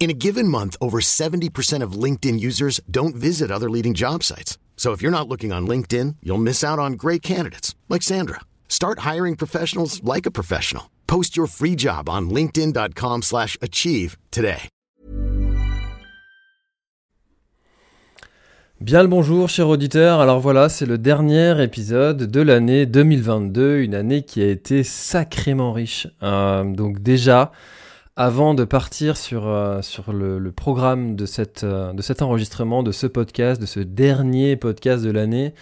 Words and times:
In 0.00 0.10
a 0.10 0.14
given 0.14 0.46
month, 0.46 0.76
over 0.80 1.00
70% 1.00 1.82
of 1.82 1.98
LinkedIn 2.04 2.38
users 2.38 2.80
don't 2.88 3.16
visit 3.16 3.50
other 3.50 3.68
leading 3.68 3.94
job 3.94 4.22
sites. 4.22 4.56
So 4.76 4.92
if 4.92 5.02
you're 5.02 5.18
not 5.18 5.28
looking 5.28 5.52
on 5.52 5.66
LinkedIn, 5.66 6.16
you'll 6.22 6.38
miss 6.38 6.62
out 6.62 6.78
on 6.78 6.92
great 6.92 7.20
candidates 7.20 7.74
like 7.88 8.02
Sandra. 8.02 8.40
Start 8.68 9.00
hiring 9.00 9.34
professionals 9.34 10.00
like 10.04 10.24
a 10.24 10.30
professional. 10.30 10.84
Post 11.08 11.36
your 11.36 11.48
free 11.48 11.74
job 11.74 12.08
on 12.08 12.30
linkedin.com/achieve 12.30 14.16
today. 14.30 14.68
Bien 18.80 19.02
le 19.02 19.08
bonjour, 19.08 19.48
chers 19.48 19.68
auditeurs. 19.68 20.20
Alors 20.20 20.38
voilà, 20.38 20.68
c'est 20.68 20.86
le 20.86 20.98
dernier 20.98 21.60
épisode 21.60 22.30
de 22.30 22.40
l'année 22.40 22.86
2022, 22.86 23.80
une 23.80 23.96
année 23.96 24.22
qui 24.22 24.40
a 24.40 24.46
été 24.48 24.84
sacrément 24.84 25.72
riche. 25.72 26.06
Euh, 26.22 26.62
donc 26.62 27.02
déjà, 27.02 27.50
avant 28.18 28.52
de 28.52 28.64
partir 28.64 29.16
sur, 29.16 29.46
euh, 29.46 29.80
sur 29.80 30.12
le, 30.12 30.40
le 30.40 30.52
programme 30.52 31.14
de, 31.14 31.24
cette, 31.24 31.62
euh, 31.62 31.92
de 31.92 32.02
cet 32.02 32.20
enregistrement, 32.20 32.82
de 32.82 32.90
ce 32.90 33.06
podcast, 33.06 33.60
de 33.60 33.66
ce 33.66 33.78
dernier 33.78 34.56
podcast 34.56 35.04
de 35.04 35.10
l'année, 35.10 35.54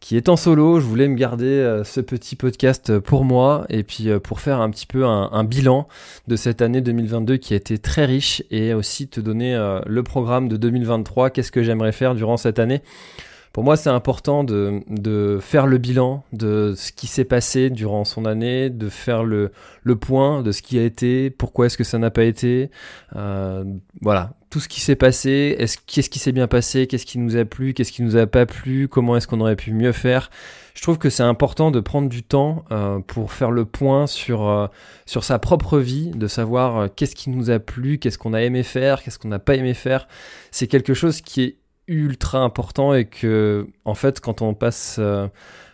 qui 0.00 0.16
est 0.16 0.30
en 0.30 0.36
solo, 0.36 0.80
je 0.80 0.86
voulais 0.86 1.08
me 1.08 1.14
garder 1.14 1.44
euh, 1.44 1.84
ce 1.84 2.00
petit 2.00 2.34
podcast 2.34 2.98
pour 2.98 3.24
moi 3.24 3.66
et 3.68 3.82
puis 3.82 4.08
euh, 4.08 4.18
pour 4.18 4.40
faire 4.40 4.60
un 4.60 4.70
petit 4.70 4.86
peu 4.86 5.04
un, 5.04 5.28
un 5.30 5.44
bilan 5.44 5.86
de 6.26 6.36
cette 6.36 6.62
année 6.62 6.80
2022 6.80 7.36
qui 7.36 7.52
a 7.52 7.56
été 7.56 7.78
très 7.78 8.06
riche 8.06 8.42
et 8.50 8.72
aussi 8.72 9.08
te 9.08 9.20
donner 9.20 9.54
euh, 9.54 9.80
le 9.86 10.02
programme 10.02 10.48
de 10.48 10.56
2023, 10.56 11.28
qu'est-ce 11.30 11.52
que 11.52 11.62
j'aimerais 11.62 11.92
faire 11.92 12.14
durant 12.14 12.38
cette 12.38 12.58
année? 12.58 12.82
Pour 13.52 13.64
moi, 13.64 13.76
c'est 13.76 13.90
important 13.90 14.44
de, 14.44 14.80
de 14.88 15.38
faire 15.40 15.66
le 15.66 15.78
bilan 15.78 16.22
de 16.32 16.74
ce 16.76 16.92
qui 16.92 17.08
s'est 17.08 17.24
passé 17.24 17.68
durant 17.68 18.04
son 18.04 18.24
année, 18.24 18.70
de 18.70 18.88
faire 18.88 19.24
le, 19.24 19.50
le 19.82 19.96
point 19.96 20.42
de 20.42 20.52
ce 20.52 20.62
qui 20.62 20.78
a 20.78 20.84
été, 20.84 21.30
pourquoi 21.30 21.66
est-ce 21.66 21.76
que 21.76 21.84
ça 21.84 21.98
n'a 21.98 22.10
pas 22.10 22.24
été. 22.24 22.70
Euh, 23.16 23.64
voilà, 24.00 24.34
tout 24.50 24.60
ce 24.60 24.68
qui 24.68 24.80
s'est 24.80 24.96
passé, 24.96 25.56
est-ce, 25.58 25.78
qu'est-ce 25.86 26.10
qui 26.10 26.18
s'est 26.18 26.32
bien 26.32 26.48
passé, 26.48 26.86
qu'est-ce 26.86 27.06
qui 27.06 27.18
nous 27.18 27.36
a 27.36 27.44
plu, 27.44 27.72
qu'est-ce 27.72 27.92
qui 27.92 28.02
nous 28.02 28.16
a 28.16 28.26
pas 28.26 28.46
plu, 28.46 28.88
comment 28.88 29.16
est-ce 29.16 29.26
qu'on 29.26 29.40
aurait 29.40 29.56
pu 29.56 29.72
mieux 29.72 29.92
faire. 29.92 30.30
Je 30.74 30.82
trouve 30.82 30.98
que 30.98 31.10
c'est 31.10 31.22
important 31.22 31.70
de 31.70 31.78
prendre 31.80 32.08
du 32.08 32.22
temps 32.22 32.64
euh, 32.72 32.98
pour 33.00 33.32
faire 33.32 33.50
le 33.50 33.64
point 33.64 34.06
sur, 34.06 34.48
euh, 34.48 34.66
sur 35.06 35.24
sa 35.24 35.38
propre 35.38 35.78
vie, 35.78 36.10
de 36.10 36.26
savoir 36.26 36.76
euh, 36.76 36.88
qu'est-ce 36.94 37.14
qui 37.14 37.30
nous 37.30 37.50
a 37.50 37.58
plu, 37.58 37.98
qu'est-ce 37.98 38.18
qu'on 38.18 38.32
a 38.32 38.42
aimé 38.42 38.62
faire, 38.62 39.02
qu'est-ce 39.02 39.18
qu'on 39.18 39.28
n'a 39.28 39.38
pas 39.38 39.54
aimé 39.54 39.74
faire. 39.74 40.08
C'est 40.50 40.66
quelque 40.66 40.94
chose 40.94 41.20
qui 41.20 41.42
est 41.42 41.56
ultra 41.90 42.38
important 42.38 42.94
et 42.94 43.04
que 43.04 43.66
en 43.84 43.94
fait 43.94 44.20
quand 44.20 44.42
on 44.42 44.54
passe 44.54 44.96
euh, 44.98 45.26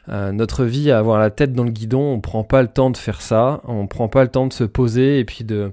euh, 0.08 0.32
notre 0.32 0.64
vie 0.64 0.90
à 0.90 0.98
avoir 0.98 1.18
la 1.18 1.30
tête 1.30 1.52
dans 1.52 1.62
le 1.62 1.70
guidon 1.70 2.00
on 2.00 2.20
prend 2.20 2.42
pas 2.42 2.62
le 2.62 2.68
temps 2.68 2.90
de 2.90 2.96
faire 2.96 3.20
ça 3.20 3.60
on 3.64 3.86
prend 3.86 4.08
pas 4.08 4.22
le 4.22 4.30
temps 4.30 4.46
de 4.46 4.52
se 4.52 4.64
poser 4.64 5.20
et 5.20 5.24
puis 5.24 5.44
de 5.44 5.72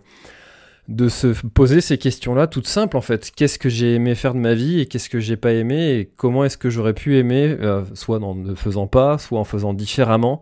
de 0.90 1.08
se 1.08 1.28
poser 1.54 1.80
ces 1.80 1.98
questions 1.98 2.36
là 2.36 2.46
toutes 2.46 2.68
simples 2.68 2.98
en 2.98 3.02
fait 3.02 3.32
qu'est-ce 3.34 3.58
que 3.58 3.70
j'ai 3.70 3.96
aimé 3.96 4.16
faire 4.16 4.34
de 4.34 4.40
ma 4.40 4.54
vie 4.54 4.82
et 4.82 4.86
qu'est-ce 4.86 5.10
que 5.10 5.20
j'ai 5.20 5.38
pas 5.38 5.54
aimé 5.54 5.92
et 5.92 6.12
comment 6.18 6.44
est-ce 6.44 6.58
que 6.58 6.70
j'aurais 6.70 6.94
pu 6.94 7.18
aimer 7.18 7.56
euh, 7.62 7.84
soit 7.94 8.22
en 8.22 8.36
ne 8.36 8.54
faisant 8.54 8.88
pas 8.88 9.18
soit 9.18 9.40
en 9.40 9.46
faisant 9.46 9.74
différemment 9.74 10.42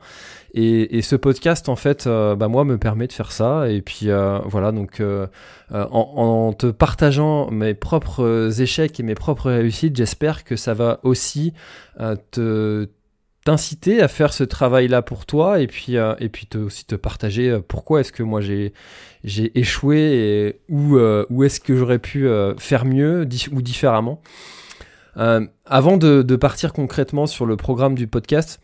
et, 0.53 0.97
et 0.97 1.01
ce 1.01 1.15
podcast, 1.15 1.69
en 1.69 1.75
fait, 1.75 2.07
euh, 2.07 2.35
bah, 2.35 2.47
moi, 2.47 2.65
me 2.65 2.77
permet 2.77 3.07
de 3.07 3.13
faire 3.13 3.31
ça. 3.31 3.69
Et 3.69 3.81
puis, 3.81 4.09
euh, 4.09 4.39
voilà, 4.45 4.71
donc, 4.71 4.99
euh, 4.99 5.27
euh, 5.71 5.85
en, 5.91 6.47
en 6.49 6.53
te 6.53 6.67
partageant 6.67 7.49
mes 7.51 7.73
propres 7.73 8.61
échecs 8.61 8.99
et 8.99 9.03
mes 9.03 9.15
propres 9.15 9.49
réussites, 9.49 9.95
j'espère 9.95 10.43
que 10.43 10.55
ça 10.55 10.73
va 10.73 10.99
aussi 11.03 11.53
te 12.31 12.87
t'inciter 13.43 14.01
à 14.01 14.07
faire 14.07 14.33
ce 14.33 14.43
travail-là 14.43 15.01
pour 15.01 15.25
toi 15.25 15.59
et 15.59 15.67
puis 15.67 15.97
euh, 15.97 16.13
et 16.19 16.29
puis 16.29 16.47
aussi 16.55 16.85
te 16.85 16.95
partager 16.95 17.49
euh, 17.49 17.59
pourquoi 17.59 18.01
est-ce 18.01 18.11
que 18.11 18.23
moi 18.23 18.39
j'ai 18.39 18.73
j'ai 19.23 19.57
échoué 19.59 19.99
et 19.99 20.61
où 20.69 20.97
euh, 20.97 21.25
est-ce 21.43 21.59
que 21.59 21.75
j'aurais 21.75 21.99
pu 21.99 22.27
faire 22.57 22.85
mieux 22.85 23.27
ou 23.51 23.61
différemment. 23.61 24.21
Avant 25.15 25.97
de, 25.97 26.35
partir 26.35 26.73
concrètement 26.73 27.27
sur 27.27 27.45
le 27.45 27.55
programme 27.57 27.95
du 27.95 28.07
podcast, 28.07 28.61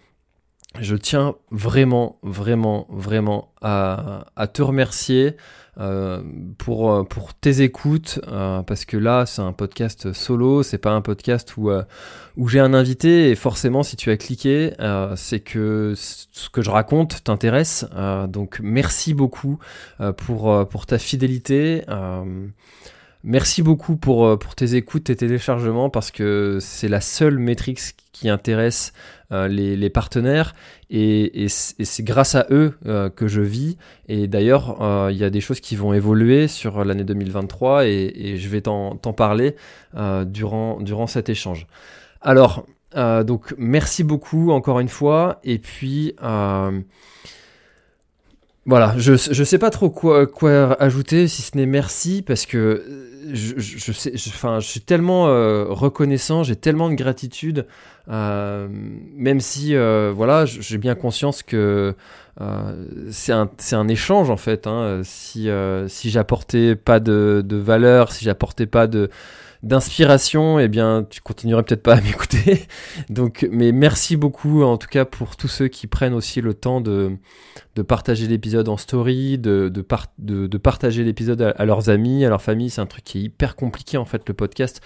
je 0.80 0.96
tiens 0.96 1.36
vraiment, 1.52 2.18
vraiment, 2.24 2.88
vraiment 2.90 3.54
à 3.62 4.48
te 4.52 4.62
remercier 4.62 5.36
euh, 5.80 6.22
pour, 6.58 6.92
euh, 6.92 7.04
pour 7.04 7.34
tes 7.34 7.62
écoutes, 7.62 8.20
euh, 8.28 8.62
parce 8.64 8.86
que 8.86 8.98
là, 8.98 9.26
c'est 9.26 9.42
un 9.42 9.54
podcast 9.54 10.12
solo, 10.14 10.64
c'est 10.64 10.78
pas 10.78 10.92
un 10.92 11.02
podcast 11.02 11.56
où, 11.58 11.70
euh, 11.70 11.84
où 12.36 12.48
j'ai 12.48 12.60
un 12.60 12.74
invité, 12.74 13.30
et 13.30 13.36
forcément, 13.36 13.84
si 13.84 13.96
tu 13.96 14.10
as 14.10 14.18
cliqué, 14.18 14.74
c'est 15.16 15.40
que 15.40 15.94
ce 15.96 16.50
que 16.50 16.62
je 16.62 16.70
raconte 16.70 17.24
t'intéresse. 17.24 17.86
Donc, 18.28 18.60
merci 18.62 19.14
beaucoup 19.14 19.60
pour, 20.18 20.68
pour 20.68 20.86
ta 20.86 21.00
fidélité. 21.00 21.84
Merci 23.30 23.62
beaucoup 23.62 23.98
pour, 23.98 24.26
euh, 24.26 24.38
pour 24.38 24.56
tes 24.56 24.76
écoutes, 24.76 25.04
tes 25.04 25.16
téléchargements, 25.18 25.90
parce 25.90 26.12
que 26.12 26.60
c'est 26.62 26.88
la 26.88 27.02
seule 27.02 27.40
métrique 27.40 27.82
qui 28.14 28.30
intéresse 28.30 28.94
euh, 29.34 29.50
les, 29.50 29.90
partenaires, 29.90 30.56
et, 30.90 31.48
c'est 31.50 32.04
grâce 32.04 32.36
à 32.36 32.48
eux 32.52 32.78
euh, 32.86 33.10
que 33.10 33.28
je 33.28 33.42
vis. 33.42 33.78
Et 34.08 34.30
d'ailleurs, 34.30 34.78
il 35.12 35.18
y 35.18 35.26
a 35.26 35.30
des 35.30 35.42
choses 35.42 35.60
qui 35.60 35.76
vont 35.76 35.92
évoluer 35.92 36.48
sur 36.48 36.86
l'année 36.86 37.04
2023, 37.04 37.86
et, 37.86 38.14
et 38.16 38.38
je 38.38 38.48
vais 38.48 38.62
t'en 38.62 38.96
parler 38.96 39.58
durant, 40.26 40.80
durant 40.80 41.08
cet 41.08 41.28
échange. 41.28 41.68
Alors, 42.22 42.66
donc 42.96 43.54
merci 43.58 44.06
beaucoup 44.06 44.52
encore 44.52 44.80
une 44.80 44.88
fois, 44.88 45.42
et 45.44 45.60
puis... 45.60 46.16
voilà, 48.68 48.94
je, 48.98 49.14
je 49.16 49.44
sais 49.46 49.58
pas 49.58 49.70
trop 49.70 49.90
quoi, 49.90 50.28
quoi 50.28 50.74
ajouter 50.82 51.30
si 51.30 51.42
ce 51.42 51.56
n'est 51.56 51.66
merci 51.66 52.22
parce 52.22 52.46
que 52.46 52.58
euh, 52.58 53.34
je, 53.34 53.54
je, 53.58 53.92
sais, 53.94 54.12
enfin, 54.28 54.60
je 54.60 54.68
suis 54.68 54.82
tellement 54.82 55.30
euh, 55.30 55.66
reconnaissant, 55.70 56.44
j'ai 56.44 56.58
tellement 56.58 56.90
de 56.90 56.96
gratitude, 56.96 57.66
euh, 58.10 58.68
même 59.16 59.40
si 59.40 59.74
euh, 59.74 60.12
voilà, 60.14 60.46
j'ai 60.46 60.78
bien 60.78 60.96
conscience 60.96 61.44
que 61.44 61.96
euh, 62.42 62.86
c'est 63.10 63.32
un, 63.32 63.50
c'est 63.58 63.78
un 63.78 63.88
échange 63.88 64.30
en 64.30 64.38
fait. 64.38 64.68
Hein, 64.68 65.00
si 65.04 65.50
euh, 65.50 65.88
si 65.88 66.10
j'apportais 66.10 66.76
pas 66.76 67.00
de, 67.00 67.42
de 67.46 67.56
valeur, 67.56 68.12
si 68.12 68.26
j'apportais 68.26 68.66
pas 68.68 68.88
de 68.88 69.10
d'inspiration, 69.68 70.60
eh 70.60 70.68
bien, 70.68 71.06
tu 71.10 71.22
continuerais 71.22 71.64
peut-être 71.64 71.84
pas 71.84 71.96
à 71.96 72.02
m'écouter. 72.02 72.68
Donc, 73.10 73.48
mais 73.52 73.72
merci 73.72 74.18
beaucoup 74.18 74.64
en 74.64 74.78
tout 74.78 74.88
cas 74.88 75.06
pour 75.06 75.36
tous 75.36 75.48
ceux 75.48 75.68
qui 75.68 75.88
prennent 75.88 76.14
aussi 76.14 76.42
le 76.42 76.54
temps 76.54 76.82
de 76.82 77.18
de 77.78 77.84
partager 77.84 78.28
l'épisode 78.28 78.70
en 78.70 78.78
story, 78.78 79.38
de, 79.38 79.70
de, 79.70 79.86
de, 80.18 80.48
de 80.48 80.58
partager 80.58 81.04
l'épisode 81.04 81.54
à, 81.56 81.66
leurs 81.66 81.90
amis, 81.90 82.26
à 82.26 82.30
leur 82.30 82.42
famille. 82.42 82.72
C'est 82.72 82.82
un 82.82 82.88
truc 82.88 83.04
qui 83.04 83.20
est 83.20 83.22
hyper 83.22 83.56
compliqué 83.56 83.98
en 83.98 84.06
fait, 84.06 84.28
le 84.28 84.34
podcast. 84.34 84.82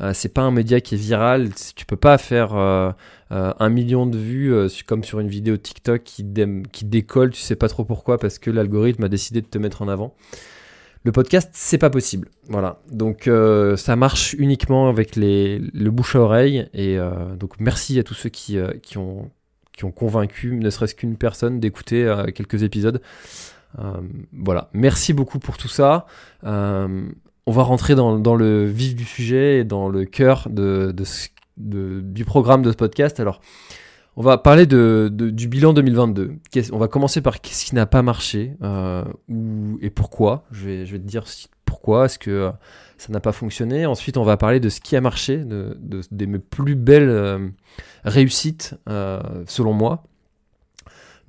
Euh, 0.00 0.12
c'est 0.14 0.32
pas 0.32 0.40
un 0.40 0.50
média 0.50 0.80
qui 0.80 0.94
est 0.94 0.98
viral. 0.98 1.50
Tu 1.76 1.84
peux 1.84 1.96
pas 1.96 2.16
faire 2.16 2.54
euh, 2.54 2.90
euh, 3.32 3.52
un 3.58 3.68
million 3.68 4.06
de 4.06 4.16
vues 4.16 4.54
euh, 4.54 4.68
comme 4.86 5.04
sur 5.04 5.20
une 5.20 5.28
vidéo 5.28 5.58
TikTok 5.58 6.02
qui, 6.02 6.24
qui 6.72 6.84
décolle. 6.86 7.30
Tu 7.30 7.42
sais 7.42 7.56
pas 7.56 7.68
trop 7.68 7.84
pourquoi 7.84 8.18
parce 8.18 8.38
que 8.38 8.50
l'algorithme 8.50 9.04
a 9.04 9.08
décidé 9.08 9.42
de 9.42 9.46
te 9.46 9.58
mettre 9.58 9.82
en 9.82 9.88
avant. 9.88 10.14
Le 11.04 11.12
podcast, 11.12 11.50
c'est 11.54 11.78
pas 11.78 11.88
possible. 11.90 12.28
Voilà. 12.48 12.80
Donc 12.90 13.26
euh, 13.26 13.76
ça 13.76 13.96
marche 13.96 14.34
uniquement 14.38 14.88
avec 14.88 15.16
les, 15.16 15.58
le 15.58 15.90
bouche 15.90 16.14
à 16.16 16.20
oreille. 16.20 16.68
Et 16.74 16.98
euh, 16.98 17.34
donc 17.36 17.54
merci 17.58 17.98
à 17.98 18.02
tous 18.02 18.14
ceux 18.14 18.28
qui, 18.28 18.58
euh, 18.58 18.72
qui 18.82 18.98
ont 18.98 19.30
qui 19.72 19.84
ont 19.86 19.92
convaincu 19.92 20.56
ne 20.56 20.68
serait-ce 20.68 20.94
qu'une 20.94 21.16
personne 21.16 21.58
d'écouter 21.58 22.14
quelques 22.34 22.62
épisodes. 22.64 23.00
Voilà, 24.32 24.68
merci 24.74 25.14
beaucoup 25.14 25.38
pour 25.38 25.56
tout 25.56 25.68
ça. 25.68 26.04
On 26.42 27.52
va 27.52 27.62
rentrer 27.62 27.94
dans, 27.94 28.18
dans 28.18 28.34
le 28.34 28.66
vif 28.66 28.94
du 28.94 29.04
sujet 29.04 29.60
et 29.60 29.64
dans 29.64 29.88
le 29.88 30.04
cœur 30.04 30.48
de, 30.50 30.92
de 30.94 31.04
de- 31.56 32.00
du 32.02 32.24
programme 32.26 32.60
de 32.62 32.70
ce 32.72 32.76
podcast. 32.76 33.20
Alors, 33.20 33.40
on 34.16 34.22
va 34.22 34.38
parler 34.38 34.66
de, 34.66 35.10
du 35.12 35.48
bilan 35.48 35.72
2022. 35.72 36.34
Qu'est-ce- 36.50 36.72
on 36.72 36.78
va 36.78 36.88
commencer 36.88 37.20
par 37.20 37.40
qu'est-ce 37.40 37.64
qui 37.64 37.74
n'a 37.74 37.86
pas 37.86 38.02
marché 38.02 38.56
euh, 38.62 39.04
et 39.80 39.90
pourquoi. 39.90 40.44
Je 40.50 40.66
vais, 40.66 40.84
te 40.84 40.96
dire 40.96 41.24
pourquoi. 41.64 42.06
Est-ce 42.06 42.18
que 42.18 42.30
euh, 42.30 42.50
ça 42.98 43.12
n'a 43.12 43.20
pas 43.20 43.32
fonctionné? 43.32 43.86
Ensuite, 43.86 44.16
on 44.16 44.24
va 44.24 44.36
parler 44.36 44.60
de 44.60 44.68
ce 44.68 44.80
qui 44.80 44.96
a 44.96 45.00
marché, 45.00 45.38
de, 45.38 46.38
plus 46.38 46.74
belles 46.74 47.08
euh, 47.08 47.48
réussites 48.04 48.74
selon 49.46 49.72
moi. 49.72 50.04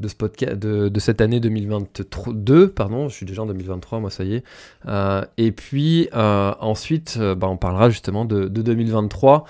De, 0.01 0.07
ce 0.07 0.15
podcast, 0.15 0.57
de, 0.57 0.99
cette 0.99 1.21
année 1.21 1.39
2022, 1.39 2.69
pardon, 2.69 3.07
je 3.07 3.15
suis 3.15 3.25
déjà 3.25 3.43
en 3.43 3.45
2023, 3.45 3.99
moi 3.99 4.09
ça 4.09 4.23
y 4.23 4.35
est. 4.35 4.43
Euh, 4.87 5.23
et 5.37 5.51
puis 5.51 6.09
euh, 6.13 6.53
ensuite, 6.59 7.17
euh, 7.19 7.35
bah, 7.35 7.47
on 7.47 7.57
parlera 7.57 7.89
justement 7.89 8.25
de, 8.25 8.47
2023 8.47 9.45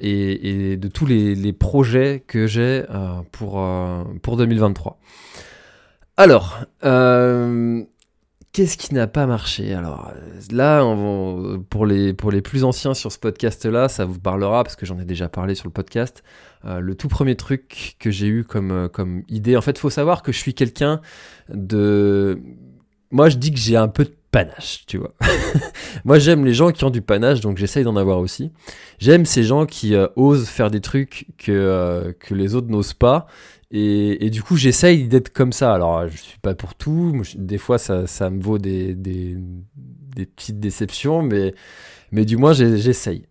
et, 0.00 0.76
de 0.76 0.88
tous 0.88 1.06
les, 1.06 1.52
projets 1.52 2.22
que 2.26 2.46
j'ai 2.46 2.84
pour, 3.32 3.62
pour 4.22 4.36
2023. 4.36 4.98
Alors, 6.16 6.60
Qu'est-ce 8.54 8.78
qui 8.78 8.94
n'a 8.94 9.08
pas 9.08 9.26
marché? 9.26 9.74
Alors 9.74 10.12
là, 10.52 10.80
pour, 11.70 11.86
les, 11.86 12.14
pour 12.14 12.30
les 12.30 12.40
plus 12.40 12.62
anciens 12.62 12.94
sur 12.94 13.10
ce 13.10 13.18
podcast-là, 13.18 13.88
ça 13.88 14.04
vous 14.04 14.20
parlera 14.20 14.62
parce 14.62 14.76
que 14.76 14.86
j'en 14.86 14.96
ai 15.00 15.04
déjà 15.04 15.28
parlé 15.28 15.56
sur 15.56 15.66
le 15.66 15.72
podcast. 15.72 16.22
Euh, 16.66 16.80
le 16.80 16.94
tout 16.94 17.08
premier 17.08 17.36
truc 17.36 17.96
que 17.98 18.10
j'ai 18.10 18.26
eu 18.26 18.44
comme, 18.44 18.70
euh, 18.70 18.88
comme 18.88 19.22
idée, 19.28 19.56
en 19.56 19.60
fait, 19.60 19.76
faut 19.78 19.90
savoir 19.90 20.22
que 20.22 20.32
je 20.32 20.38
suis 20.38 20.54
quelqu'un 20.54 21.00
de... 21.52 22.40
Moi, 23.10 23.28
je 23.28 23.36
dis 23.36 23.52
que 23.52 23.58
j'ai 23.58 23.76
un 23.76 23.88
peu 23.88 24.04
de 24.04 24.14
panache, 24.30 24.84
tu 24.86 24.96
vois. 24.96 25.12
Moi, 26.04 26.18
j'aime 26.18 26.44
les 26.44 26.54
gens 26.54 26.72
qui 26.72 26.84
ont 26.84 26.90
du 26.90 27.02
panache, 27.02 27.40
donc 27.40 27.58
j'essaye 27.58 27.84
d'en 27.84 27.96
avoir 27.96 28.18
aussi. 28.18 28.50
J'aime 28.98 29.26
ces 29.26 29.44
gens 29.44 29.66
qui 29.66 29.94
euh, 29.94 30.08
osent 30.16 30.48
faire 30.48 30.70
des 30.70 30.80
trucs 30.80 31.26
que, 31.38 32.16
que 32.18 32.34
les 32.34 32.54
autres 32.54 32.68
n'osent 32.68 32.94
pas. 32.94 33.26
Et, 33.76 34.30
du 34.30 34.40
coup, 34.40 34.56
j'essaye 34.56 35.08
d'être 35.08 35.30
comme 35.32 35.52
ça. 35.52 35.74
Alors, 35.74 36.06
je 36.06 36.16
suis 36.16 36.38
pas 36.38 36.54
pour 36.54 36.76
tout. 36.76 37.22
Des 37.34 37.58
fois, 37.58 37.76
ça, 37.76 38.06
ça 38.06 38.30
me 38.30 38.40
vaut 38.40 38.58
des, 38.58 38.94
des, 38.94 39.36
des, 40.14 40.26
petites 40.26 40.60
déceptions, 40.60 41.22
mais, 41.22 41.54
mais 42.12 42.24
du 42.24 42.36
moins, 42.36 42.52
j'essaye. 42.52 43.26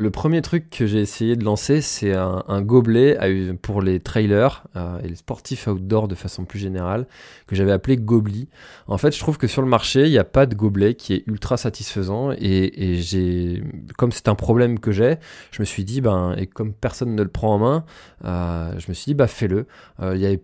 Le 0.00 0.10
premier 0.10 0.40
truc 0.40 0.70
que 0.70 0.86
j'ai 0.86 1.00
essayé 1.00 1.36
de 1.36 1.44
lancer, 1.44 1.82
c'est 1.82 2.14
un, 2.14 2.62
gobelet 2.62 3.18
pour 3.60 3.82
les 3.82 4.00
trailers 4.00 4.64
euh, 4.74 4.98
et 5.04 5.08
les 5.08 5.14
sportifs 5.14 5.66
outdoor 5.66 6.08
de 6.08 6.14
façon 6.14 6.46
plus 6.46 6.58
générale, 6.58 7.06
que 7.46 7.54
j'avais 7.54 7.70
appelé 7.70 7.98
Gobli. 7.98 8.48
En 8.86 8.96
fait, 8.96 9.14
je 9.14 9.20
trouve 9.20 9.36
que 9.36 9.46
sur 9.46 9.60
le 9.60 9.68
marché, 9.68 10.06
il 10.06 10.10
n'y 10.10 10.18
a 10.18 10.24
pas 10.24 10.46
de 10.46 10.54
gobelet 10.54 10.94
qui 10.94 11.12
est 11.12 11.24
ultra 11.26 11.58
satisfaisant 11.58 12.30
et, 12.32 12.96
j'ai, 13.02 13.62
comme 13.98 14.10
c'est 14.10 14.28
un 14.28 14.34
problème 14.34 14.80
que 14.80 14.90
j'ai, 14.90 15.18
je 15.50 15.60
me 15.60 15.66
suis 15.66 15.84
dit, 15.84 16.00
ben, 16.00 16.34
et 16.38 16.46
comme 16.46 16.72
personne 16.72 17.14
ne 17.14 17.22
le 17.22 17.28
prend 17.28 17.56
en 17.56 17.58
main, 17.58 17.84
euh, 18.24 18.72
je 18.78 18.86
me 18.88 18.94
suis 18.94 19.10
dit, 19.10 19.14
bah, 19.14 19.26
fais-le. 19.26 19.66
Euh, 20.00 20.36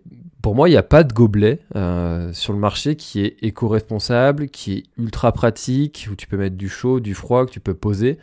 pour 0.43 0.53
moi, 0.53 0.69
il 0.69 0.73
n'y 0.73 0.77
a 0.77 0.83
pas 0.83 1.03
de 1.03 1.13
gobelet 1.13 1.61
sur 2.31 2.53
le 2.53 2.59
marché 2.59 2.95
qui 2.95 3.25
est 3.25 3.37
éco-responsable, 3.41 4.49
qui 4.49 4.73
est 4.73 4.83
ultra 4.99 5.31
pratique, 5.31 6.07
où 6.11 6.15
tu 6.15 6.27
peux 6.27 6.37
mettre 6.37 6.57
du 6.57 6.69
chaud, 6.69 6.99
du 6.99 7.15
froid, 7.15 7.47
que 7.47 7.51
tu 7.51 7.59
peux 7.59 7.73
poser. 7.73 8.19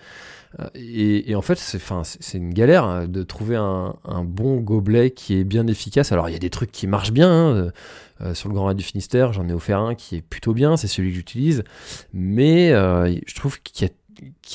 Euh, 0.60 0.68
et, 0.74 1.34
en 1.34 1.42
fait, 1.42 1.58
c'est 1.58 2.38
une 2.38 2.54
galère 2.54 2.84
hein, 2.84 3.06
de 3.06 3.22
trouver 3.22 3.56
un, 3.56 3.94
bon 4.24 4.56
gobelet 4.60 5.10
qui 5.10 5.38
est 5.38 5.44
bien 5.44 5.66
efficace. 5.66 6.12
Alors, 6.12 6.28
il 6.28 6.32
y 6.32 6.36
a 6.36 6.40
des 6.40 6.50
trucs 6.50 6.72
qui 6.72 6.86
marchent 6.86 7.12
bien. 7.12 7.30
Hein, 7.30 7.72
euh, 8.20 8.32
sur 8.32 8.48
le 8.48 8.54
Grand 8.54 8.66
Raid 8.66 8.76
du 8.76 8.84
Finistère, 8.84 9.32
j'en 9.32 9.48
ai 9.48 9.52
offert 9.52 9.80
un 9.80 9.96
qui 9.96 10.16
est 10.16 10.22
plutôt 10.22 10.54
bien, 10.54 10.76
c'est 10.76 10.86
celui 10.86 11.10
que 11.10 11.16
j'utilise. 11.16 11.64
Mais 12.12 12.70
euh, 12.70 13.12
je 13.26 13.34
trouve 13.34 13.60
qu'il 13.60 13.88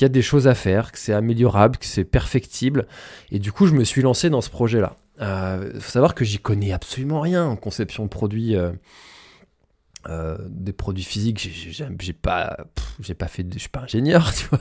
y, 0.00 0.04
a 0.04 0.08
des 0.08 0.22
choses 0.22 0.48
à 0.48 0.54
faire, 0.54 0.92
que 0.92 0.98
c'est 0.98 1.12
améliorable, 1.12 1.76
que 1.76 1.84
c'est 1.84 2.04
perfectible. 2.04 2.86
Et 3.30 3.38
du 3.38 3.52
coup, 3.52 3.66
je 3.66 3.74
me 3.74 3.84
suis 3.84 4.00
lancé 4.00 4.30
dans 4.30 4.40
ce 4.40 4.50
projet-là. 4.50 4.96
Il 5.20 5.80
faut 5.80 5.90
savoir 5.90 6.14
que 6.14 6.24
j'y 6.24 6.38
connais 6.38 6.72
absolument 6.72 7.20
rien 7.20 7.44
en 7.44 7.56
conception 7.56 8.04
de 8.04 8.08
produits. 8.08 8.56
Euh, 10.08 10.38
des 10.48 10.72
produits 10.72 11.04
physiques, 11.04 11.50
j'ai 12.00 12.12
pas, 12.14 12.56
j'ai 13.00 13.12
pas 13.12 13.26
fait, 13.28 13.46
je 13.52 13.58
suis 13.58 13.68
pas 13.68 13.80
ingénieur, 13.80 14.32
tu 14.34 14.46
vois, 14.46 14.60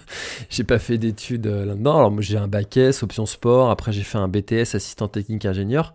j'ai 0.50 0.66
pas 0.66 0.80
fait 0.80 0.98
d'études 0.98 1.48
euh, 1.48 1.66
là-dedans. 1.66 1.98
Alors 1.98 2.12
moi 2.12 2.22
j'ai 2.22 2.38
un 2.38 2.50
bac 2.50 2.76
S, 2.76 3.04
option 3.04 3.26
sport. 3.26 3.72
Après 3.72 3.94
j'ai 3.94 4.04
fait 4.04 4.18
un 4.18 4.28
BTS 4.28 4.76
assistant 4.76 5.08
technique 5.08 5.46
ingénieur, 5.46 5.94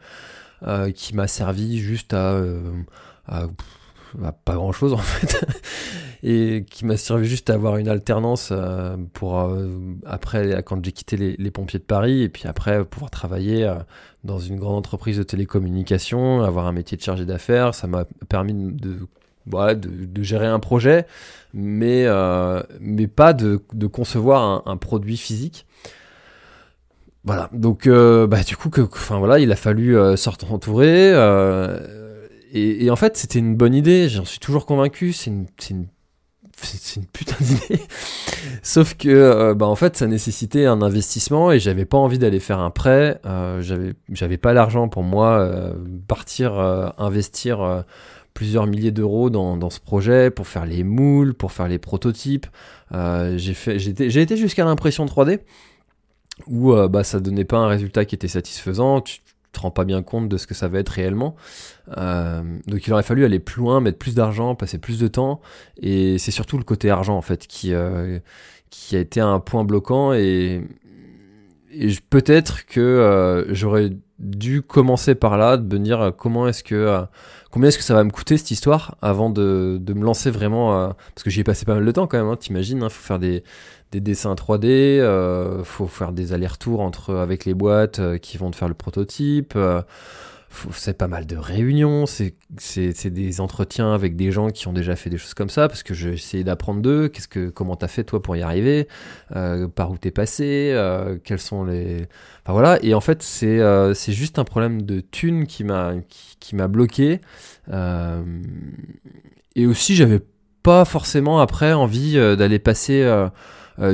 euh, 0.67 0.91
qui 0.93 1.15
m'a 1.15 1.29
servi 1.29 1.79
juste 1.79 2.15
à, 2.15 2.41
pas 4.47 4.55
grand 4.55 4.73
chose 4.73 4.93
en 4.95 4.97
fait, 4.97 5.47
et 6.23 6.65
qui 6.71 6.87
m'a 6.87 6.97
servi 6.97 7.27
juste 7.29 7.51
à 7.51 7.55
avoir 7.55 7.77
une 7.77 7.89
alternance 7.89 8.51
pour 9.13 9.55
après 10.07 10.63
quand 10.65 10.83
j'ai 10.83 10.93
quitté 10.93 11.37
les, 11.37 11.51
pompiers 11.51 11.81
de 11.81 11.85
Paris 11.85 12.23
et 12.23 12.31
puis 12.31 12.49
après 12.49 12.83
pouvoir 12.83 13.11
travailler 13.11 13.71
dans 14.23 14.39
une 14.39 14.57
grande 14.57 14.77
entreprise 14.77 15.19
de 15.19 15.23
télécommunications, 15.23 16.43
avoir 16.43 16.67
un 16.67 16.73
métier 16.73 16.97
de 16.97 17.03
chargé 17.03 17.27
d'affaires. 17.27 17.75
Ça 17.75 17.87
m'a 17.87 18.07
permis 18.31 18.55
de, 18.55 19.07
gérer 20.23 20.47
un 20.47 20.61
projet, 20.61 21.07
mais, 21.53 22.05
euh, 22.07 22.63
mais 22.81 23.07
pas 23.07 23.33
de, 23.33 23.57
concevoir 23.87 24.67
un, 24.67 24.77
produit 24.77 25.17
physique. 25.17 25.67
Voilà, 27.25 27.49
donc 27.53 27.87
euh, 27.87 28.27
bah, 28.27 28.43
du 28.43 28.57
coup, 28.57 28.71
enfin, 28.93 29.19
voilà, 29.19 29.39
il 29.39 29.51
a 29.51 29.57
fallu 29.57 29.97
euh, 29.97 30.17
sortir 30.17 30.53
entouré. 30.53 31.13
Et, 32.53 32.89
en 32.91 32.97
fait, 32.97 33.17
c'était 33.17 33.41
une 33.41 33.57
bonne 33.57 33.75
idée, 33.75 34.09
j'en 34.09 34.25
suis 34.25 34.39
toujours 34.39 34.65
convaincu, 34.65 35.13
c'est 35.13 35.31
une, 35.31 35.47
une, 35.71 35.87
une, 36.97 37.07
putain 37.13 37.35
d'idée. 37.41 37.83
Sauf 38.63 38.95
que, 38.95 39.53
bah, 39.55 39.67
en 39.67 39.75
fait, 39.75 39.97
ça 39.97 40.07
nécessitait 40.07 40.67
un 40.67 40.81
investissement 40.83 41.51
et 41.51 41.59
j'avais 41.59 41.85
pas 41.85 41.99
envie 41.99 42.19
d'aller 42.19 42.41
faire 42.41 42.61
un 42.61 42.71
prêt. 42.71 43.21
j'avais 43.61 44.39
pas 44.39 44.53
l'argent 44.53 44.89
pour 44.89 45.03
moi 45.03 45.51
partir 46.07 46.59
investir 46.99 47.85
plusieurs 48.35 48.67
milliers 48.67 48.91
d'euros 48.91 49.31
dans, 49.31 49.57
dans, 49.57 49.71
ce 49.71 49.81
projet 49.81 50.31
pour 50.31 50.49
faire 50.49 50.67
les 50.67 50.83
moules, 50.83 51.35
pour 51.35 51.53
faire 51.53 51.69
les 51.69 51.79
prototypes. 51.79 52.47
Euh, 52.93 53.39
j'ai 53.39 54.21
été 54.21 54.37
jusqu'à 54.37 54.65
l'impression 54.65 55.07
3D 55.07 55.41
où 56.49 56.73
euh, 56.73 56.89
bah, 56.89 57.05
ça 57.05 57.21
donnait 57.21 57.45
pas 57.45 57.59
un 57.59 57.69
résultat 57.69 58.05
qui 58.05 58.17
était 58.17 58.29
satisfaisant. 58.29 59.01
Tu, 59.01 59.21
te 59.53 59.61
rends 59.61 59.71
pas 59.71 59.85
bien 59.85 60.03
compte 60.03 60.29
de 60.29 60.37
ce 60.37 60.49
que 60.49 60.55
ça 60.55 60.67
va 60.67 60.81
être 60.81 60.89
réellement. 60.89 61.37
Euh, 61.97 62.43
donc 62.67 62.85
il 62.89 62.93
aurait 62.93 63.05
fallu 63.05 63.25
aller 63.25 63.39
plus 63.39 63.61
loin, 63.61 63.81
mettre 63.81 63.99
plus 63.99 64.17
d'argent, 64.17 64.57
passer 64.57 64.79
plus 64.79 64.99
de 64.99 65.07
temps. 65.07 65.41
Et 65.81 66.19
c'est 66.19 66.33
surtout 66.33 66.59
le 66.59 66.65
côté 66.65 66.91
argent 66.91 67.17
en 67.17 67.23
fait 67.23 67.47
qui 67.47 67.73
qui 68.71 68.97
a 68.97 68.99
été 68.99 69.21
un 69.21 69.39
point 69.39 69.63
bloquant 69.63 70.13
et, 70.13 70.61
et 71.79 71.95
peut-être 72.11 72.67
que 72.67 73.47
j'aurais 73.51 73.91
dû 74.19 74.63
commencer 74.63 75.15
par 75.15 75.37
là, 75.37 75.57
de 75.57 75.79
me 75.79 75.85
dire 75.85 76.13
comment 76.17 76.49
est-ce 76.49 76.63
que 76.63 77.07
combien 77.55 77.69
est-ce 77.69 77.79
que 77.79 77.85
ça 77.85 77.95
va 77.95 78.03
me 78.03 78.11
coûter 78.11 78.37
cette 78.37 78.51
histoire 78.51 78.97
avant 79.01 79.31
de, 79.31 79.79
de 79.81 79.95
me 79.95 80.05
lancer 80.05 80.33
vraiment 80.33 80.77
euh, 80.77 80.89
Parce 81.15 81.23
que 81.23 81.31
j'y 81.31 81.39
ai 81.39 81.45
passé 81.45 81.65
pas 81.65 81.75
mal 81.75 81.85
de 81.85 81.93
temps 81.93 82.09
quand 82.09 82.19
même, 82.19 82.27
hein, 82.27 82.35
t'imagines, 82.35 82.83
hein, 82.83 82.89
faut 82.89 83.01
faire 83.01 83.21
des, 83.21 83.45
des, 83.93 84.01
dessins 84.01 84.35
3D, 84.35 84.67
euh, 84.67 85.63
faut 85.63 85.87
faire 85.87 86.11
des 86.11 86.33
allers-retours 86.33 86.81
entre 86.81 87.15
avec 87.15 87.45
les 87.45 87.55
boîtes 87.55 88.01
euh, 88.01 88.19
qui 88.19 88.39
vont 88.39 88.51
te 88.51 88.57
faire 88.57 88.67
le 88.67 88.75
prototype. 88.75 89.57
C'est 90.73 90.97
pas 90.97 91.09
mal 91.09 91.27
de 91.27 91.37
réunions, 91.37 92.05
c'est 92.07 92.35
des 93.11 93.41
entretiens 93.41 93.93
avec 93.93 94.17
des 94.17 94.31
gens 94.31 94.51
qui 94.51 94.69
ont 94.69 94.73
déjà 94.73 94.97
fait 94.97 95.11
des 95.11 95.19
choses 95.19 95.35
comme 95.35 95.49
ça, 95.49 95.69
parce 95.69 95.83
que 95.83 95.95
j'ai 95.95 96.13
essayé 96.13 96.45
d'apprendre 96.45 96.81
d'eux, 96.81 97.09
qu'est-ce 97.09 97.29
que, 97.29 97.49
comment 97.51 97.77
t'as 97.77 97.89
fait 97.89 98.05
toi 98.05 98.23
pour 98.23 98.37
y 98.37 98.43
arriver, 98.43 98.89
euh, 99.35 99.69
par 99.69 99.91
où 99.91 99.99
t'es 99.99 100.11
passé, 100.11 100.71
euh, 100.73 101.19
quels 101.23 101.41
sont 101.41 101.65
les... 101.65 102.07
Enfin 102.43 102.53
voilà, 102.53 102.79
et 102.83 102.95
en 102.95 103.01
fait 103.01 103.23
c'est 103.23 103.61
euh, 103.61 103.95
c'est 103.95 104.13
juste 104.13 104.39
un 104.39 104.45
problème 104.45 104.83
de 104.83 105.01
thunes 105.01 105.47
qui 105.47 105.65
m'a 105.65 105.95
qui, 106.09 106.55
bloqué, 106.55 107.21
euh, 107.71 108.23
et 109.57 109.67
aussi 109.67 109.95
j'avais 109.95 110.21
pas 110.63 110.85
forcément 110.85 111.41
après 111.41 111.73
envie 111.73 112.15
d'aller 112.15 112.59
passer 112.59 113.05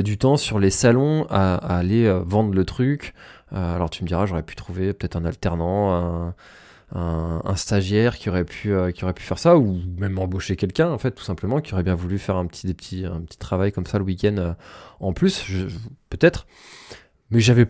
du 0.03 0.17
temps 0.17 0.37
sur 0.37 0.59
les 0.59 0.69
salons 0.69 1.25
à, 1.29 1.55
aller 1.55 2.09
vendre 2.25 2.53
le 2.53 2.65
truc, 2.65 3.13
alors 3.51 3.89
tu 3.89 4.03
me 4.03 4.07
diras, 4.07 4.25
j'aurais 4.25 4.43
pu 4.43 4.55
trouver 4.55 4.93
peut-être 4.93 5.15
un 5.15 5.25
alternant, 5.25 6.33
un, 6.93 7.55
stagiaire 7.55 8.17
qui 8.17 8.29
aurait 8.29 8.43
pu 8.43 8.73
euh, 8.73 8.91
qui 8.91 9.03
aurait 9.03 9.13
pu 9.13 9.23
faire 9.23 9.39
ça 9.39 9.57
ou 9.57 9.79
même 9.97 10.17
embaucher 10.19 10.55
quelqu'un 10.55 10.89
en 10.89 10.97
fait 10.97 11.11
tout 11.11 11.23
simplement 11.23 11.61
qui 11.61 11.73
aurait 11.73 11.83
bien 11.83 11.95
voulu 11.95 12.19
faire 12.19 12.35
un 12.35 12.45
petit 12.45 12.75
travail 13.39 13.71
comme 13.71 13.85
ça 13.85 13.97
le 13.97 14.03
week-end 14.03 14.35
euh, 14.37 14.53
en 14.99 15.13
plus. 15.13 15.45
Peut-être. 16.09 16.47
Mais 17.29 17.39
j'avais 17.39 17.67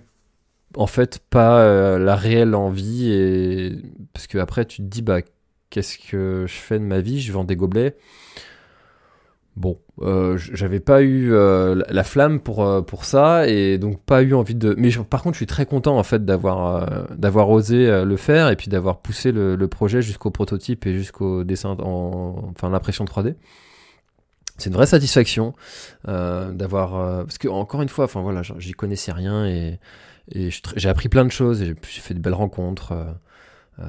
en 0.75 0.88
fait 0.88 1.19
pas 1.29 1.97
la 2.00 2.15
réelle 2.15 2.55
envie 2.55 3.11
et 3.11 3.77
parce 4.13 4.25
que 4.27 4.38
après 4.38 4.65
tu 4.65 4.77
te 4.77 4.88
dis 4.88 5.01
bah 5.01 5.19
qu'est-ce 5.69 5.97
que 5.97 6.45
je 6.47 6.53
fais 6.53 6.79
de 6.79 6.83
ma 6.83 7.00
vie? 7.01 7.21
Je 7.21 7.31
vends 7.31 7.43
des 7.43 7.55
gobelets 7.55 7.95
Bon, 9.58 9.77
euh, 10.01 10.38
j'avais 10.38 10.79
pas 10.79 11.01
eu 11.01 11.34
euh, 11.34 11.84
la 11.89 12.03
flamme 12.05 12.39
pour 12.39 12.63
euh, 12.63 12.81
pour 12.81 13.03
ça 13.03 13.48
et 13.48 13.77
donc 13.77 14.00
pas 14.01 14.24
eu 14.24 14.34
envie 14.34 14.55
de. 14.55 14.74
Mais 14.77 14.91
par 15.10 15.22
contre, 15.22 15.34
je 15.34 15.39
suis 15.39 15.46
très 15.46 15.65
content 15.65 15.98
en 15.98 16.03
fait 16.03 16.24
d'avoir 16.24 17.10
d'avoir 17.17 17.50
osé 17.50 18.03
le 18.05 18.17
faire 18.17 18.50
et 18.50 18.55
puis 18.55 18.70
d'avoir 18.70 19.01
poussé 19.01 19.34
le, 19.34 19.67
projet 19.67 20.01
jusqu'au 20.01 20.31
prototype 20.31 20.86
et 20.88 20.93
jusqu'au 20.93 21.43
dessin, 21.43 21.75
en, 21.79 22.51
enfin 22.55 22.70
l'impression 22.70 23.03
3D. 23.03 23.36
C'est 24.58 24.70
une 24.70 24.75
vraie 24.75 24.86
satisfaction 24.86 25.53
d'avoir 26.05 27.25
parce 27.25 27.38
que 27.38 27.50
encore 27.50 27.81
une 27.81 27.89
fois, 27.89 28.05
enfin 28.05 28.22
voilà, 28.22 28.43
j'y 28.58 28.72
connaissais 28.72 29.12
rien 29.12 29.46
et, 29.48 29.79
et 30.31 30.50
j'ai 30.77 30.89
appris 30.89 31.10
plein 31.10 31.25
de 31.25 31.31
choses 31.31 31.62
et 31.62 31.75
j'ai 31.89 32.01
fait 32.01 32.13
de 32.13 32.20
belles 32.20 32.34
rencontres. 32.34 32.93
Euh, 33.81 33.85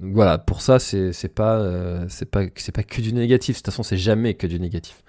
voilà, 0.00 0.38
pour 0.38 0.62
ça, 0.62 0.78
c'est 0.78 1.34
pas, 1.34 1.58
euh, 1.58 2.06
pas, 2.30 2.42
pas 2.74 2.82
que 2.82 3.00
du 3.00 3.12
négatif. 3.12 3.56
De 3.56 3.58
toute 3.58 3.66
façon, 3.66 3.82
c'est 3.82 3.96
jamais 3.96 4.34
que 4.34 4.46
du 4.46 4.60
négatif. 4.60 5.02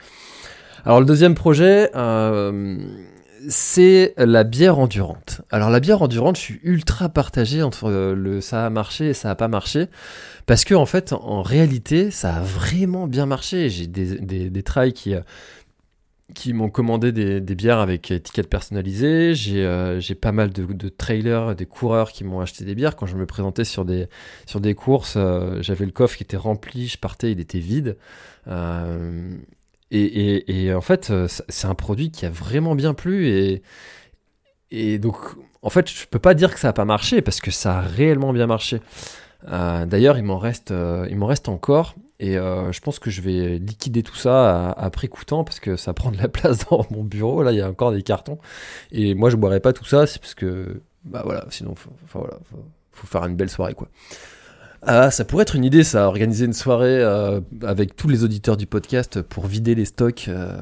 Alors 0.83 1.00
le 1.00 1.05
deuxième 1.05 1.35
projet, 1.35 1.91
euh, 1.95 2.77
c'est 3.47 4.13
la 4.17 4.43
bière 4.43 4.79
endurante. 4.79 5.41
Alors 5.51 5.69
la 5.69 5.79
bière 5.79 6.01
endurante, 6.01 6.38
je 6.38 6.41
suis 6.41 6.59
ultra 6.63 7.07
partagé 7.07 7.61
entre 7.61 7.91
le 7.91 8.41
ça 8.41 8.65
a 8.65 8.69
marché 8.71 9.09
et 9.09 9.13
ça 9.13 9.29
a 9.29 9.35
pas 9.35 9.47
marché. 9.47 9.88
Parce 10.47 10.65
que 10.65 10.73
en 10.73 10.88
fait, 10.88 11.13
en 11.13 11.43
réalité, 11.43 12.09
ça 12.09 12.35
a 12.35 12.41
vraiment 12.41 13.05
bien 13.05 13.27
marché. 13.27 13.69
J'ai 13.69 13.85
des, 13.85 14.19
des, 14.19 14.50
des 14.50 14.63
trails 14.63 14.93
qui, 14.93 15.13
qui 16.33 16.53
m'ont 16.53 16.69
commandé 16.69 17.11
des, 17.11 17.55
bières 17.55 17.79
avec 17.79 18.11
étiquette 18.11 18.50
personnalisée. 18.50 19.35
J'ai 19.35 19.65
euh, 19.65 20.00
pas 20.19 20.31
mal 20.31 20.51
de, 20.51 20.89
trailers, 20.89 21.55
des 21.55 21.65
coureurs 21.65 22.11
qui 22.11 22.23
m'ont 22.23 22.39
acheté 22.39 22.65
des 22.65 22.75
bières. 22.75 22.95
Quand 22.95 23.05
je 23.05 23.15
me 23.15 23.25
présentais 23.25 23.65
sur 23.65 23.85
des, 23.85 24.07
sur 24.45 24.59
des 24.61 24.73
courses, 24.75 25.15
euh, 25.17 25.61
j'avais 25.61 25.85
le 25.85 25.91
coffre 25.91 26.17
qui 26.17 26.23
était 26.23 26.38
rempli, 26.38 26.88
je 26.88 26.97
partais, 26.97 27.31
il 27.31 27.39
était 27.39 27.59
vide. 27.59 27.97
Euh, 28.47 29.35
et, 29.91 30.65
et, 30.65 30.73
en 30.73 30.81
fait, 30.81 31.09
euh, 31.09 31.27
c'est 31.27 31.67
un 31.67 31.75
produit 31.75 32.11
qui 32.11 32.25
a 32.25 32.29
vraiment 32.29 32.75
bien 32.75 32.93
plu. 32.93 33.27
Et, 33.27 33.61
et 34.71 35.00
donc, 35.00 35.17
en 35.61 35.69
fait, 35.69 35.89
je 35.89 36.07
peux 36.07 36.19
pas 36.19 36.33
dire 36.33 36.53
que 36.53 36.59
ça 36.59 36.69
a 36.69 36.73
pas 36.73 36.85
marché 36.85 37.21
parce 37.21 37.41
que 37.41 37.51
ça 37.51 37.79
a 37.79 37.81
réellement 37.81 38.33
bien 38.33 38.47
marché. 38.47 38.79
D'ailleurs, 39.47 40.19
il 40.19 40.23
m'en 40.23 40.38
reste, 40.38 40.71
il 41.09 41.17
m'en 41.17 41.25
reste 41.25 41.50
encore. 41.50 41.95
Et 42.21 42.37
euh, 42.37 42.71
je 42.71 42.79
pense 42.81 42.99
que 42.99 43.09
je 43.09 43.19
vais 43.19 43.57
liquider 43.57 44.03
tout 44.03 44.15
ça 44.15 44.69
après 44.77 45.09
temps 45.25 45.43
parce 45.43 45.59
que 45.59 45.75
ça 45.75 45.91
prend 45.93 46.11
de 46.11 46.17
la 46.17 46.27
place 46.27 46.59
dans 46.69 46.85
mon 46.91 47.03
bureau. 47.03 47.41
Là, 47.41 47.51
il 47.51 47.57
y 47.57 47.61
a 47.61 47.67
encore 47.67 47.91
des 47.91 48.03
cartons. 48.03 48.37
Et 48.91 49.15
moi, 49.15 49.31
je 49.31 49.35
boirai 49.35 49.59
pas 49.59 49.73
tout 49.73 49.85
ça, 49.85 50.05
c'est 50.05 50.19
parce 50.19 50.35
que, 50.35 50.81
bah 51.03 51.23
voilà, 51.25 51.47
sinon, 51.49 51.73
faut, 51.73 51.89
enfin, 52.03 52.19
voilà, 52.19 52.37
faut, 52.91 53.07
faire 53.07 53.25
une 53.25 53.35
belle 53.35 53.49
soirée, 53.49 53.73
quoi. 53.73 53.87
Ah, 54.83 55.09
ça 55.09 55.25
pourrait 55.25 55.41
être 55.43 55.55
une 55.55 55.65
idée, 55.65 55.83
ça, 55.83 56.07
organiser 56.07 56.45
une 56.45 56.53
soirée 56.53 57.01
euh, 57.01 57.41
avec 57.63 57.95
tous 57.95 58.07
les 58.07 58.23
auditeurs 58.23 58.57
du 58.57 58.67
podcast 58.67 59.23
pour 59.23 59.47
vider 59.47 59.73
les 59.73 59.85
stocks. 59.85 60.25
Euh... 60.27 60.61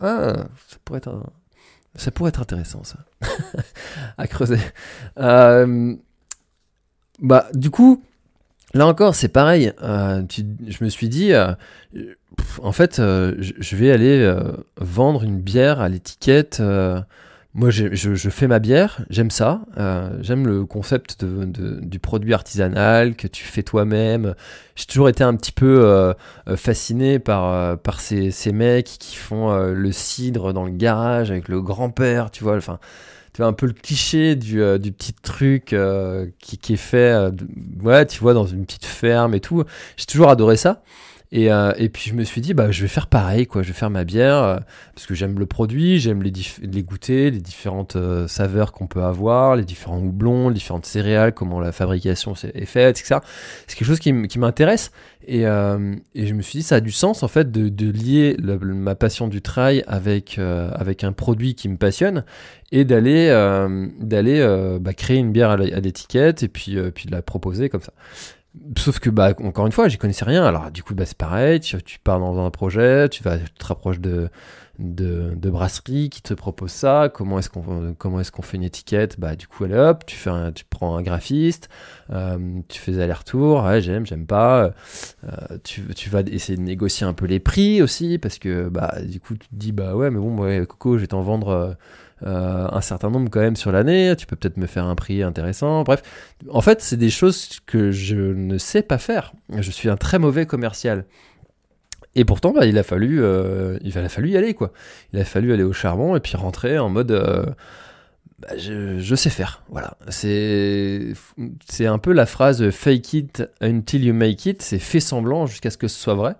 Ah, 0.00 0.46
ça 0.66 0.78
pourrait 0.84 0.98
être, 2.28 2.40
intéressant, 2.40 2.82
ça, 2.82 2.98
à 4.18 4.26
creuser. 4.26 4.58
Bah, 5.16 5.86
du 7.54 7.70
coup, 7.70 8.02
là 8.76 8.86
encore, 8.86 9.14
c'est 9.14 9.28
pareil. 9.28 9.72
Euh, 9.82 10.22
je 10.30 10.84
me 10.84 10.88
suis 10.88 11.08
dit, 11.08 11.32
euh, 11.32 11.52
en 12.62 12.72
fait, 12.72 12.98
euh, 12.98 13.34
je 13.38 13.76
vais 13.76 13.90
aller 13.90 14.34
vendre 14.80 15.24
une 15.24 15.40
bière 15.40 15.80
à 15.80 15.88
l'étiquette 15.88 16.62
moi, 17.58 17.70
je, 17.70 18.28
fais 18.28 18.48
ma 18.48 18.58
bière, 18.58 19.00
j'aime 19.08 19.30
ça, 19.30 19.62
j'aime 20.20 20.46
le 20.46 20.66
concept 20.66 21.24
de, 21.24 21.80
du 21.80 21.98
produit 21.98 22.34
artisanal 22.34 23.16
que 23.16 23.26
tu 23.26 23.44
fais 23.44 23.62
toi-même. 23.62 24.34
J'ai 24.74 24.84
toujours 24.84 25.08
été 25.08 25.24
un 25.24 25.34
petit 25.36 25.52
peu 25.52 26.14
fasciné 26.54 27.18
par, 27.18 27.78
par 27.78 28.00
ces, 28.00 28.30
ces 28.30 28.52
mecs 28.52 28.84
qui 28.84 29.16
font 29.16 29.56
le 29.72 29.90
cidre 29.90 30.52
dans 30.52 30.66
le 30.66 30.72
garage 30.72 31.30
avec 31.30 31.48
le 31.48 31.62
grand-père, 31.62 32.30
tu 32.30 32.44
vois. 32.44 32.58
Enfin, 32.58 32.78
tu 33.36 33.42
vois 33.42 33.48
un 33.48 33.52
peu 33.52 33.66
le 33.66 33.74
cliché 33.74 34.34
du, 34.34 34.62
euh, 34.62 34.78
petit 34.78 35.12
truc 35.12 35.76
qui, 36.38 36.56
qui, 36.56 36.72
est 36.72 36.78
fait, 36.78 37.30
ouais, 37.82 38.06
tu 38.06 38.18
vois, 38.20 38.32
dans 38.32 38.46
une 38.46 38.64
petite 38.64 38.86
ferme 38.86 39.34
et 39.34 39.40
tout. 39.40 39.62
J'ai 39.98 40.06
toujours 40.06 40.30
adoré 40.30 40.56
ça. 40.56 40.82
Et, 41.32 41.50
euh, 41.50 41.72
et, 41.76 41.88
puis 41.88 42.10
je 42.10 42.14
me 42.14 42.22
suis 42.22 42.40
dit, 42.40 42.54
bah, 42.54 42.70
je 42.70 42.82
vais 42.82 42.88
faire 42.88 43.08
pareil, 43.08 43.46
quoi. 43.46 43.62
Je 43.62 43.68
vais 43.68 43.74
faire 43.74 43.90
ma 43.90 44.04
bière 44.04 44.42
euh, 44.42 44.58
parce 44.94 45.06
que 45.06 45.14
j'aime 45.14 45.38
le 45.38 45.46
produit, 45.46 45.98
j'aime 45.98 46.22
les, 46.22 46.32
les 46.62 46.82
goûter, 46.84 47.30
les 47.30 47.40
différentes 47.40 47.96
euh, 47.96 48.28
saveurs 48.28 48.70
qu'on 48.70 48.86
peut 48.86 49.02
avoir, 49.02 49.56
les 49.56 49.64
différents 49.64 49.98
houblons, 49.98 50.48
les 50.48 50.54
différentes 50.54 50.86
céréales, 50.86 51.34
comment 51.34 51.58
la 51.58 51.72
fabrication 51.72 52.34
est 52.34 52.64
faite, 52.64 53.00
etc. 53.00 53.20
C'est 53.66 53.76
quelque 53.76 53.88
chose 53.88 53.98
qui 53.98 54.38
m'intéresse. 54.38 54.92
Et, 55.28 55.44
euh, 55.46 55.96
et, 56.14 56.26
je 56.26 56.34
me 56.34 56.42
suis 56.42 56.60
dit, 56.60 56.62
ça 56.62 56.76
a 56.76 56.80
du 56.80 56.92
sens 56.92 57.24
en 57.24 57.28
fait 57.28 57.50
de, 57.50 57.68
de 57.68 57.90
lier 57.90 58.36
ma 58.62 58.94
passion 58.94 59.26
du 59.26 59.42
trail 59.42 59.82
avec, 59.88 60.38
avec 60.38 61.02
un 61.02 61.12
produit 61.12 61.56
qui 61.56 61.68
me 61.68 61.76
passionne 61.76 62.24
et 62.70 62.84
d'aller 62.84 63.28
d'aller 63.98 64.78
bah, 64.80 64.94
créer 64.94 65.16
une 65.16 65.32
bière 65.32 65.50
à 65.50 65.56
l'étiquette 65.56 66.44
et 66.44 66.48
puis, 66.48 66.76
puis 66.94 67.06
de 67.06 67.10
la 67.10 67.22
proposer 67.22 67.68
comme 67.68 67.82
ça. 67.82 67.92
Sauf 68.78 68.98
que, 69.00 69.10
bah, 69.10 69.34
encore 69.42 69.66
une 69.66 69.72
fois, 69.72 69.88
j'y 69.88 69.98
connaissais 69.98 70.24
rien. 70.24 70.44
Alors, 70.44 70.70
du 70.70 70.82
coup, 70.82 70.94
bah, 70.94 71.04
c'est 71.06 71.16
pareil. 71.16 71.60
Tu, 71.60 71.78
pars 72.02 72.18
dans 72.18 72.44
un 72.44 72.50
projet, 72.50 73.08
tu 73.08 73.22
vas, 73.22 73.38
te 73.38 73.64
rapproches 73.64 74.00
de, 74.00 74.28
de, 74.78 75.50
brasserie 75.50 76.10
qui 76.10 76.22
te 76.22 76.34
propose 76.34 76.70
ça. 76.70 77.10
Comment 77.12 77.38
est-ce 77.38 77.50
qu'on, 77.50 77.94
comment 77.98 78.20
est-ce 78.20 78.32
qu'on 78.32 78.42
fait 78.42 78.56
une 78.56 78.64
étiquette? 78.64 79.20
Bah, 79.20 79.36
du 79.36 79.46
coup, 79.46 79.64
allez 79.64 79.76
hop, 79.76 80.06
tu 80.06 80.16
fais 80.16 80.30
tu 80.52 80.64
prends 80.64 80.96
un 80.96 81.02
graphiste, 81.02 81.68
euh, 82.10 82.60
tu 82.68 82.80
fais 82.80 83.00
aller-retour. 83.00 83.64
Ouais, 83.64 83.80
j'aime, 83.80 84.06
j'aime 84.06 84.26
pas. 84.26 84.72
Euh, 85.24 85.58
tu, 85.62 85.82
tu 85.94 86.10
vas 86.10 86.20
essayer 86.20 86.56
de 86.56 86.62
négocier 86.62 87.06
un 87.06 87.12
peu 87.12 87.26
les 87.26 87.40
prix 87.40 87.82
aussi 87.82 88.18
parce 88.18 88.38
que, 88.38 88.68
bah, 88.68 88.94
du 89.02 89.20
coup, 89.20 89.34
tu 89.34 89.48
te 89.48 89.54
dis, 89.54 89.72
bah, 89.72 89.94
ouais, 89.94 90.10
mais 90.10 90.18
bon, 90.18 90.36
ouais, 90.38 90.64
Coco, 90.66 90.96
je 90.96 91.02
vais 91.02 91.08
t'en 91.08 91.22
vendre, 91.22 91.48
euh, 91.48 91.72
euh, 92.24 92.66
un 92.72 92.80
certain 92.80 93.10
nombre 93.10 93.28
quand 93.30 93.40
même 93.40 93.56
sur 93.56 93.72
l'année, 93.72 94.14
tu 94.16 94.26
peux 94.26 94.36
peut-être 94.36 94.56
me 94.56 94.66
faire 94.66 94.86
un 94.86 94.94
prix 94.94 95.22
intéressant, 95.22 95.82
bref. 95.82 96.02
En 96.50 96.62
fait, 96.62 96.80
c'est 96.80 96.96
des 96.96 97.10
choses 97.10 97.60
que 97.66 97.90
je 97.90 98.16
ne 98.16 98.56
sais 98.56 98.82
pas 98.82 98.98
faire. 98.98 99.32
Je 99.58 99.70
suis 99.70 99.90
un 99.90 99.96
très 99.96 100.18
mauvais 100.18 100.46
commercial. 100.46 101.04
Et 102.14 102.24
pourtant, 102.24 102.52
bah, 102.52 102.64
il 102.64 102.78
a 102.78 102.82
fallu, 102.82 103.22
euh, 103.22 103.78
il 103.82 103.96
a 103.98 104.08
fallu 104.08 104.30
y 104.30 104.36
aller 104.38 104.54
quoi. 104.54 104.72
Il 105.12 105.20
a 105.20 105.24
fallu 105.24 105.52
aller 105.52 105.62
au 105.62 105.74
charbon 105.74 106.16
et 106.16 106.20
puis 106.20 106.36
rentrer 106.38 106.78
en 106.78 106.88
mode, 106.88 107.10
euh, 107.10 107.44
bah, 108.38 108.56
je, 108.56 109.14
sais 109.14 109.28
faire. 109.28 109.62
Voilà, 109.68 109.98
c'est 110.08 111.12
un 111.80 111.98
peu 111.98 112.12
la 112.12 112.24
phrase 112.24 112.70
fake 112.70 113.12
it 113.12 113.42
until 113.60 114.02
you 114.02 114.14
make 114.14 114.46
it. 114.46 114.62
C'est 114.62 114.78
fait 114.78 115.00
semblant 115.00 115.44
jusqu'à 115.46 115.68
ce 115.70 115.76
que 115.76 115.88
ce 115.88 116.00
soit 116.00 116.14
vrai. 116.14 116.36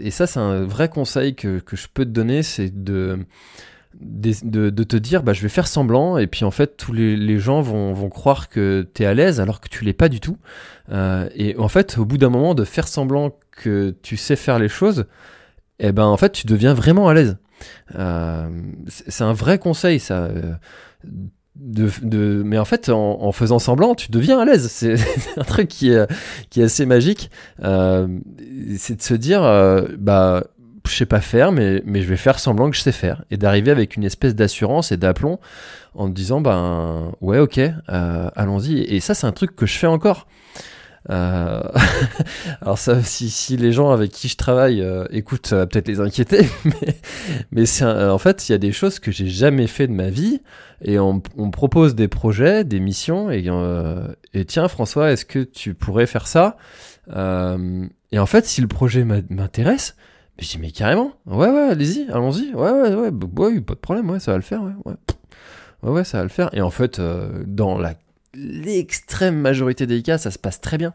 Et 0.00 0.10
ça, 0.10 0.26
c'est 0.26 0.40
un 0.40 0.64
vrai 0.64 0.88
conseil 0.88 1.36
que 1.36 1.60
que 1.60 1.76
je 1.76 1.86
peux 1.92 2.04
te 2.04 2.10
donner, 2.10 2.42
c'est 2.42 2.82
de 2.82 3.20
de, 4.00 4.70
de, 4.70 4.84
te 4.84 4.96
dire 4.96 5.22
bah, 5.22 5.32
je 5.32 5.42
vais 5.42 5.48
faire 5.48 5.66
semblant 5.66 6.18
et 6.18 6.26
puis 6.26 6.44
en 6.44 6.50
fait 6.50 6.76
tous 6.76 6.92
les, 6.92 7.16
les 7.16 7.38
gens 7.38 7.60
vont, 7.60 7.92
vont, 7.92 8.08
croire 8.08 8.48
que 8.48 8.86
tu 8.94 9.02
es 9.02 9.06
à 9.06 9.14
l'aise 9.14 9.40
alors 9.40 9.60
que 9.60 9.68
tu 9.68 9.84
l'es 9.84 9.92
pas 9.92 10.08
du 10.08 10.20
tout 10.20 10.38
euh, 10.90 11.28
et 11.34 11.56
en 11.58 11.68
fait 11.68 11.98
au 11.98 12.04
bout 12.04 12.18
d'un 12.18 12.30
moment 12.30 12.54
de 12.54 12.64
faire 12.64 12.88
semblant 12.88 13.36
que 13.50 13.94
tu 14.02 14.16
sais 14.16 14.36
faire 14.36 14.58
les 14.58 14.68
choses 14.68 15.06
et 15.78 15.88
eh 15.88 15.92
ben 15.92 16.04
en 16.04 16.16
fait 16.16 16.32
tu 16.32 16.46
deviens 16.46 16.74
vraiment 16.74 17.08
à 17.08 17.14
l'aise 17.14 17.38
euh, 17.94 18.48
c'est 18.88 19.24
un 19.24 19.32
vrai 19.32 19.58
conseil 19.58 20.00
ça 20.00 20.24
euh, 20.24 20.54
de, 21.56 21.88
de, 22.02 22.42
mais 22.44 22.58
en 22.58 22.64
fait, 22.64 22.88
en, 22.88 23.22
en, 23.22 23.32
faisant 23.32 23.58
semblant, 23.58 23.94
tu 23.94 24.10
deviens 24.10 24.40
à 24.40 24.44
l'aise. 24.44 24.68
C'est 24.68 24.96
un 25.36 25.44
truc 25.44 25.68
qui 25.68 25.90
est, 25.90 26.10
qui 26.50 26.60
est 26.60 26.64
assez 26.64 26.86
magique. 26.86 27.30
Euh, 27.62 28.08
c'est 28.76 28.96
de 28.96 29.02
se 29.02 29.14
dire, 29.14 29.42
euh, 29.42 29.86
bah, 29.98 30.44
je 30.86 30.96
sais 30.96 31.06
pas 31.06 31.20
faire, 31.20 31.52
mais, 31.52 31.82
mais 31.84 32.02
je 32.02 32.08
vais 32.08 32.16
faire 32.16 32.38
semblant 32.38 32.70
que 32.70 32.76
je 32.76 32.82
sais 32.82 32.92
faire. 32.92 33.24
Et 33.30 33.36
d'arriver 33.36 33.70
avec 33.70 33.96
une 33.96 34.04
espèce 34.04 34.34
d'assurance 34.34 34.92
et 34.92 34.96
d'aplomb 34.96 35.38
en 35.94 36.08
te 36.08 36.14
disant, 36.14 36.40
ben 36.40 37.12
ouais, 37.20 37.38
ok, 37.38 37.58
euh, 37.58 38.30
allons-y. 38.36 38.80
Et 38.80 39.00
ça, 39.00 39.14
c'est 39.14 39.26
un 39.26 39.32
truc 39.32 39.56
que 39.56 39.66
je 39.66 39.78
fais 39.78 39.86
encore. 39.86 40.26
Euh... 41.10 41.62
Alors 42.62 42.78
ça, 42.78 43.02
si, 43.02 43.28
si 43.28 43.56
les 43.56 43.72
gens 43.72 43.90
avec 43.90 44.10
qui 44.10 44.28
je 44.28 44.36
travaille 44.36 44.80
euh, 44.80 45.04
écoutent, 45.10 45.46
ça 45.46 45.56
va 45.56 45.66
peut-être 45.66 45.88
les 45.88 46.00
inquiéter, 46.00 46.48
mais, 46.64 46.96
mais 47.50 47.66
c'est 47.66 47.84
en 47.84 48.16
fait, 48.18 48.48
il 48.48 48.52
y 48.52 48.54
a 48.54 48.58
des 48.58 48.72
choses 48.72 48.98
que 48.98 49.12
j'ai 49.12 49.28
jamais 49.28 49.66
fait 49.66 49.86
de 49.86 49.92
ma 49.92 50.08
vie, 50.08 50.40
et 50.82 50.98
on, 50.98 51.22
on 51.36 51.46
me 51.46 51.50
propose 51.50 51.94
des 51.94 52.08
projets, 52.08 52.64
des 52.64 52.80
missions, 52.80 53.30
et, 53.30 53.44
euh, 53.48 54.08
et 54.32 54.44
tiens 54.46 54.66
François, 54.68 55.12
est-ce 55.12 55.26
que 55.26 55.40
tu 55.40 55.74
pourrais 55.74 56.06
faire 56.06 56.26
ça? 56.26 56.56
Euh, 57.14 57.86
Et 58.12 58.18
en 58.18 58.26
fait, 58.26 58.46
si 58.46 58.60
le 58.62 58.68
projet 58.68 59.04
m'intéresse, 59.04 59.96
mais 60.38 60.44
dis, 60.44 60.58
mais 60.58 60.70
carrément, 60.72 61.12
ouais, 61.26 61.48
ouais, 61.48 61.68
allez-y, 61.70 62.10
allons-y, 62.10 62.52
ouais, 62.54 62.70
ouais, 62.70 62.94
ouais, 62.94 63.10
ouais, 63.10 63.60
pas 63.60 63.74
de 63.74 63.80
problème, 63.80 64.10
ouais, 64.10 64.18
ça 64.18 64.32
va 64.32 64.36
le 64.36 64.42
faire, 64.42 64.62
ouais, 64.62 64.72
ouais, 64.84 64.94
ouais, 65.82 65.90
ouais 65.90 66.04
ça 66.04 66.18
va 66.18 66.24
le 66.24 66.28
faire. 66.28 66.50
Et 66.52 66.60
en 66.60 66.70
fait, 66.70 66.98
euh, 66.98 67.44
dans 67.46 67.80
l'extrême 68.34 69.36
majorité 69.36 69.86
des 69.86 70.02
cas, 70.02 70.18
ça 70.18 70.32
se 70.32 70.38
passe 70.38 70.60
très 70.60 70.76
bien. 70.76 70.92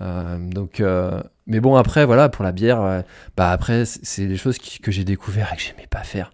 Euh, 0.00 0.38
donc, 0.38 0.80
euh, 0.80 1.20
mais 1.46 1.58
bon, 1.58 1.74
après, 1.74 2.06
voilà, 2.06 2.28
pour 2.28 2.44
la 2.44 2.52
bière, 2.52 3.02
bah 3.36 3.50
après, 3.50 3.84
c'est 3.84 4.26
des 4.26 4.36
choses 4.36 4.58
que 4.58 4.92
j'ai 4.92 5.04
découvert 5.04 5.52
et 5.52 5.56
que 5.56 5.62
j'aimais 5.62 5.88
pas 5.90 6.04
faire. 6.04 6.32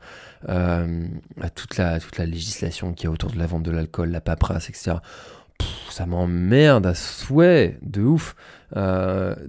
Toute 1.54 1.78
la 1.78 1.98
toute 1.98 2.18
la 2.18 2.26
législation 2.26 2.92
qui 2.92 3.06
est 3.06 3.08
autour 3.08 3.30
de 3.32 3.38
la 3.38 3.46
vente 3.46 3.62
de 3.62 3.70
l'alcool, 3.70 4.10
la 4.10 4.20
paperasse, 4.20 4.68
etc. 4.68 4.96
Pff, 5.56 5.90
ça 5.90 6.04
m'emmerde 6.04 6.86
à 6.86 6.94
souhait, 6.94 7.78
de 7.82 8.02
ouf. 8.02 8.36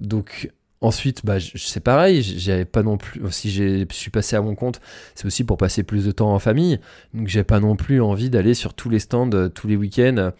Donc 0.00 0.50
Ensuite, 0.82 1.26
bah, 1.26 1.36
c'est 1.56 1.80
pareil, 1.80 2.22
j'avais 2.22 2.64
pas 2.64 2.82
non 2.82 2.96
plus, 2.96 3.20
si 3.30 3.50
je 3.50 3.84
suis 3.90 4.10
passé 4.10 4.34
à 4.34 4.40
mon 4.40 4.54
compte, 4.54 4.80
c'est 5.14 5.26
aussi 5.26 5.44
pour 5.44 5.58
passer 5.58 5.82
plus 5.82 6.06
de 6.06 6.10
temps 6.10 6.32
en 6.32 6.38
famille, 6.38 6.80
donc 7.12 7.28
j'ai 7.28 7.44
pas 7.44 7.60
non 7.60 7.76
plus 7.76 8.00
envie 8.00 8.30
d'aller 8.30 8.54
sur 8.54 8.72
tous 8.72 8.88
les 8.88 8.98
stands, 8.98 9.30
euh, 9.34 9.50
tous 9.50 9.66
les 9.66 9.76
week-ends, 9.76 10.16
euh, 10.16 10.30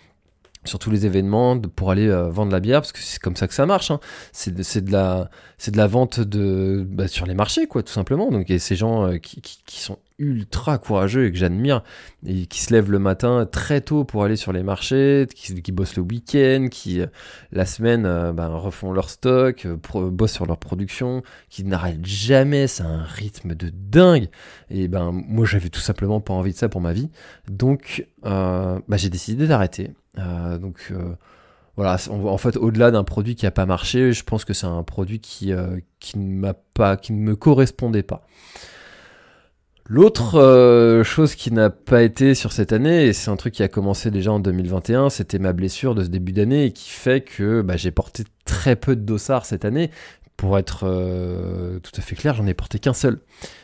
sur 0.64 0.78
tous 0.78 0.90
les 0.90 1.04
événements 1.04 1.60
pour 1.60 1.90
aller 1.90 2.08
euh, 2.08 2.30
vendre 2.30 2.52
la 2.52 2.60
bière, 2.60 2.80
parce 2.80 2.92
que 2.92 3.00
c'est 3.00 3.20
comme 3.20 3.36
ça 3.36 3.48
que 3.48 3.54
ça 3.54 3.66
marche, 3.66 3.90
hein. 3.90 4.00
c'est 4.32 4.54
de, 4.54 4.80
de, 4.80 4.92
la, 4.92 5.28
de 5.66 5.76
la 5.76 5.86
vente 5.86 6.20
de, 6.20 6.86
bah, 6.88 7.06
sur 7.06 7.26
les 7.26 7.34
marchés, 7.34 7.66
quoi, 7.66 7.82
tout 7.82 7.92
simplement, 7.92 8.30
donc 8.30 8.50
a 8.50 8.58
ces 8.58 8.76
gens 8.76 9.18
qui, 9.18 9.42
qui, 9.42 9.58
qui, 9.66 9.80
sont 9.80 9.98
ultra 10.20 10.78
courageux 10.78 11.26
et 11.26 11.32
que 11.32 11.38
j'admire, 11.38 11.82
et 12.24 12.46
qui 12.46 12.60
se 12.60 12.72
lèvent 12.72 12.90
le 12.90 13.00
matin 13.00 13.46
très 13.50 13.80
tôt 13.80 14.04
pour 14.04 14.22
aller 14.22 14.36
sur 14.36 14.52
les 14.52 14.62
marchés, 14.62 15.26
qui, 15.34 15.72
bossent 15.72 15.96
le 15.96 16.02
week-end, 16.02 16.68
qui 16.70 17.00
la 17.50 17.66
semaine 17.66 18.02
ben, 18.32 18.48
refont 18.48 18.92
leur 18.92 19.10
stock, 19.10 19.66
bossent 19.66 20.32
sur 20.32 20.46
leur 20.46 20.58
production, 20.58 21.22
qui 21.48 21.64
n'arrêtent 21.64 22.06
jamais, 22.06 22.68
c'est 22.68 22.84
un 22.84 23.02
rythme 23.02 23.54
de 23.54 23.72
dingue. 23.72 24.28
Et 24.70 24.86
ben 24.86 25.10
moi 25.12 25.46
j'avais 25.46 25.70
tout 25.70 25.80
simplement 25.80 26.20
pas 26.20 26.34
envie 26.34 26.52
de 26.52 26.56
ça 26.56 26.68
pour 26.68 26.80
ma 26.80 26.92
vie, 26.92 27.10
donc 27.50 28.06
bah, 28.22 28.78
j'ai 28.92 29.10
décidé 29.10 29.48
d'arrêter. 29.48 29.90
donc 30.16 30.92
voilà, 31.80 31.96
en 32.10 32.36
fait, 32.36 32.58
au-delà 32.58 32.90
d'un 32.90 33.04
produit 33.04 33.34
qui 33.34 33.46
n'a 33.46 33.50
pas 33.50 33.64
marché, 33.64 34.12
je 34.12 34.22
pense 34.22 34.44
que 34.44 34.52
c'est 34.52 34.66
un 34.66 34.82
produit 34.82 35.18
qui, 35.18 35.50
euh, 35.52 35.78
qui 35.98 36.18
ne 36.18 36.38
m'a 36.38 36.52
pas, 36.52 36.98
qui 36.98 37.14
ne 37.14 37.18
me 37.18 37.36
correspondait 37.36 38.02
pas. 38.02 38.26
L'autre 39.92 40.36
euh, 40.36 41.02
chose 41.02 41.34
qui 41.34 41.50
n'a 41.50 41.68
pas 41.68 42.04
été 42.04 42.36
sur 42.36 42.52
cette 42.52 42.72
année, 42.72 43.06
et 43.06 43.12
c'est 43.12 43.28
un 43.28 43.34
truc 43.34 43.54
qui 43.54 43.64
a 43.64 43.68
commencé 43.68 44.12
déjà 44.12 44.30
en 44.30 44.38
2021, 44.38 45.10
c'était 45.10 45.40
ma 45.40 45.52
blessure 45.52 45.96
de 45.96 46.04
ce 46.04 46.08
début 46.08 46.30
d'année 46.30 46.66
et 46.66 46.72
qui 46.72 46.90
fait 46.90 47.22
que 47.22 47.60
bah, 47.60 47.76
j'ai 47.76 47.90
porté 47.90 48.22
très 48.44 48.76
peu 48.76 48.94
de 48.94 49.00
dossards 49.00 49.46
cette 49.46 49.64
année. 49.64 49.90
Pour 50.36 50.56
être 50.58 50.84
euh, 50.84 51.80
tout 51.80 51.90
à 51.96 52.02
fait 52.02 52.14
clair, 52.14 52.36
j'en 52.36 52.46
ai 52.46 52.54
porté 52.54 52.78
qu'un 52.78 52.92
seul. 52.92 53.18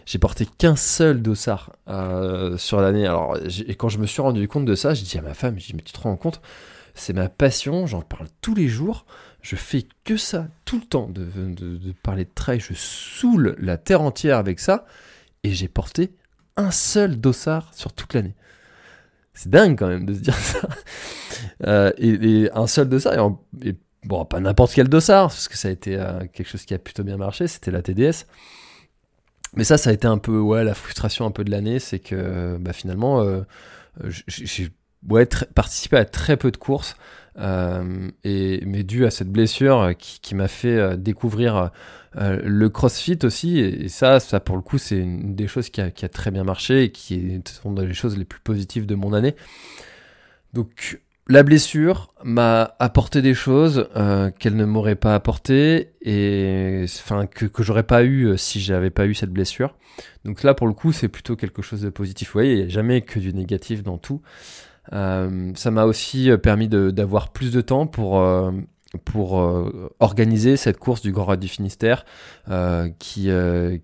J'ai 0.05 0.19
porté 0.19 0.47
qu'un 0.47 0.75
seul 0.75 1.23
dossard 1.23 1.77
sur 2.59 2.81
l'année. 2.81 3.07
Alors, 3.07 3.39
et 3.65 3.77
quand 3.77 3.89
je 3.89 3.99
me 3.99 4.07
suis 4.07 4.21
rendu 4.21 4.49
compte 4.49 4.65
de 4.65 4.75
ça, 4.75 4.95
j'ai 4.95 5.05
dit 5.05 5.17
à 5.19 5.23
ma 5.23 5.33
femme, 5.33 5.55
j'ai 5.59 5.69
dit, 5.69 5.75
mais 5.77 5.83
tu 5.83 5.93
te 5.93 6.01
rends 6.01 6.17
compte? 6.17 6.41
C'est 6.97 7.13
ma 7.13 7.29
passion, 7.29 7.87
j'en 7.87 8.03
parle 8.03 8.27
tous 8.41 8.57
les 8.57 8.67
jours. 8.67 9.07
Je 9.43 9.55
fais 9.55 9.87
que 10.03 10.17
ça 10.17 10.49
tout 10.65 10.81
le 10.81 10.87
temps, 10.87 11.09
de, 11.09 11.25
parler 12.03 12.25
de 12.25 12.31
trail. 12.35 12.59
Je 12.59 12.75
saoule 12.75 13.55
la 13.61 13.77
terre 13.77 14.03
entière 14.03 14.39
avec 14.39 14.59
ça. 14.59 14.87
Et 15.47 15.53
j'ai 15.53 15.69
porté 15.69 16.11
un 16.57 16.73
seul 16.73 17.21
dossard 17.21 17.73
sur 17.73 17.93
toute 17.93 18.15
l'année. 18.15 18.35
C'est 19.33 19.49
dingue 19.49 19.79
quand 19.79 19.87
même 19.87 20.05
de 20.05 20.13
se 20.13 20.19
dire 20.19 20.35
ça. 20.35 20.59
Euh, 21.65 21.93
et, 21.99 22.51
un 22.53 22.67
seul 22.67 22.89
dossard, 22.89 23.39
et, 23.63 23.77
bon, 24.05 24.25
pas 24.25 24.41
n'importe 24.41 24.75
quel 24.75 24.89
dossard, 24.89 25.29
parce 25.29 25.47
que 25.47 25.57
ça 25.57 25.69
a 25.69 25.71
été 25.71 25.97
euh, 26.01 26.27
quelque 26.33 26.49
chose 26.49 26.65
qui 26.65 26.75
a 26.75 26.81
plutôt 26.81 27.05
bien 27.05 27.17
marché, 27.17 27.47
c'était 27.47 27.71
la 27.71 27.81
TDS. 27.81 28.27
Mais 29.55 29.63
ça, 29.63 29.79
ça 29.79 29.91
a 29.91 29.93
été 29.93 30.09
un 30.09 30.19
peu 30.19 30.37
ouais, 30.37 30.65
la 30.65 30.75
frustration 30.75 31.27
un 31.27 31.31
peu 31.31 31.45
de 31.45 31.53
l'année, 31.53 31.79
c'est 31.79 32.01
que 32.01 32.57
bah, 32.59 32.73
finalement, 32.73 33.21
euh, 33.21 33.43
j'ai 34.27 34.71
ouais, 35.09 35.29
participer 35.55 35.97
à 35.97 36.05
très 36.05 36.37
peu 36.37 36.51
de 36.51 36.57
courses, 36.57 36.97
euh, 37.39 38.11
et, 38.25 38.63
mais 38.65 38.83
dû 38.83 39.05
à 39.05 39.11
cette 39.11 39.31
blessure 39.31 39.93
qui, 39.99 40.35
m'a 40.35 40.49
fait 40.49 40.77
euh, 40.77 40.97
découvrir 40.97 41.71
euh, 42.17 42.41
le 42.43 42.69
crossfit 42.71 43.19
aussi, 43.25 43.59
et, 43.59 43.89
ça, 43.89 44.21
ça 44.21 44.41
pour 44.41 44.57
le 44.57 44.63
coup, 44.63 44.79
c'est 44.79 44.99
une 44.99 45.35
des 45.35 45.49
choses 45.49 45.69
qui 45.69 45.81
a, 45.81 45.91
qui 45.91 46.05
a, 46.05 46.09
très 46.09 46.31
bien 46.31 46.45
marché 46.45 46.85
et 46.85 46.91
qui 46.91 47.15
est 47.15 47.43
une 47.65 47.75
des 47.75 47.95
choses 47.95 48.17
les 48.17 48.25
plus 48.25 48.41
positives 48.41 48.87
de 48.87 48.95
mon 48.95 49.13
année. 49.13 49.35
Donc, 50.55 51.01
la 51.29 51.43
blessure 51.43 52.15
m'a 52.23 52.77
apporté 52.79 53.21
des 53.21 53.35
choses 53.35 53.89
qu'elle 54.39 54.55
ne 54.55 54.65
m'aurait 54.65 54.95
pas 54.95 55.17
apporté 55.17 55.91
et 56.01 56.85
enfin 56.85 57.27
que, 57.27 57.47
que 57.47 57.65
j'aurais 57.65 57.83
pas 57.83 58.05
eu 58.05 58.39
si 58.39 58.61
j'avais 58.61 58.91
pas 58.91 59.07
eu 59.07 59.15
cette 59.15 59.33
blessure. 59.33 59.75
Donc 60.25 60.45
là 60.45 60.55
pour 60.55 60.69
le 60.69 60.73
coup 60.73 60.93
c'est 60.93 61.09
plutôt 61.09 61.35
quelque 61.35 61.63
chose 61.63 61.81
de 61.81 61.91
positif. 61.91 62.29
Vous 62.29 62.35
voyez, 62.35 62.53
il 62.53 62.59
n'y 62.59 62.65
a 62.67 62.69
jamais 62.69 63.01
que 63.01 63.19
du 63.19 63.35
négatif 63.35 63.83
dans 63.83 63.99
tout. 63.99 64.23
Euh, 64.93 65.53
ça 65.55 65.71
m'a 65.71 65.85
aussi 65.85 66.31
euh, 66.31 66.37
permis 66.37 66.69
d'avoir 66.69 67.31
plus 67.31 67.53
de 67.53 67.61
temps 67.61 67.87
pour 67.87 68.21
euh, 68.21 68.51
pour 69.05 69.35
organiser 70.01 70.57
cette 70.57 70.79
course 70.79 71.03
du 71.03 71.13
Grand 71.13 71.27
Raid 71.27 71.41
du 71.41 71.49
Finistère 71.49 72.07
qui, 72.99 73.29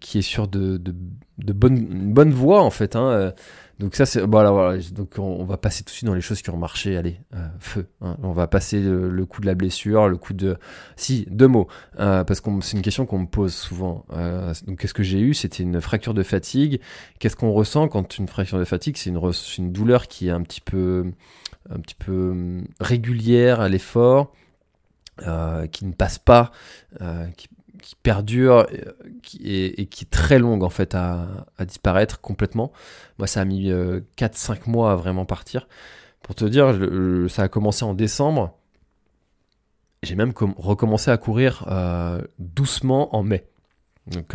qui 0.00 0.18
est 0.18 0.22
sur 0.22 0.48
de, 0.48 0.78
de, 0.78 0.94
de 1.38 1.52
bonne, 1.52 1.76
une 1.76 2.14
bonne 2.14 2.30
voie 2.30 2.62
en 2.62 2.70
fait. 2.70 2.96
Hein, 2.96 3.34
donc 3.78 3.94
ça 3.94 4.06
c'est 4.06 4.20
voilà, 4.20 4.50
voilà. 4.50 4.80
Donc 4.92 5.14
on, 5.18 5.44
va 5.44 5.56
passer 5.56 5.82
tout 5.82 5.90
de 5.90 5.94
suite 5.94 6.06
dans 6.06 6.14
les 6.14 6.20
choses 6.20 6.42
qui 6.42 6.50
ont 6.50 6.56
marché. 6.56 6.96
Allez 6.96 7.20
euh, 7.34 7.46
feu 7.58 7.88
hein. 8.00 8.16
on 8.22 8.32
va 8.32 8.46
passer 8.46 8.80
le, 8.80 9.26
coup 9.26 9.40
de 9.40 9.46
la 9.46 9.54
blessure 9.54 10.08
le 10.08 10.16
coup 10.16 10.34
de 10.34 10.56
si 10.96 11.26
deux 11.30 11.48
mots. 11.48 11.68
Euh, 11.98 12.24
parce 12.24 12.40
que 12.40 12.50
c'est 12.60 12.76
une 12.76 12.82
question 12.82 13.06
qu'on 13.06 13.20
me 13.20 13.26
pose 13.26 13.54
souvent. 13.54 14.04
Euh, 14.12 14.54
donc 14.66 14.78
qu'est-ce 14.78 14.94
que 14.94 15.02
j'ai 15.02 15.20
eu? 15.20 15.34
C'était 15.34 15.62
une 15.62 15.80
fracture 15.80 16.14
de 16.14 16.22
fatigue. 16.22 16.80
Qu'est-ce 17.18 17.36
qu'on 17.36 17.52
ressent 17.52 17.88
quand 17.88 18.18
une 18.18 18.28
fracture 18.28 18.58
de 18.58 18.64
fatigue? 18.64 18.96
C'est 18.96 19.10
une, 19.10 19.72
douleur 19.72 20.06
qui 20.06 20.28
est 20.28 20.32
un 20.32 20.42
petit 20.42 20.60
peu 20.60 21.10
un 21.70 21.80
petit 21.80 21.94
peu 21.94 22.30
hum, 22.30 22.66
régulière 22.80 23.60
à 23.60 23.68
l'effort 23.68 24.32
qui 25.70 25.84
ne 25.84 25.92
passe 25.92 26.18
pas 26.18 26.50
qui 27.82 27.96
perdure 27.96 28.66
euh, 28.72 28.92
et 29.44 29.86
qui 29.86 30.04
est 30.04 30.10
très 30.10 30.38
longue 30.38 30.62
en 30.62 30.70
fait 30.70 30.94
à, 30.94 31.26
disparaître 31.66 32.20
complètement. 32.20 32.72
Moi, 33.18 33.26
ça 33.26 33.42
a 33.42 33.44
mis 33.44 33.70
4-5 33.70 33.70
euh, 33.70 34.56
mois 34.66 34.92
à 34.92 34.96
vraiment 34.96 35.26
partir. 35.26 35.68
Pour 36.22 36.34
te 36.34 36.44
dire, 36.44 36.72
ça 37.28 37.42
a 37.42 37.48
commencé 37.48 37.84
en 37.84 37.94
décembre. 37.94 38.56
J'ai 40.02 40.14
même 40.14 40.32
recommencé 40.56 41.10
à 41.10 41.16
courir 41.16 41.66
euh, 41.68 42.22
doucement 42.38 43.14
en 43.14 43.22
mai. 43.22 43.44
Donc, 44.06 44.34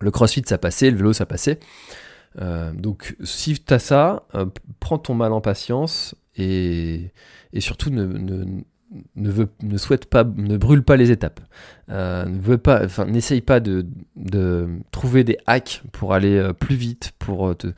le 0.00 0.10
crossfit, 0.10 0.42
ça 0.46 0.58
passait, 0.58 0.90
le 0.90 0.96
vélo, 0.96 1.12
ça 1.12 1.26
passait. 1.26 1.60
donc, 2.74 3.16
si 3.22 3.58
tu 3.58 3.74
as 3.74 3.78
ça, 3.78 4.26
prends 4.80 4.98
ton 4.98 5.14
mal 5.14 5.32
en 5.32 5.40
patience 5.40 6.14
et, 6.36 7.12
surtout 7.58 7.90
ne, 7.90 8.62
veut, 9.16 9.48
ne 9.62 9.76
souhaite 9.78 10.06
pas, 10.06 10.24
ne 10.24 10.56
brûle 10.56 10.82
pas 10.82 10.96
les 10.96 11.10
étapes, 11.10 11.40
euh, 11.90 12.24
ne 12.24 12.40
veut 12.40 12.58
pas, 12.58 12.84
enfin, 12.84 13.04
n'essaye 13.04 13.40
pas 13.40 13.60
de, 13.60 13.86
de, 14.16 14.68
trouver 14.90 15.24
des 15.24 15.38
hacks 15.46 15.82
pour 15.92 16.14
aller 16.14 16.36
euh, 16.36 16.52
plus 16.52 16.76
vite, 16.76 17.12
pour 17.18 17.48
euh, 17.48 17.54
te, 17.54 17.68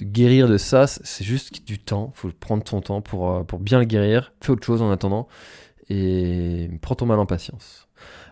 guérir 0.00 0.48
de 0.48 0.58
ça. 0.58 0.86
C'est 0.86 1.24
juste 1.24 1.66
du 1.66 1.80
temps. 1.80 2.12
Faut 2.14 2.30
prendre 2.38 2.62
ton 2.62 2.80
temps 2.80 3.00
pour, 3.00 3.44
pour 3.46 3.58
bien 3.58 3.80
le 3.80 3.84
guérir. 3.84 4.32
Fais 4.40 4.50
autre 4.50 4.64
chose 4.64 4.80
en 4.80 4.92
attendant 4.92 5.26
et 5.90 6.70
prends 6.82 6.94
ton 6.94 7.06
mal 7.06 7.18
en 7.18 7.26
patience. 7.26 7.88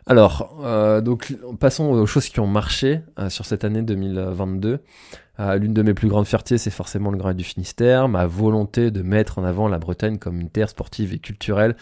Alors, 0.06 0.54
donc, 1.02 1.36
passons 1.58 1.86
aux 1.86 2.06
choses 2.06 2.28
qui 2.28 2.38
ont 2.38 2.46
marché 2.46 3.00
sur 3.30 3.44
cette 3.46 3.64
année 3.64 3.82
2022. 3.82 4.78
L'une 5.56 5.74
de 5.74 5.82
mes 5.82 5.92
plus 5.92 6.06
grandes 6.06 6.28
fiertés, 6.28 6.56
c'est 6.56 6.70
forcément 6.70 7.10
le 7.10 7.18
Grand 7.18 7.34
du 7.34 7.42
Finistère, 7.42 8.06
ma 8.06 8.26
volonté 8.26 8.92
de 8.92 9.02
mettre 9.02 9.40
en 9.40 9.44
avant 9.44 9.66
la 9.66 9.80
Bretagne 9.80 10.18
comme 10.18 10.40
une 10.40 10.50
terre 10.50 10.68
sportive 10.68 11.12
et 11.12 11.18
culturelle 11.18 11.74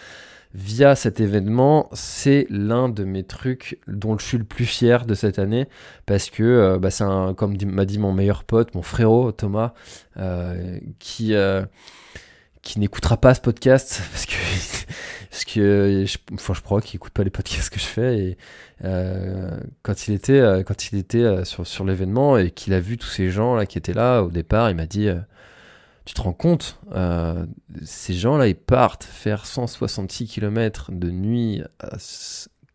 via 0.55 0.95
cet 0.95 1.21
événement, 1.21 1.91
c'est 1.93 2.47
l'un 2.49 2.89
de 2.89 3.03
mes 3.05 3.25
trucs 3.25 3.81
dont 3.89 4.17
je 4.17 4.25
suis 4.25 4.39
le 4.39 4.45
plus 4.45 4.67
fier 4.67 5.05
de 5.05 5.15
cette 5.15 5.41
année 5.41 5.67
parce 6.07 6.31
que 6.31 6.45
euh, 6.45 6.79
bah, 6.79 6.91
c'est 6.91 7.05
comme 7.37 7.57
m'a 7.67 7.85
dit 7.85 7.99
mon 7.99 8.13
meilleur 8.13 8.45
pote, 8.45 8.75
mon 8.75 8.83
frérot 8.83 9.33
Thomas, 9.33 9.75
euh, 10.17 10.79
qui 11.01 11.35
euh, 11.35 11.65
qui 12.63 12.79
n'écoutera 12.79 13.17
pas 13.17 13.35
ce 13.35 13.41
podcast 13.41 14.01
parce 14.13 14.27
que 14.27 14.35
parce 15.29 15.45
que 15.45 16.05
je, 16.07 16.19
enfin, 16.33 16.55
je 16.55 16.61
crois 16.61 16.81
qu'il 16.81 16.99
écoute 16.99 17.13
pas 17.13 17.25
les 17.25 17.31
podcasts 17.31 17.71
que 17.71 17.81
je 17.81 17.87
fais 17.87 18.19
et 18.19 18.37
quand 19.83 20.07
il 20.07 20.15
était 20.15 20.63
quand 20.65 20.93
il 20.93 20.99
était 20.99 21.45
sur 21.45 21.67
sur 21.67 21.85
l'événement 21.85 22.39
et 22.39 22.53
qu'il 22.53 22.75
a 22.75 22.81
vu 22.81 22.97
tous 22.97 23.09
ces 23.09 23.31
gens 23.31 23.57
là 23.57 23.67
qui 23.67 23.77
étaient 23.79 23.93
là 23.93 24.23
au 24.23 24.31
départ, 24.31 24.71
il 24.71 24.77
m'a 24.77 24.87
dit 24.87 25.09
tu 26.05 26.15
te 26.15 26.21
rends 26.21 26.35
compte, 26.35 26.79
euh, 26.93 27.47
ces 27.85 28.13
gens-là, 28.13 28.49
ils 28.49 28.57
partent 28.57 29.05
faire 29.05 29.47
166 29.47 30.27
km 30.27 30.93
de 30.93 31.11
nuit 31.11 31.63
euh, 31.83 31.97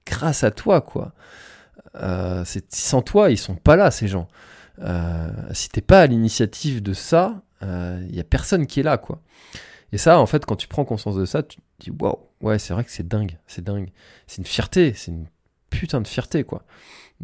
grâce 0.06 0.44
à 0.44 0.52
toi, 0.52 0.82
quoi. 0.82 1.14
Euh, 1.96 2.44
sans 2.70 3.02
toi, 3.02 3.30
ils 3.30 3.38
sont 3.38 3.56
pas 3.56 3.76
là, 3.76 3.92
ces 3.92 4.08
gens. 4.08 4.28
Si 5.52 5.70
t'es 5.70 5.82
pas 5.82 6.02
à 6.02 6.08
l'initiative 6.08 6.82
de 6.82 6.94
ça, 6.94 7.42
il 7.62 8.16
y 8.16 8.20
a 8.20 8.24
personne 8.24 8.66
qui 8.66 8.80
est 8.80 8.84
là, 8.84 8.98
quoi. 8.98 9.22
Et 9.92 9.98
ça, 9.98 10.20
en 10.20 10.26
fait, 10.26 10.46
quand 10.46 10.56
tu 10.56 10.68
prends 10.68 10.86
conscience 10.86 11.16
de 11.16 11.26
ça, 11.26 11.44
tu 11.44 11.58
te 11.58 11.62
dis, 11.80 11.92
waouh, 11.92 12.20
ouais, 12.42 12.60
c'est 12.60 12.74
vrai 12.74 12.84
que 12.84 12.92
c'est 12.92 13.08
dingue, 13.08 13.38
c'est 13.48 13.64
dingue. 13.64 13.90
C'est 14.28 14.38
une 14.38 14.46
fierté, 14.46 14.94
c'est 14.94 15.12
une 15.12 15.26
putain 15.70 16.02
de 16.02 16.08
fierté, 16.08 16.44
quoi. 16.44 16.64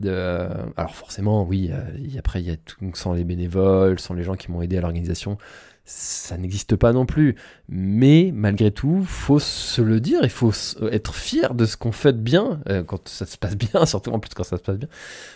Alors 0.04 0.96
forcément, 0.96 1.44
oui, 1.44 1.72
après, 2.20 2.42
il 2.42 2.48
y 2.48 2.52
a 2.52 2.58
tout, 2.58 2.78
sans 2.94 3.14
les 3.14 3.24
bénévoles, 3.24 4.00
sans 4.00 4.14
les 4.14 4.24
gens 4.24 4.36
qui 4.36 4.52
m'ont 4.52 4.62
aidé 4.62 4.78
à 4.78 4.82
l'organisation, 4.82 5.38
ça 5.86 6.36
n'existe 6.38 6.76
pas 6.76 6.94
non 6.94 7.06
plus. 7.06 7.36
Mais 7.70 8.32
malgré 8.34 8.72
tout, 8.72 9.04
faut 9.06 9.40
se 9.40 9.82
le 9.82 10.00
dire, 10.00 10.20
il 10.24 10.30
faut 10.30 10.52
être 10.92 11.14
fier 11.14 11.54
de 11.54 11.66
ce 11.66 11.78
qu'on 11.78 11.92
fait 11.92 12.14
de 12.14 12.18
bien, 12.18 12.60
euh, 12.70 12.84
quand 12.84 13.08
ça 13.08 13.26
se 13.26 13.38
passe 13.38 13.56
bien, 13.56 13.86
surtout 13.86 14.12
en 14.12 14.20
plus 14.20 14.34
quand 14.34 14.44
ça 14.44 14.58
se 14.58 14.64
passe 14.64 14.78
bien. 14.78 14.90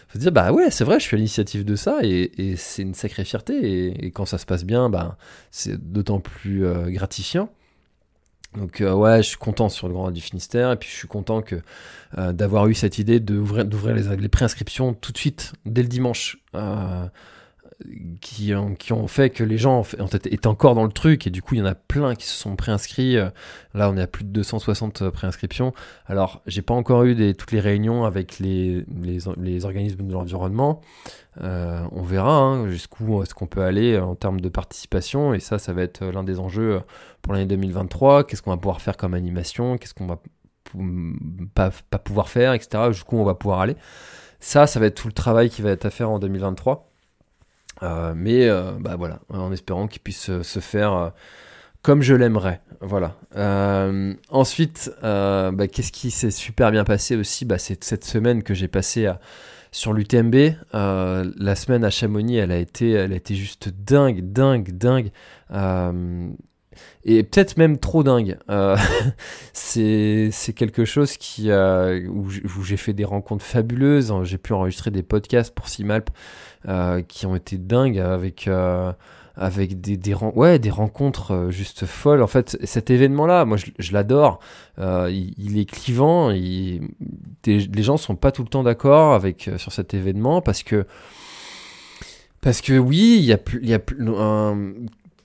Faut 0.08 0.18
se 0.18 0.20
dire, 0.20 0.32
bah 0.32 0.52
ouais, 0.52 0.72
c'est 0.72 0.84
vrai, 0.84 1.00
je 1.00 1.06
suis 1.06 1.16
à 1.16 1.18
l'initiative 1.18 1.64
de 1.64 1.76
ça, 1.76 2.00
et, 2.02 2.56
c'est 2.58 2.82
une 2.82 2.96
sacrée 2.96 3.24
fierté, 3.24 4.06
et, 4.06 4.12
quand 4.12 4.26
ça 4.26 4.40
se 4.40 4.46
passe 4.46 4.66
bien, 4.66 4.90
bah, 4.90 5.18
c'est 5.52 5.78
d'autant 5.92 6.20
plus 6.20 6.66
euh, 6.66 6.90
gratifiant. 6.90 7.50
Donc 8.58 8.82
euh, 8.82 8.92
ouais, 8.94 9.22
je 9.22 9.28
suis 9.28 9.38
content 9.38 9.70
sur 9.70 9.88
le 9.88 9.94
Grand 9.94 10.10
du 10.10 10.22
Finistère, 10.22 10.72
et 10.72 10.76
puis 10.76 10.90
je 10.90 10.96
suis 10.96 11.08
content 11.08 11.44
que 11.44 11.62
d'avoir 12.18 12.66
eu 12.66 12.74
cette 12.74 12.98
idée 12.98 13.20
d'ouvrir 13.20 13.94
les, 13.94 14.18
les 14.18 14.30
préinscriptions 14.30 14.96
tout 14.96 15.12
de 15.12 15.18
suite, 15.20 15.54
dès 15.68 15.84
le 15.84 15.88
dimanche 15.88 16.40
qui, 18.20 18.54
ont, 18.54 19.08
fait 19.08 19.30
que 19.30 19.44
les 19.44 19.58
gens 19.58 19.84
étaient 20.26 20.48
encore 20.48 20.76
dans 20.76 20.84
le 20.84 20.92
truc 20.92 21.28
et 21.28 21.30
du 21.30 21.42
coup 21.42 21.56
il 21.56 21.60
y 21.60 21.62
en 21.62 21.66
a 21.66 21.76
plein 21.76 22.14
qui 22.14 22.28
se 22.28 22.36
sont 22.36 22.56
préinscrits. 22.56 23.16
Là 23.74 23.90
on 23.90 23.98
est 23.98 24.02
à 24.02 24.08
plus 24.08 24.26
de 24.26 24.30
260 24.30 25.10
préinscriptions. 25.10 25.74
Alors 26.06 26.42
j'ai 26.46 26.62
pas 26.62 26.74
encore 26.74 27.04
eu 27.04 27.34
toutes 27.36 27.52
les 27.52 27.60
réunions 27.60 28.04
avec 28.04 28.40
les, 28.40 28.86
organismes 29.64 30.06
de 30.06 30.14
l'environnement. 30.14 30.82
Euh, 31.42 31.82
on 31.92 32.02
verra 32.02 32.36
hein, 32.36 32.70
jusqu'où 32.70 33.24
est-ce 33.24 33.34
qu'on 33.34 33.48
peut 33.48 33.62
aller 33.62 33.98
en 33.98 34.16
termes 34.16 34.42
de 34.42 34.50
participation 34.50 35.34
et 35.34 35.40
ça 35.40 35.58
ça 35.58 35.72
va 35.72 35.84
être 35.84 36.04
l'un 36.04 36.24
des 36.24 36.40
enjeux 36.40 36.82
pour 37.22 37.34
l'année 37.34 37.46
2023. 37.46 38.26
Qu'est-ce 38.26 38.42
qu'on 38.42 38.52
va 38.52 38.58
pouvoir 38.58 38.82
faire 38.82 38.98
comme 38.98 39.14
animation? 39.14 39.78
Qu'est-ce 39.78 39.94
qu'on 39.94 40.08
va 40.08 40.20
pas 41.56 41.72
pouvoir 42.00 42.30
faire, 42.30 42.54
etc. 42.54 42.92
Jusqu'où 42.92 43.18
on 43.18 43.24
va 43.24 43.36
pouvoir 43.36 43.62
aller? 43.62 43.76
Ça, 44.40 44.68
ça 44.68 44.80
va 44.80 44.86
être 44.88 44.96
tout 44.96 45.08
le 45.08 45.14
travail 45.14 45.50
qui 45.50 45.62
va 45.62 45.72
être 45.72 45.86
à 45.86 45.90
faire 45.90 46.10
en 46.10 46.20
2023. 46.20 46.89
Euh, 47.84 48.14
mais 48.16 48.48
euh, 48.48 48.74
bah 48.80 48.96
voilà, 48.98 49.20
en 49.30 49.52
espérant 49.52 49.88
qu'il 49.88 50.02
puisse 50.02 50.30
euh, 50.30 50.44
se 50.44 50.60
faire 50.60 51.12
comme 51.82 52.02
je 52.02 52.14
l'aimerais. 52.14 52.62
Voilà. 52.82 53.16
ensuite, 54.30 54.92
bah, 55.02 55.68
qu'est-ce 55.72 55.92
qui 55.92 56.12
s'est 56.12 56.32
super 56.32 56.72
bien 56.72 56.84
passé 56.84 57.16
aussi 57.16 57.46
bah, 57.46 57.58
C'est 57.58 57.84
cette 57.84 58.04
semaine 58.04 58.44
que 58.44 58.54
j'ai 58.54 58.68
passé 58.68 59.10
sur 59.72 59.94
l'UTMB. 59.94 60.36
la 60.74 61.56
semaine 61.56 61.84
à 61.86 61.90
Chamonix, 61.90 62.38
elle 62.38 62.52
a 62.52 62.58
été, 62.58 62.92
elle 62.92 63.14
a 63.14 63.16
été 63.16 63.36
juste 63.36 63.70
dingue, 63.70 64.22
dingue, 64.32 64.72
dingue 64.78 65.12
et 67.06 67.24
peut-être 67.24 67.58
même 67.58 67.78
trop 67.78 68.04
dingue. 68.04 68.38
Euh, 68.50 68.76
c'est 69.54 70.32
quelque 70.56 70.86
chose 70.86 71.18
qui, 71.18 71.50
euh, 71.50 72.06
où 72.08 72.30
j'ai 72.64 72.78
fait 72.78 72.94
des 72.94 73.06
rencontres 73.06 73.46
fabuleuses. 73.46 74.14
J'ai 74.24 74.38
pu 74.38 74.54
enregistrer 74.54 74.92
des 74.92 75.04
podcasts 75.04 75.54
pour 75.54 75.68
Simalp 75.68 76.10
euh, 76.68 77.02
qui 77.02 77.26
ont 77.26 77.36
été 77.36 77.58
dingues 77.58 78.00
avec, 78.00 78.48
euh, 78.48 78.92
avec 79.36 79.80
des, 79.80 79.96
des, 79.96 80.14
ouais, 80.14 80.60
des 80.60 80.70
rencontres 80.70 81.48
juste 81.52 81.86
folles. 81.86 82.22
En 82.22 82.28
fait, 82.28 82.58
cet 82.64 82.90
événement-là, 82.90 83.46
moi, 83.46 83.58
je, 83.58 83.94
l'adore. 83.94 84.40
Il, 84.78 85.58
est 85.58 85.70
clivant. 85.70 86.30
Les 86.30 86.82
gens 87.78 87.98
sont 87.98 88.16
pas 88.16 88.32
tout 88.32 88.44
le 88.44 88.50
temps 88.50 88.64
d'accord 88.64 89.14
avec 89.14 89.50
sur 89.58 89.72
cet 89.72 89.94
événement 89.94 90.42
parce 90.42 90.64
que 90.64 90.86
parce 92.42 92.62
que 92.62 92.78
oui, 92.78 93.18
il 93.20 93.26
y 93.26 93.34
a, 93.34 93.38
il 93.62 93.70
y 93.70 93.74
a 93.74 93.82
un, 94.18 94.74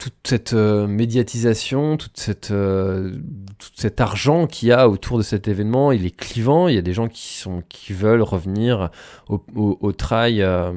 toute 0.04 0.28
cette 0.28 0.52
euh, 0.52 0.86
médiatisation, 0.86 1.96
toute 1.96 2.18
cette, 2.18 2.50
euh, 2.50 3.10
tout 3.58 3.70
cet 3.74 4.02
argent 4.02 4.46
qu'il 4.46 4.68
y 4.68 4.72
a 4.72 4.86
autour 4.86 5.16
de 5.16 5.22
cet 5.22 5.48
événement, 5.48 5.92
il 5.92 6.04
est 6.04 6.14
clivant. 6.14 6.68
Il 6.68 6.74
y 6.74 6.78
a 6.78 6.82
des 6.82 6.92
gens 6.92 7.08
qui, 7.08 7.38
sont, 7.38 7.62
qui 7.70 7.94
veulent 7.94 8.20
revenir 8.20 8.90
au, 9.30 9.42
au, 9.56 9.92
trail 9.92 10.42
euh, 10.42 10.72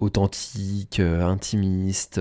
authentique, 0.00 0.98
intimiste. 0.98 2.20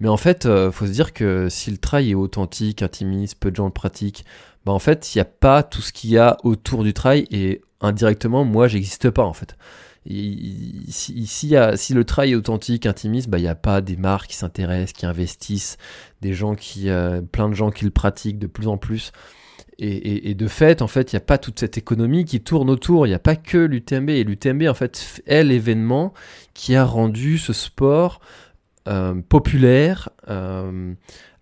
Mais 0.00 0.08
en 0.08 0.16
fait, 0.16 0.48
faut 0.72 0.86
se 0.86 0.90
dire 0.90 1.12
que 1.12 1.48
si 1.48 1.70
le 1.70 1.78
trail 1.78 2.10
est 2.10 2.14
authentique, 2.14 2.82
intimiste, 2.82 3.38
peu 3.38 3.52
de 3.52 3.56
gens 3.56 3.66
le 3.66 3.70
pratiquent, 3.70 4.24
bah 4.64 4.72
en 4.72 4.80
fait, 4.80 5.14
il 5.14 5.18
n'y 5.18 5.22
a 5.22 5.26
pas 5.26 5.62
tout 5.62 5.80
ce 5.80 5.92
qu'il 5.92 6.10
y 6.10 6.18
a 6.18 6.38
autour 6.42 6.82
du 6.82 6.92
trail 6.92 7.28
et 7.30 7.62
indirectement, 7.80 8.44
moi, 8.44 8.66
j'existe 8.66 9.10
pas 9.10 9.24
en 9.24 9.32
fait 9.32 9.56
si, 10.08 11.94
le 11.94 12.02
trail 12.04 12.32
est 12.32 12.34
authentique, 12.34 12.86
intimiste, 12.86 13.28
bah, 13.28 13.38
il 13.38 13.42
n'y 13.42 13.48
a 13.48 13.54
pas 13.54 13.80
des 13.80 13.96
marques 13.96 14.30
qui 14.30 14.36
s'intéressent, 14.36 14.92
qui 14.92 15.06
investissent, 15.06 15.78
des 16.20 16.32
gens 16.32 16.54
qui, 16.54 16.88
euh, 16.90 17.22
plein 17.22 17.48
de 17.48 17.54
gens 17.54 17.70
qui 17.70 17.84
le 17.84 17.90
pratiquent 17.90 18.38
de 18.38 18.46
plus 18.46 18.68
en 18.68 18.76
plus. 18.76 19.12
Et, 19.78 20.34
de 20.34 20.48
fait, 20.48 20.80
en 20.80 20.86
fait, 20.86 21.12
il 21.12 21.16
n'y 21.16 21.18
a 21.18 21.26
pas 21.26 21.36
toute 21.36 21.60
cette 21.60 21.76
économie 21.76 22.24
qui 22.24 22.40
tourne 22.40 22.70
autour. 22.70 23.06
Il 23.06 23.10
n'y 23.10 23.14
a 23.14 23.18
pas 23.18 23.36
que 23.36 23.58
l'UTMB. 23.58 24.08
Et 24.08 24.24
l'UTMB, 24.24 24.62
en 24.68 24.74
fait, 24.74 25.20
est 25.26 25.44
l'événement 25.44 26.14
qui 26.54 26.74
a 26.74 26.84
rendu 26.86 27.36
ce 27.36 27.52
sport 27.52 28.20
euh, 28.88 29.20
populaire, 29.28 30.08
euh, 30.28 30.94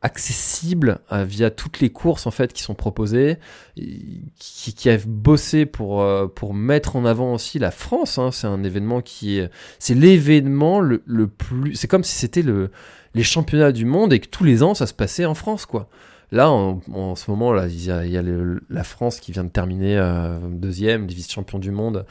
accessible 0.05 0.99
euh, 1.13 1.25
via 1.25 1.51
toutes 1.51 1.81
les 1.81 1.89
courses 1.89 2.27
en 2.27 2.31
fait 2.31 2.53
qui 2.53 2.63
sont 2.63 2.75
proposées, 2.75 3.39
qui, 3.75 4.75
qui 4.75 4.91
a 4.91 4.99
bossé 5.07 5.65
pour 5.65 6.03
euh, 6.03 6.29
pour 6.29 6.53
mettre 6.53 6.97
en 6.97 7.07
avant 7.07 7.33
aussi 7.33 7.59
la 7.59 7.71
France. 7.71 8.19
Hein. 8.19 8.31
C'est 8.31 8.47
un 8.47 8.63
événement 8.63 9.01
qui 9.01 9.39
est, 9.39 9.51
c'est 9.79 9.95
l'événement 9.95 10.81
le, 10.81 11.03
le, 11.07 11.27
plus, 11.27 11.75
c'est 11.75 11.89
comme 11.89 12.05
si 12.05 12.15
c'était 12.15 12.43
le 12.43 12.71
les 13.15 13.23
championnats 13.23 13.73
du 13.73 13.87
monde 13.87 14.13
et 14.13 14.21
que 14.21 14.29
tous 14.29 14.45
les 14.45 14.63
ans 14.63 14.75
ça 14.75 14.87
se 14.87 14.95
passait 14.95 15.25
en 15.25 15.35
France 15.35 15.65
quoi. 15.67 15.89
Là, 16.33 16.51
en, 16.51 16.81
en 16.93 17.15
ce 17.15 17.31
moment, 17.31 17.53
là, 17.53 17.69
il 17.69 17.85
y 17.85 17.93
a, 17.93 18.05
il 18.05 18.11
y 18.11 18.19
a 18.19 18.23
la 18.69 18.83
France 18.83 19.21
qui 19.21 19.31
vient 19.31 19.45
de 19.45 19.51
terminer 19.51 19.97
euh, 19.99 20.41
deuxième, 20.51 21.07
vice-champion 21.07 21.61
du 21.61 21.71
monde, 21.71 22.07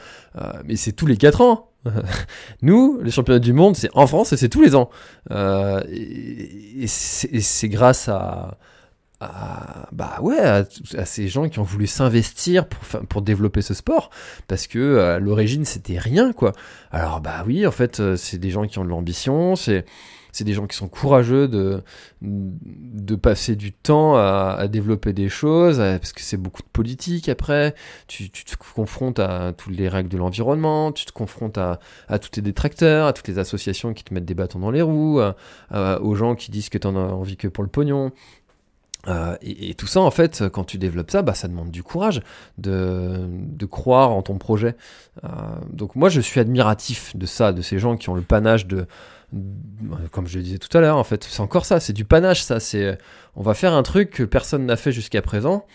mais 0.64 0.78
c'est 0.78 0.94
tous 0.94 1.08
les 1.08 1.18
quatre 1.18 1.42
ans. 1.42 1.73
Nous, 2.62 3.00
les 3.02 3.12
championnats 3.12 3.40
du 3.40 3.54
monde, 3.54 3.76
c'est 3.76 3.90
en 3.94 4.08
France 4.08 4.34
et 4.34 4.38
c'est 4.38 4.50
tous 4.50 4.62
les 4.62 4.76
ans. 4.76 4.90
Euh, 5.32 5.82
et, 5.90 6.88
c'est 6.88 7.70
grâce 7.70 8.10
à, 8.10 8.58
bah 9.92 10.18
ouais, 10.22 10.40
à, 10.40 10.66
ces 11.06 11.28
gens 11.28 11.48
qui 11.48 11.60
ont 11.60 11.64
voulu 11.64 11.88
s'investir 11.88 12.68
pour, 12.68 13.06
pour 13.06 13.22
développer 13.22 13.62
ce 13.62 13.74
sport, 13.74 14.10
parce 14.48 14.68
que 14.68 15.00
à 15.00 15.20
l'origine 15.20 15.64
c'était 15.64 15.98
rien 15.98 16.34
quoi. 16.34 16.52
Alors 16.92 17.22
bah 17.22 17.44
oui, 17.46 17.66
en 17.66 17.72
fait, 17.72 18.00
euh, 18.00 18.18
c'est 18.18 18.38
des 18.38 18.50
gens 18.50 18.68
qui 18.68 18.80
ont 18.80 18.84
de 18.84 18.90
l'ambition, 18.90 19.56
c'est 19.56 19.86
c'est 20.34 20.44
des 20.44 20.54
gens 20.54 20.68
qui 20.68 20.76
sont 20.76 20.90
courageux 20.90 21.48
de, 21.48 21.82
de 22.22 23.16
passer 23.16 23.56
du 23.56 23.72
temps 23.72 24.16
à, 24.18 24.68
développer 24.68 25.14
des 25.14 25.30
choses, 25.30 25.78
parce 25.78 26.12
que 26.12 26.22
c'est 26.22 26.38
beaucoup 26.38 26.62
de 26.62 26.68
politique 26.68 27.30
après. 27.30 27.76
Tu, 28.08 28.30
te 28.30 28.56
confrontes 28.76 29.20
à 29.20 29.54
toutes 29.54 29.76
les 29.76 29.88
règles 29.88 30.10
de 30.10 30.18
l'environnement, 30.18 30.92
tu 30.92 31.06
te 31.06 31.12
confrontes 31.12 31.58
à, 31.58 31.80
à, 32.10 32.20
tous 32.20 32.30
tes 32.30 32.42
détracteurs, 32.42 33.08
à 33.08 33.14
toutes 33.14 33.30
les 33.30 33.40
associations 33.40 33.94
qui 33.94 34.04
te 34.04 34.14
mettent 34.14 34.26
des 34.26 34.34
bâtons 34.34 34.60
dans 34.60 34.72
les 34.72 34.82
roues, 34.82 35.22
aux 35.72 36.16
gens 36.16 36.36
qui 36.36 36.52
disent 36.52 36.70
que 36.70 36.78
tu 36.78 36.88
en 36.88 36.96
as 36.98 37.14
envie 37.14 37.38
que 37.38 37.48
pour 37.48 37.64
le 37.64 37.70
pognon. 37.70 38.12
Euh, 39.08 39.36
et, 39.42 39.74
tout 39.74 39.88
ça, 39.88 40.00
en 40.00 40.12
fait, 40.12 40.48
quand 40.50 40.64
tu 40.64 40.78
développes 40.78 41.12
ça, 41.12 41.22
bah, 41.22 41.34
ça 41.34 41.48
demande 41.48 41.72
du 41.72 41.84
courage 41.84 42.22
de, 42.58 43.28
de 43.30 43.66
croire 43.66 44.12
en 44.12 44.22
ton 44.22 44.38
projet. 44.38 44.76
Euh, 45.24 45.28
donc 45.72 45.96
moi, 45.96 46.10
je 46.10 46.22
suis 46.22 46.40
admiratif 46.40 47.16
de 47.16 47.26
ça, 47.26 47.52
de 47.52 47.62
ces 47.62 47.80
gens 47.80 47.98
qui 47.98 48.10
ont 48.10 48.16
le 48.16 48.22
panache 48.22 48.66
de, 48.66 48.88
comme 50.12 50.28
je 50.28 50.38
le 50.38 50.44
disais 50.44 50.58
tout 50.58 50.76
à 50.78 50.82
l'heure, 50.82 50.98
en 50.98 51.04
fait, 51.04 51.24
c'est 51.24 51.42
encore 51.42 51.66
ça, 51.66 51.80
c'est 51.80 51.94
du 51.94 52.06
panache, 52.06 52.42
ça. 52.42 52.60
C'est, 52.60 52.98
on 53.36 53.42
va 53.42 53.54
faire 53.54 53.74
un 53.74 53.84
truc 53.84 54.12
que 54.12 54.24
personne 54.24 54.66
n'a 54.66 54.76
fait 54.76 54.92
jusqu'à 54.92 55.22
présent. 55.22 55.66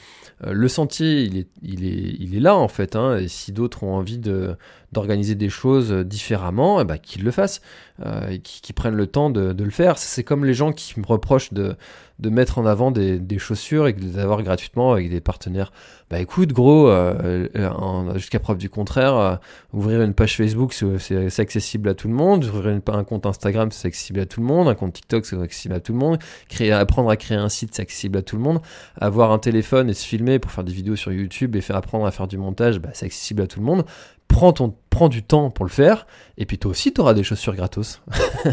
Euh, 0.45 0.53
le 0.53 0.69
sentier, 0.69 1.23
il 1.23 1.39
est, 1.39 1.49
il 1.63 1.85
est, 1.85 2.17
il 2.21 2.37
est 2.37 2.41
là 2.41 2.55
en 2.55 2.69
fait. 2.69 2.97
Hein, 2.97 3.19
et 3.19 3.29
si 3.29 3.53
d'autres 3.53 3.83
ont 3.83 3.95
envie 3.95 4.19
de, 4.19 4.57
d'organiser 4.93 5.35
des 5.35 5.51
choses 5.51 5.93
différemment, 5.93 6.81
eh 6.81 6.85
ben, 6.85 6.99
qu'ils 6.99 7.25
le 7.25 7.31
fassent, 7.31 7.61
euh, 8.07 8.29
et 8.29 8.39
qu'ils 8.39 8.75
prennent 8.75 8.95
le 8.95 9.07
temps 9.07 9.29
de, 9.29 9.53
de 9.53 9.65
le 9.65 9.71
faire. 9.71 9.99
C'est 9.99 10.25
comme 10.25 10.45
les 10.45 10.55
gens 10.55 10.73
qui 10.73 10.99
me 11.01 11.05
reprochent 11.05 11.53
de, 11.53 11.77
de 12.21 12.31
mettre 12.31 12.59
en 12.59 12.67
avant 12.67 12.91
des, 12.91 13.19
des 13.19 13.39
chaussures 13.39 13.87
et 13.87 13.93
de 13.93 14.01
les 14.01 14.19
avoir 14.19 14.43
gratuitement 14.43 14.93
avec 14.93 15.11
des 15.11 15.21
partenaires. 15.21 15.73
Bah 16.11 16.19
écoute, 16.19 16.53
gros, 16.53 16.89
euh, 16.89 17.49
euh 17.57 18.15
jusqu'à 18.15 18.41
preuve 18.41 18.59
du 18.59 18.71
contraire, 18.71 19.15
euh, 19.17 19.37
ouvrir 19.73 20.01
une 20.03 20.15
page 20.15 20.37
Facebook, 20.37 20.73
c'est 20.73 21.41
accessible 21.41 21.89
à 21.89 21.95
tout 21.95 22.09
le 22.09 22.15
monde. 22.15 22.45
Ouvrir 22.45 22.81
un 22.87 23.05
compte 23.05 23.27
Instagram, 23.27 23.71
c'est 23.73 23.89
accessible 23.89 24.21
à 24.21 24.27
tout 24.27 24.41
le 24.41 24.47
monde. 24.47 24.69
Un 24.69 24.75
compte 24.75 24.95
TikTok, 24.95 25.27
c'est 25.27 25.41
accessible 25.41 25.75
à 25.75 25.81
tout 25.81 25.93
le 25.93 25.99
monde. 25.99 26.19
Créer, 26.49 26.73
apprendre 26.73 27.11
à 27.11 27.17
créer 27.17 27.37
un 27.37 27.49
site, 27.49 27.75
c'est 27.75 27.83
accessible 27.83 28.19
à 28.19 28.23
tout 28.23 28.37
le 28.37 28.43
monde. 28.43 28.61
Avoir 29.01 29.33
un 29.33 29.39
téléphone 29.39 29.91
et 29.91 29.95
se 29.95 30.07
filmer 30.07 30.39
pour 30.39 30.51
faire 30.51 30.65
des 30.65 30.73
vidéos 30.73 30.97
sur 30.97 31.13
YouTube 31.13 31.57
et 31.57 31.61
faire 31.61 31.77
apprendre 31.77 32.07
à 32.07 32.11
faire 32.11 32.27
du 32.27 32.39
montage, 32.39 32.79
bah, 32.79 32.91
c'est 32.95 33.07
accessible 33.07 33.43
à 33.43 33.47
tout 33.47 33.61
le 33.61 33.67
monde 33.67 33.85
prends, 34.29 34.53
ton, 34.53 34.75
prends 34.91 35.09
du 35.09 35.23
temps 35.23 35.51
pour 35.51 35.65
le 35.65 35.71
faire, 35.71 36.07
et 36.37 36.47
puis 36.47 36.59
toi 36.59 36.71
aussi, 36.71 36.93
tu 36.93 37.01
auras 37.01 37.15
des 37.15 37.25
chaussures 37.25 37.57
gratos 37.57 38.01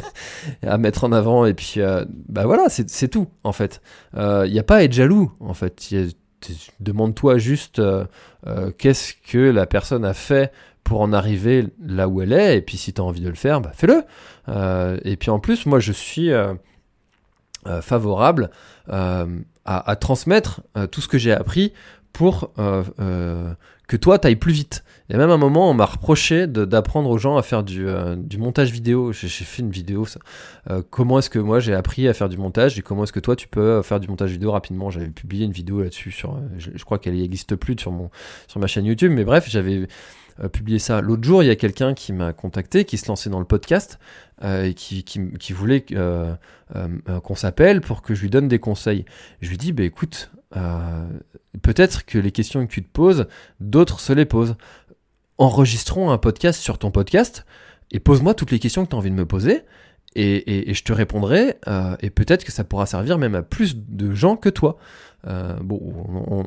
à 0.64 0.78
mettre 0.78 1.04
en 1.04 1.12
avant, 1.12 1.46
et 1.46 1.54
puis 1.54 1.76
euh, 1.78 2.06
bah 2.28 2.46
voilà, 2.46 2.70
c'est 2.70 3.08
tout, 3.08 3.28
en 3.44 3.52
fait. 3.52 3.82
Il 4.14 4.20
euh, 4.20 4.48
n'y 4.48 4.58
a 4.58 4.64
pas 4.64 4.78
à 4.78 4.84
être 4.84 4.94
jaloux, 4.94 5.32
en 5.40 5.54
fait. 5.54 5.94
Demande-toi 6.80 7.38
juste 7.38 7.80
euh, 7.80 8.06
qu'est-ce 8.78 9.14
que 9.14 9.38
la 9.38 9.66
personne 9.66 10.06
a 10.06 10.14
fait 10.14 10.52
pour 10.84 11.02
en 11.02 11.14
arriver 11.14 11.68
là 11.86 12.08
où 12.08 12.22
elle 12.22 12.34
est, 12.34 12.58
et 12.58 12.62
puis 12.62 12.78
si 12.78 12.94
tu 12.94 13.02
as 13.02 13.04
envie 13.04 13.22
de 13.22 13.30
le 13.30 13.36
faire, 13.36 13.60
bah 13.60 13.72
fais-le. 13.74 14.04
et 15.04 15.18
puis 15.18 15.30
en 15.32 15.40
plus, 15.40 15.66
moi, 15.66 15.80
je 15.80 15.92
suis 15.92 16.32
favorable 17.82 18.52
à, 18.88 19.26
à, 19.66 19.96
transmettre 19.96 20.62
tout 20.92 21.02
ce 21.02 21.08
que 21.08 21.18
j'ai 21.18 21.32
appris 21.32 21.74
pour 22.14 22.52
que 23.88 23.98
toi, 23.98 24.19
tu 24.19 24.28
ailles 24.28 24.36
plus 24.36 24.54
vite. 24.54 24.84
Et 25.10 25.17
même 25.17 25.30
à 25.30 25.34
un 25.34 25.38
moment, 25.38 25.69
on 25.69 25.74
m'a 25.74 25.86
reproché 25.86 26.48
d'apprendre 26.48 27.10
aux 27.10 27.17
gens 27.17 27.38
à 27.38 27.43
faire 27.43 27.63
du, 27.63 27.88
euh, 27.88 28.15
montage 28.38 28.71
vidéo. 28.71 29.12
J'ai 29.12 29.28
fait 29.28 29.62
une 29.62 29.69
vidéo. 29.69 30.08
Euh, 30.69 30.82
comment 30.89 31.19
est-ce 31.19 31.30
que 31.30 31.38
moi 31.38 31.60
j'ai 31.60 31.76
appris 31.76 32.08
à 32.08 32.13
faire 32.13 32.28
du 32.28 32.38
montage 32.38 32.80
et 32.80 32.82
comment 32.82 33.04
est-ce 33.04 33.13
que 33.13 33.19
toi 33.19 33.36
tu 33.36 33.48
peux 33.48 33.84
faire 33.84 34.00
du 34.00 34.08
montage 34.08 34.32
vidéo 34.32 34.52
rapidement? 34.52 34.89
J'avais 34.89 35.10
publié 35.10 35.45
une 35.45 35.52
vidéo 35.52 35.82
là-dessus. 35.82 36.12
sur. 36.12 36.39
Je, 36.58 36.84
crois 36.84 36.98
qu'elle 36.98 37.15
n'existe 37.15 37.56
plus 37.56 37.76
sur, 37.78 37.91
ma 38.56 38.67
chaîne 38.67 38.86
YouTube, 38.86 39.12
mais 39.12 39.26
bref, 39.26 39.48
j'avais 39.48 39.88
euh, 40.43 40.50
publié 40.50 40.80
ça. 40.80 41.02
L'autre 41.02 41.24
jour, 41.24 41.43
il 41.43 41.48
y 41.48 41.52
a 41.52 41.56
quelqu'un 41.56 41.93
qui 41.93 42.12
m'a 42.12 42.34
contacté, 42.34 42.84
qui 42.84 42.98
se 42.98 43.08
lançait 43.08 43.30
dans 43.30 43.39
le 43.39 43.45
podcast 43.45 44.00
et 44.43 44.74
qui, 44.74 45.04
qui, 45.04 45.32
qui 45.39 45.54
voulait 45.54 45.86
qu'on 45.86 47.36
s'appelle 47.36 47.82
pour 47.82 48.02
que 48.02 48.15
je 48.15 48.21
lui 48.21 48.30
donne 48.30 48.48
des 48.48 48.60
conseils. 48.60 49.06
Je 49.41 49.50
lui 49.50 49.58
dis, 49.58 49.71
bah 49.71 49.84
écoute, 49.84 50.32
peut-être 51.62 52.06
que 52.06 52.17
les 52.17 52.32
questions 52.32 52.65
que 52.65 52.71
tu 52.71 52.84
te 52.84 52.89
poses, 52.89 53.28
d'autres 53.60 54.00
se 54.00 54.13
les 54.13 54.26
posent 54.26 54.56
enregistrons 55.38 56.12
un 56.12 56.17
podcast 56.17 56.62
sur 56.62 56.78
ton 56.78 56.91
podcast. 56.91 57.45
et 57.91 58.00
pose-moi 58.00 58.34
toutes 58.34 58.52
les 58.52 58.60
questions 58.60 58.84
que 58.84 58.89
tu 58.89 58.95
as 58.95 59.00
envie 59.00 59.12
de 59.12 59.15
me 59.15 59.26
poser. 59.26 59.63
Et, 60.17 60.74
je 60.74 60.84
te 60.84 60.93
répondrai, 60.93 61.56
euh, 61.67 61.98
et 62.00 62.10
peut-être 62.10 62.45
que 62.45 62.52
ça 62.52 62.63
pourra 62.63 62.86
servir 62.86 63.17
même 63.17 63.36
à 63.36 63.41
plus 63.41 63.76
de 63.76 64.13
gens 64.13 64.38
que 64.38 64.48
toi. 64.48 64.78
Euh, 65.28 65.56
bon, 65.62 65.78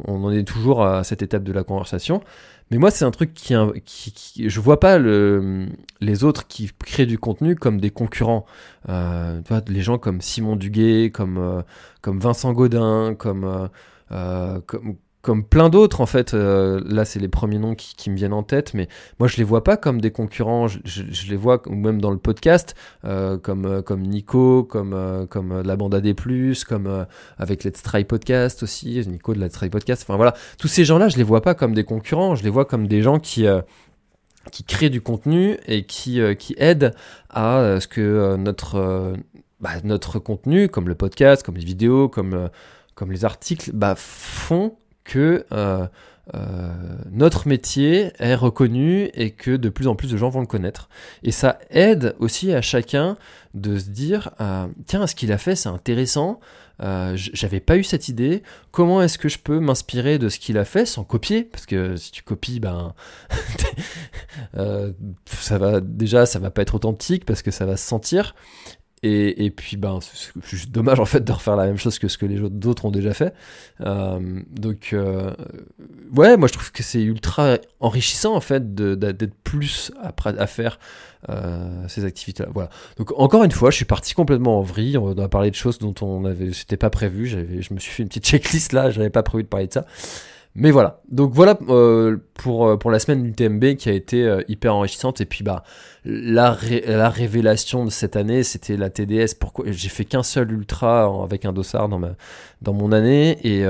on, 0.07 0.25
en 0.25 0.31
est 0.33 0.45
toujours 0.45 0.83
à 0.85 1.05
cette 1.05 1.21
étape 1.21 1.45
de 1.45 1.53
la 1.53 1.65
conversation, 1.65 2.23
mais 2.71 2.79
moi 2.79 2.91
c'est 2.91 3.05
un 3.05 3.11
truc 3.11 3.35
qui, 3.35 3.55
qui, 3.85 4.49
je 4.51 4.61
vois 4.61 4.81
pas 4.81 4.99
le, 4.99 5.67
les 6.01 6.25
autres 6.25 6.47
qui 6.47 6.71
créent 6.85 7.07
du 7.07 7.19
contenu 7.19 7.57
comme 7.57 7.81
des 7.81 7.91
concurrents. 7.91 8.45
Euh, 8.89 9.41
les 9.69 9.81
gens 9.81 9.99
comme 9.99 10.21
Simon 10.21 10.57
Duguay, 10.57 11.11
comme 11.11 11.65
comme 12.03 12.19
Vincent 12.21 12.53
Godin, 12.53 13.15
comme 13.15 13.69
comme 14.11 14.97
comme 15.23 15.45
plein 15.45 15.69
d'autres 15.69 16.01
en 16.01 16.07
fait. 16.07 16.35
Euh, 16.35 16.81
là, 16.87 17.05
c'est 17.05 17.19
les 17.19 17.29
premiers 17.29 17.59
noms 17.59 17.75
qui, 17.75 18.11
me 18.11 18.17
viennent 18.17 18.33
en 18.33 18.43
tête, 18.43 18.75
mais 18.75 18.89
moi 19.19 19.29
je 19.29 19.37
les 19.37 19.45
vois 19.45 19.65
pas 19.65 19.77
comme 19.77 20.01
des 20.01 20.11
concurrents. 20.11 20.69
Je, 20.69 21.29
les 21.29 21.37
vois 21.37 21.61
même 21.69 22.01
dans 22.01 22.11
le 22.11 22.19
podcast 22.19 22.75
euh, 23.05 23.37
comme 23.37 23.67
euh, 23.67 23.83
comme 23.83 24.03
Nico, 24.03 24.65
comme 24.65 25.27
comme 25.29 25.61
la 25.61 25.77
bande 25.77 25.95
AD+, 25.95 26.15
comme 26.67 27.07
avec 27.37 27.65
Let's 27.65 27.83
Try 27.83 28.05
Podcast 28.05 28.63
aussi, 28.63 29.05
Nico 29.07 29.35
de 29.35 29.41
Let's 29.41 29.53
Try 29.53 29.71
Podcast. 29.71 30.05
Enfin 30.07 30.17
voilà, 30.17 30.35
tous 30.59 30.69
ces 30.69 30.85
gens-là, 30.85 31.09
je 31.09 31.17
les 31.17 31.25
vois 31.25 31.43
pas 31.43 31.55
comme 31.55 31.75
des 31.75 31.85
concurrents. 31.85 32.35
Je 32.35 32.45
les 32.45 32.51
vois 32.51 32.65
comme 32.65 32.87
des 32.87 33.03
gens 33.03 33.19
qui 33.19 33.47
qui 34.53 34.65
créent 34.65 34.91
du 34.91 35.01
contenu 35.01 35.59
et 35.67 35.85
qui 35.85 36.21
qui 36.39 36.55
aident 36.59 36.95
à 37.29 37.81
ce 37.81 37.89
que 37.89 38.37
notre 38.37 39.15
bah, 39.61 39.71
notre 39.83 40.21
contenu, 40.21 40.69
comme 40.69 40.89
le 40.89 40.95
podcast, 40.95 41.43
comme 41.43 41.57
les 41.57 41.65
vidéos, 41.65 42.09
comme 42.09 42.49
comme 42.95 43.13
les 43.13 43.25
articles, 43.25 43.71
bah, 43.75 43.95
font 43.97 44.77
que 45.09 45.47
euh, 45.53 45.87
euh, 46.35 46.73
notre 47.11 47.49
métier 47.49 48.13
est 48.19 48.35
reconnu 48.35 49.05
et 49.15 49.31
que 49.31 49.57
de 49.57 49.71
plus 49.71 49.89
en 49.89 49.97
plus 49.97 50.11
de 50.11 50.17
gens 50.19 50.29
vont 50.29 50.41
le 50.41 50.47
connaître. 50.47 50.91
Et 51.23 51.33
ça 51.33 51.59
aide 51.71 52.15
aussi 52.19 52.53
à 52.53 52.61
chacun 52.61 53.17
de 53.55 53.79
se 53.79 53.89
dire 53.89 54.31
euh, 54.41 54.67
tiens, 54.87 55.07
ce 55.07 55.15
qu'il 55.15 55.33
a 55.33 55.39
fait, 55.39 55.57
c'est 55.57 55.71
intéressant. 55.71 56.39
J'avais 56.81 57.59
pas 57.59 57.77
eu 57.77 57.83
cette 57.83 58.09
idée. 58.09 58.45
Comment 58.71 59.03
est-ce 59.03 59.19
que 59.19 59.29
je 59.29 59.41
peux 59.41 59.59
m'inspirer 59.59 60.19
de 60.19 60.29
ce 60.29 60.39
qu'il 60.39 60.59
a 60.59 60.65
fait 60.65 60.87
sans 60.87 61.03
copier? 61.03 61.43
Parce 61.43 61.67
que 61.67 61.97
si 61.97 62.13
tu 62.13 62.23
copies, 62.23 62.61
ben 62.61 62.95
ça 65.25 65.59
va 65.59 65.81
déjà, 65.81 66.25
ça 66.25 66.39
va 66.39 66.51
pas 66.51 66.63
être 66.63 66.77
authentique 66.77 67.25
parce 67.25 67.43
que 67.43 67.51
ça 67.51 67.67
va 67.67 67.77
se 67.77 67.85
sentir. 67.85 68.37
Et, 69.03 69.45
et, 69.45 69.51
puis, 69.51 69.77
ben, 69.77 70.01
c'est 70.01 70.33
juste 70.45 70.71
dommage 70.71 70.99
en 70.99 71.05
fait 71.05 71.25
de 71.25 71.33
refaire 71.33 71.57
la 71.57 71.67
même 71.67 71.77
chose 71.77 71.99
que 71.99 72.09
ce 72.09 72.19
que 72.19 72.27
les 72.27 72.41
autres 72.41 72.85
ont 72.85 72.91
déjà 72.91 73.15
fait. 73.15 73.33
Euh, 73.81 74.41
donc, 74.51 74.91
euh, 74.93 75.33
ouais, 76.15 76.37
moi 76.37 76.49
je 76.49 76.53
trouve 76.53 76.73
que 76.73 76.83
c'est 76.83 77.03
ultra 77.03 77.59
enrichissant 77.81 78.35
en 78.35 78.41
fait 78.41 78.75
d'être 78.75 79.35
plus 79.45 79.93
à, 80.03 80.13
à 80.25 80.47
faire 80.47 80.79
euh, 81.29 81.85
ces 81.89 82.05
activités-là. 82.05 82.49
Voilà. 82.53 82.71
Donc, 82.97 83.13
encore 83.17 83.45
une 83.45 83.53
fois, 83.53 83.71
je 83.71 83.77
suis 83.77 83.85
parti 83.85 84.15
complètement 84.15 84.59
en 84.59 84.63
vrille. 84.63 84.99
On 84.99 85.17
a 85.19 85.29
parlé 85.29 85.51
de 85.51 85.57
choses 85.57 85.79
dont 85.79 85.95
on 86.01 86.25
avait, 86.25 86.53
c'était 86.53 86.77
pas 86.77 86.91
prévu. 86.91 87.27
Je 87.27 87.75
me 87.75 87.79
suis 87.79 87.93
fait 87.93 88.03
une 88.03 88.09
petite 88.09 88.27
checklist 88.27 88.73
là, 88.73 88.91
j'avais 88.91 89.11
pas 89.11 89.23
prévu 89.23 89.45
de 89.45 89.49
parler 89.49 89.69
de 89.69 89.73
ça. 89.73 89.87
Mais 90.55 90.71
voilà, 90.73 91.01
donc 91.09 91.33
voilà 91.35 91.57
euh, 91.69 92.17
pour, 92.35 92.67
euh, 92.67 92.77
pour 92.77 92.91
la 92.91 92.99
semaine 92.99 93.23
du 93.23 93.33
TMB 93.33 93.77
qui 93.77 93.89
a 93.89 93.93
été 93.93 94.25
euh, 94.25 94.43
hyper 94.49 94.75
enrichissante. 94.75 95.21
Et 95.21 95.25
puis 95.25 95.45
bah 95.45 95.63
la, 96.05 96.57
la 96.87 97.11
révélation 97.11 97.85
de 97.85 97.91
cette 97.91 98.17
année, 98.17 98.43
c'était 98.43 98.77
la 98.77 98.91
TDS. 98.91 99.35
Pourquoi 99.39 99.67
j'ai 99.69 99.89
fait 99.89 100.05
qu'un 100.05 100.23
seul 100.25 100.51
ultra 100.51 101.23
avec 101.23 101.45
un 101.45 101.53
dossard 101.53 101.89
dans 101.89 101.99
ma 101.99 102.17
dans 102.61 102.73
mon 102.73 102.91
année 102.91 103.39
et 103.47 103.65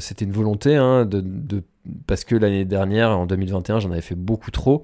c'était 0.00 0.24
une 0.24 0.32
volonté 0.32 0.76
hein, 0.76 1.04
de, 1.04 1.20
de, 1.20 1.62
parce 2.06 2.24
que 2.24 2.34
l'année 2.34 2.64
dernière 2.64 3.10
en 3.10 3.26
2021 3.26 3.80
j'en 3.80 3.90
avais 3.90 4.00
fait 4.00 4.14
beaucoup 4.14 4.50
trop 4.50 4.82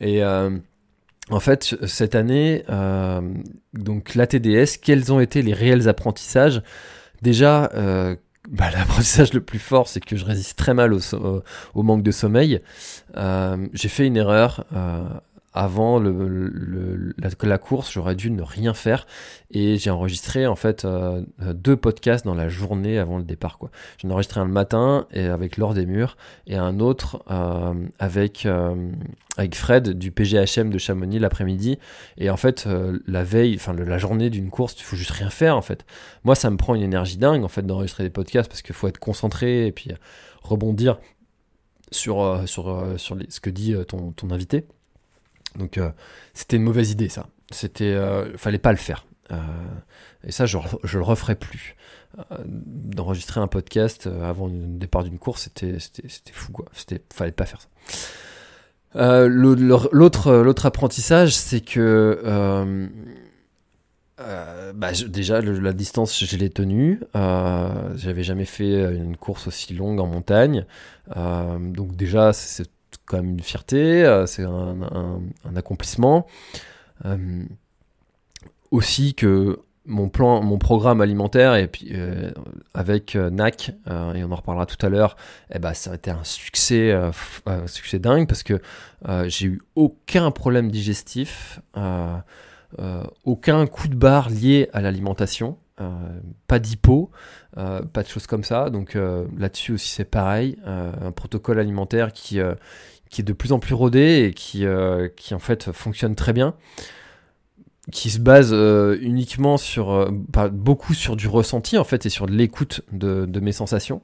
et 0.00 0.22
en 0.22 1.40
fait, 1.40 1.76
cette 1.86 2.14
année, 2.14 2.64
donc 3.72 4.14
la 4.14 4.26
TDS, 4.26 4.78
quels 4.82 5.12
ont 5.12 5.20
été 5.20 5.40
les 5.40 5.54
réels 5.54 5.88
apprentissages? 5.88 6.62
Déjà, 7.22 7.70
bah, 8.50 8.70
l'apprentissage 8.70 9.34
le 9.34 9.40
plus 9.40 9.58
fort, 9.58 9.88
c'est 9.88 10.00
que 10.00 10.16
je 10.16 10.24
résiste 10.24 10.58
très 10.58 10.74
mal 10.74 10.94
au, 10.94 11.00
au, 11.74 11.82
manque 11.82 12.02
de 12.02 12.10
sommeil. 12.10 12.60
Euh, 13.16 13.66
j'ai 13.74 13.88
fait 13.88 14.06
une 14.06 14.16
erreur. 14.16 14.64
Euh, 14.74 15.04
avant 15.58 15.98
le, 15.98 17.14
la, 17.18 17.58
course, 17.58 17.90
j'aurais 17.90 18.14
dû 18.14 18.30
ne 18.30 18.42
rien 18.42 18.74
faire 18.74 19.08
et 19.50 19.76
j'ai 19.76 19.90
enregistré 19.90 20.46
en 20.46 20.54
fait 20.54 20.84
euh, 20.84 21.24
deux 21.52 21.76
podcasts 21.76 22.24
dans 22.24 22.36
la 22.36 22.48
journée 22.48 22.96
avant 22.96 23.18
le 23.18 23.24
départ. 23.24 23.58
Quoi. 23.58 23.72
J'en 24.00 24.10
ai 24.10 24.12
enregistré 24.12 24.38
un 24.38 24.44
le 24.44 24.52
matin 24.52 25.08
et 25.12 25.24
avec 25.24 25.56
Laure 25.56 25.74
des 25.74 25.84
Murs 25.84 26.16
et 26.46 26.54
un 26.54 26.78
autre 26.78 27.24
euh, 27.28 27.74
avec 27.98 28.46
euh, 28.46 28.92
avec 29.36 29.56
Fred 29.56 29.98
du 29.98 30.12
PGHM 30.12 30.70
de 30.70 30.78
Chamonix 30.78 31.18
l'après-midi. 31.18 31.80
Et 32.18 32.30
en 32.30 32.36
fait, 32.36 32.68
la 33.06 33.24
veille, 33.24 33.56
enfin 33.56 33.72
la 33.72 33.98
journée 33.98 34.30
d'une 34.30 34.50
course, 34.50 34.76
il 34.78 34.84
faut 34.84 34.96
juste 34.96 35.10
rien 35.10 35.30
faire 35.30 35.56
en 35.56 35.62
fait. 35.62 35.84
Moi, 36.22 36.36
ça 36.36 36.50
me 36.50 36.56
prend 36.56 36.76
une 36.76 36.82
énergie 36.82 37.18
dingue 37.18 37.42
en 37.42 37.48
fait 37.48 37.66
d'enregistrer 37.66 38.04
des 38.04 38.10
podcasts 38.10 38.48
parce 38.48 38.62
qu'il 38.62 38.76
faut 38.76 38.86
être 38.86 38.98
concentré 38.98 39.66
et 39.66 39.72
puis 39.72 39.90
rebondir 40.42 41.00
sur 41.90 42.42
sur 42.46 42.94
sur 42.96 43.16
ce 43.28 43.40
que 43.40 43.50
dit 43.50 43.74
ton, 43.88 44.12
ton 44.12 44.30
invité. 44.30 44.66
Donc 45.56 45.78
euh, 45.78 45.90
c'était 46.34 46.56
une 46.56 46.62
mauvaise 46.62 46.90
idée 46.90 47.08
ça. 47.08 47.26
C'était, 47.50 47.84
euh, 47.84 48.36
fallait 48.36 48.58
pas 48.58 48.72
le 48.72 48.78
faire. 48.78 49.06
Euh, 49.32 49.36
et 50.24 50.32
ça, 50.32 50.46
je, 50.46 50.58
le 50.58 51.02
referai 51.02 51.34
plus. 51.34 51.76
D'enregistrer 52.44 53.40
un 53.40 53.46
podcast 53.46 54.08
avant 54.22 54.46
le 54.46 54.54
départ 54.54 55.04
d'une 55.04 55.18
course, 55.18 55.42
c'était, 55.44 55.78
fou 56.32 56.52
quoi. 56.52 56.66
C'était, 56.72 57.02
fallait 57.12 57.32
pas 57.32 57.46
faire 57.46 57.60
ça. 57.60 59.28
l'autre, 59.28 59.90
l'autre 59.92 60.66
apprentissage, 60.66 61.34
c'est 61.34 61.60
que 61.60 62.88
bah, 64.74 64.92
déjà 65.06 65.40
la 65.40 65.72
distance, 65.72 66.24
je 66.24 66.36
l'ai 66.36 66.50
tenue. 66.50 67.00
j'avais 67.14 68.22
jamais 68.24 68.46
fait 68.46 68.94
une 68.94 69.16
course 69.16 69.46
aussi 69.46 69.74
longue 69.74 70.00
en 70.00 70.06
montagne, 70.06 70.64
donc 71.14 71.94
déjà 71.94 72.32
c'est 72.32 72.68
quand 73.06 73.18
même 73.18 73.30
une 73.30 73.40
fierté, 73.40 74.04
euh, 74.04 74.26
c'est 74.26 74.44
un, 74.44 74.76
accomplissement. 75.56 76.26
Euh, 77.04 77.44
aussi 78.70 79.14
que 79.14 79.60
mon 79.86 80.10
plan, 80.10 80.42
mon 80.42 80.58
programme 80.58 81.00
alimentaire 81.00 81.54
et 81.54 81.66
puis 81.66 81.88
euh, 81.92 82.30
avec 82.74 83.14
NAC 83.14 83.70
et 83.86 84.22
on 84.22 84.30
en 84.30 84.36
reparlera 84.36 84.66
tout 84.66 84.84
à 84.84 84.90
l'heure, 84.90 85.16
eh 85.50 85.58
ben 85.58 85.72
ça 85.72 85.92
a 85.92 85.94
été 85.94 86.10
un 86.10 86.24
succès, 86.24 86.92
un 87.46 87.66
succès 87.66 87.98
dingue 87.98 88.28
parce 88.28 88.42
que 88.42 88.60
j'ai 89.28 89.46
eu 89.46 89.62
aucun 89.76 90.30
problème 90.30 90.70
digestif, 90.70 91.60
aucun 93.24 93.66
coup 93.66 93.88
de 93.88 93.94
barre 93.94 94.28
lié 94.28 94.68
à 94.74 94.82
l'alimentation. 94.82 95.56
Pas 96.46 96.58
d'hypo, 96.58 97.10
pas 97.54 98.02
de 98.02 98.08
choses 98.08 98.26
comme 98.26 98.44
ça. 98.44 98.70
Donc 98.70 98.96
là-dessus 99.38 99.72
aussi 99.72 99.88
c'est 99.88 100.04
pareil, 100.04 100.56
un 100.64 101.12
protocole 101.12 101.58
alimentaire 101.58 102.12
qui 102.12 102.38
est 102.38 103.22
de 103.22 103.32
plus 103.32 103.52
en 103.52 103.58
plus 103.58 103.74
rodé 103.74 104.26
et 104.28 104.34
qui, 104.34 104.64
euh, 104.66 105.08
en 105.32 105.38
fait 105.38 105.72
fonctionne 105.72 106.14
très 106.14 106.32
bien, 106.32 106.54
qui 107.90 108.10
se 108.10 108.18
base 108.18 108.50
euh, 108.52 108.98
uniquement 109.00 109.56
sur, 109.56 109.90
euh, 109.90 110.10
beaucoup 110.52 110.94
sur 110.94 111.16
du 111.16 111.28
ressenti 111.28 111.78
en 111.78 111.84
fait 111.84 112.06
et 112.06 112.10
sur 112.10 112.26
l'écoute 112.26 112.82
de, 112.92 113.40
mes 113.40 113.52
sensations. 113.52 114.02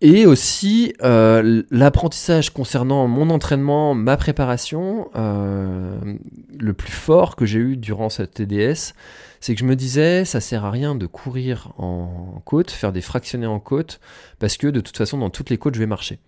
Et 0.00 0.24
aussi 0.26 0.94
l'apprentissage 1.00 2.50
concernant 2.50 3.06
mon 3.06 3.28
entraînement, 3.30 3.94
ma 3.94 4.16
préparation, 4.16 5.10
le 5.14 6.72
plus 6.72 6.92
fort 6.92 7.36
que 7.36 7.44
j'ai 7.44 7.58
eu 7.58 7.76
durant 7.76 8.08
cette 8.08 8.34
TDS, 8.34 8.94
c'est 9.40 9.54
que 9.54 9.60
je 9.60 9.64
me 9.64 9.76
disais, 9.76 10.24
ça 10.24 10.40
sert 10.40 10.64
à 10.64 10.70
rien 10.70 10.94
de 10.94 11.06
courir 11.06 11.72
en 11.78 12.42
côte, 12.44 12.70
faire 12.70 12.92
des 12.92 13.00
fractionnés 13.00 13.46
en 13.46 13.58
côte, 13.58 14.00
parce 14.38 14.56
que 14.56 14.66
de 14.66 14.80
toute 14.80 14.96
façon, 14.96 15.18
dans 15.18 15.30
toutes 15.30 15.50
les 15.50 15.58
côtes, 15.58 15.74
je 15.74 15.80
vais 15.80 15.86
marcher. 15.86 16.18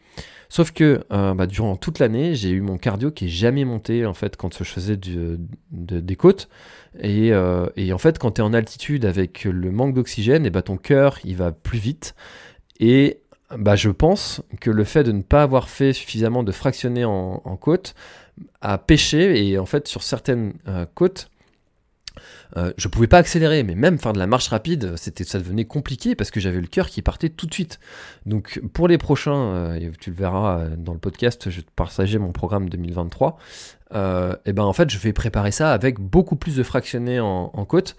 Sauf 0.48 0.70
que 0.70 1.04
euh, 1.10 1.32
bah, 1.32 1.46
durant 1.46 1.76
toute 1.76 1.98
l'année, 1.98 2.34
j'ai 2.34 2.50
eu 2.50 2.60
mon 2.60 2.76
cardio 2.76 3.10
qui 3.10 3.24
est 3.24 3.28
jamais 3.28 3.64
monté 3.64 4.04
en 4.04 4.12
fait 4.12 4.36
quand 4.36 4.62
je 4.62 4.68
faisais 4.68 4.98
des 4.98 6.16
côtes. 6.16 6.50
Euh, 7.02 7.70
et, 7.76 7.92
en 7.92 7.98
fait, 7.98 8.18
quand 8.18 8.32
tu 8.32 8.42
es 8.42 8.44
en 8.44 8.52
altitude 8.52 9.06
avec 9.06 9.44
le 9.44 9.70
manque 9.70 9.94
d'oxygène, 9.94 10.44
et 10.44 10.50
bah, 10.50 10.60
ton 10.60 10.76
cœur 10.76 11.18
il 11.24 11.36
va 11.36 11.52
plus 11.52 11.78
vite. 11.78 12.14
Et 12.80 13.21
bah, 13.56 13.76
je 13.76 13.90
pense 13.90 14.42
que 14.60 14.70
le 14.70 14.84
fait 14.84 15.04
de 15.04 15.12
ne 15.12 15.22
pas 15.22 15.42
avoir 15.42 15.68
fait 15.68 15.92
suffisamment 15.92 16.42
de 16.42 16.52
fractionnés 16.52 17.04
en, 17.04 17.38
côte 17.60 17.94
a 18.60 18.78
pêché. 18.78 19.46
Et 19.46 19.58
en 19.58 19.66
fait, 19.66 19.88
sur 19.88 20.02
certaines 20.02 20.54
euh, 20.68 20.86
côtes, 20.94 21.28
euh, 22.56 22.72
je 22.76 22.88
pouvais 22.88 23.06
pas 23.06 23.18
accélérer, 23.18 23.62
mais 23.62 23.74
même 23.74 23.98
faire 23.98 24.12
de 24.12 24.18
la 24.18 24.26
marche 24.26 24.48
rapide, 24.48 24.96
c'était, 24.96 25.24
ça 25.24 25.38
devenait 25.38 25.64
compliqué 25.64 26.14
parce 26.14 26.30
que 26.30 26.40
j'avais 26.40 26.60
le 26.60 26.66
cœur 26.66 26.88
qui 26.88 27.02
partait 27.02 27.28
tout 27.28 27.46
de 27.46 27.54
suite. 27.54 27.80
Donc 28.26 28.60
pour 28.72 28.88
les 28.88 28.98
prochains, 28.98 29.34
euh, 29.34 29.90
tu 30.00 30.10
le 30.10 30.16
verras 30.16 30.58
euh, 30.58 30.76
dans 30.76 30.92
le 30.92 30.98
podcast, 30.98 31.50
je 31.50 31.56
vais 31.56 31.62
te 31.62 31.70
partager 31.74 32.18
mon 32.18 32.32
programme 32.32 32.68
2023. 32.68 33.38
et 33.94 34.52
ben 34.52 34.64
en 34.64 34.72
fait, 34.72 34.90
je 34.90 34.98
vais 34.98 35.12
préparer 35.12 35.50
ça 35.50 35.72
avec 35.72 35.98
beaucoup 35.98 36.36
plus 36.36 36.56
de 36.56 36.62
fractionnés 36.62 37.20
en, 37.20 37.64
côte. 37.64 37.96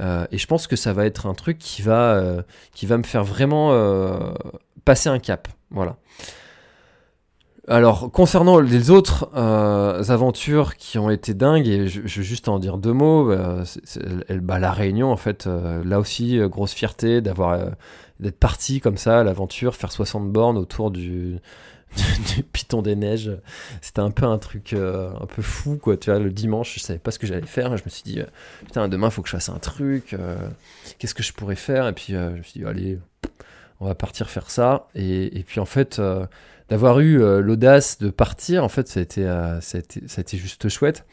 et 0.00 0.38
je 0.38 0.46
pense 0.46 0.66
que 0.66 0.76
ça 0.76 0.92
va 0.92 1.04
être 1.06 1.26
un 1.26 1.34
truc 1.34 1.58
qui 1.58 1.82
va, 1.82 2.44
qui 2.72 2.86
va 2.86 2.96
me 2.96 3.02
faire 3.02 3.24
vraiment 3.24 3.72
passer 4.84 5.08
un 5.08 5.18
cap. 5.18 5.48
Voilà. 5.70 5.96
Alors, 7.68 8.10
concernant 8.10 8.58
les 8.58 8.90
autres 8.90 9.30
euh, 9.36 10.02
aventures 10.08 10.76
qui 10.76 10.98
ont 10.98 11.10
été 11.10 11.32
dingues, 11.32 11.68
et 11.68 11.86
je, 11.86 12.00
je 12.04 12.20
vais 12.20 12.26
juste 12.26 12.48
en 12.48 12.58
dire 12.58 12.76
deux 12.76 12.92
mots, 12.92 13.32
bah, 14.30 14.58
la 14.58 14.72
Réunion, 14.72 15.12
en 15.12 15.16
fait, 15.16 15.46
euh, 15.46 15.84
là 15.84 16.00
aussi, 16.00 16.40
grosse 16.48 16.72
fierté 16.72 17.20
d'avoir 17.20 17.70
d'être 18.18 18.38
parti 18.38 18.80
comme 18.80 18.96
ça 18.96 19.20
à 19.20 19.24
l'aventure, 19.24 19.76
faire 19.76 19.92
60 19.92 20.32
bornes 20.32 20.58
autour 20.58 20.90
du, 20.92 21.38
du, 21.96 22.42
Piton 22.42 22.82
des 22.82 22.96
Neiges. 22.96 23.30
C'était 23.80 24.00
un 24.00 24.10
peu 24.10 24.26
un 24.26 24.38
truc 24.38 24.72
un 24.72 25.26
peu 25.26 25.42
fou, 25.42 25.78
quoi. 25.80 25.96
Tu 25.96 26.10
vois, 26.10 26.18
le 26.18 26.30
dimanche, 26.30 26.74
je 26.74 26.80
savais 26.80 26.98
pas 26.98 27.12
ce 27.12 27.20
que 27.20 27.28
j'allais 27.28 27.46
faire. 27.46 27.76
Je 27.76 27.84
me 27.84 27.90
suis 27.90 28.02
dit, 28.02 28.20
putain, 28.64 28.88
demain, 28.88 29.08
faut 29.10 29.22
que 29.22 29.28
je 29.28 29.36
fasse 29.36 29.50
un 29.50 29.58
truc. 29.58 30.16
Qu'est-ce 30.98 31.14
que 31.14 31.22
je 31.22 31.32
pourrais 31.32 31.54
faire 31.54 31.86
Et 31.86 31.92
puis, 31.92 32.14
je 32.14 32.38
me 32.38 32.42
suis 32.42 32.60
dit, 32.60 32.66
allez, 32.66 32.98
on 33.78 33.86
va 33.86 33.94
partir 33.94 34.28
faire 34.28 34.50
ça. 34.50 34.88
Et 34.96 35.44
puis, 35.46 35.60
en 35.60 35.64
fait... 35.64 36.00
d'avoir 36.72 37.00
eu 37.00 37.20
euh, 37.20 37.42
l'audace 37.42 37.98
de 37.98 38.08
partir, 38.08 38.64
en 38.64 38.70
fait, 38.70 38.88
ça 38.88 39.00
a 39.00 39.02
été, 39.02 39.26
euh, 39.26 39.60
juste 40.32 40.70
chouette. 40.70 41.04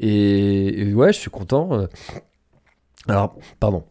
Et, 0.00 0.90
ouais, 0.94 1.12
je 1.12 1.18
suis 1.18 1.30
content. 1.30 1.78
euh. 1.78 1.86
Alors, 3.06 3.36
pardon. 3.60 3.84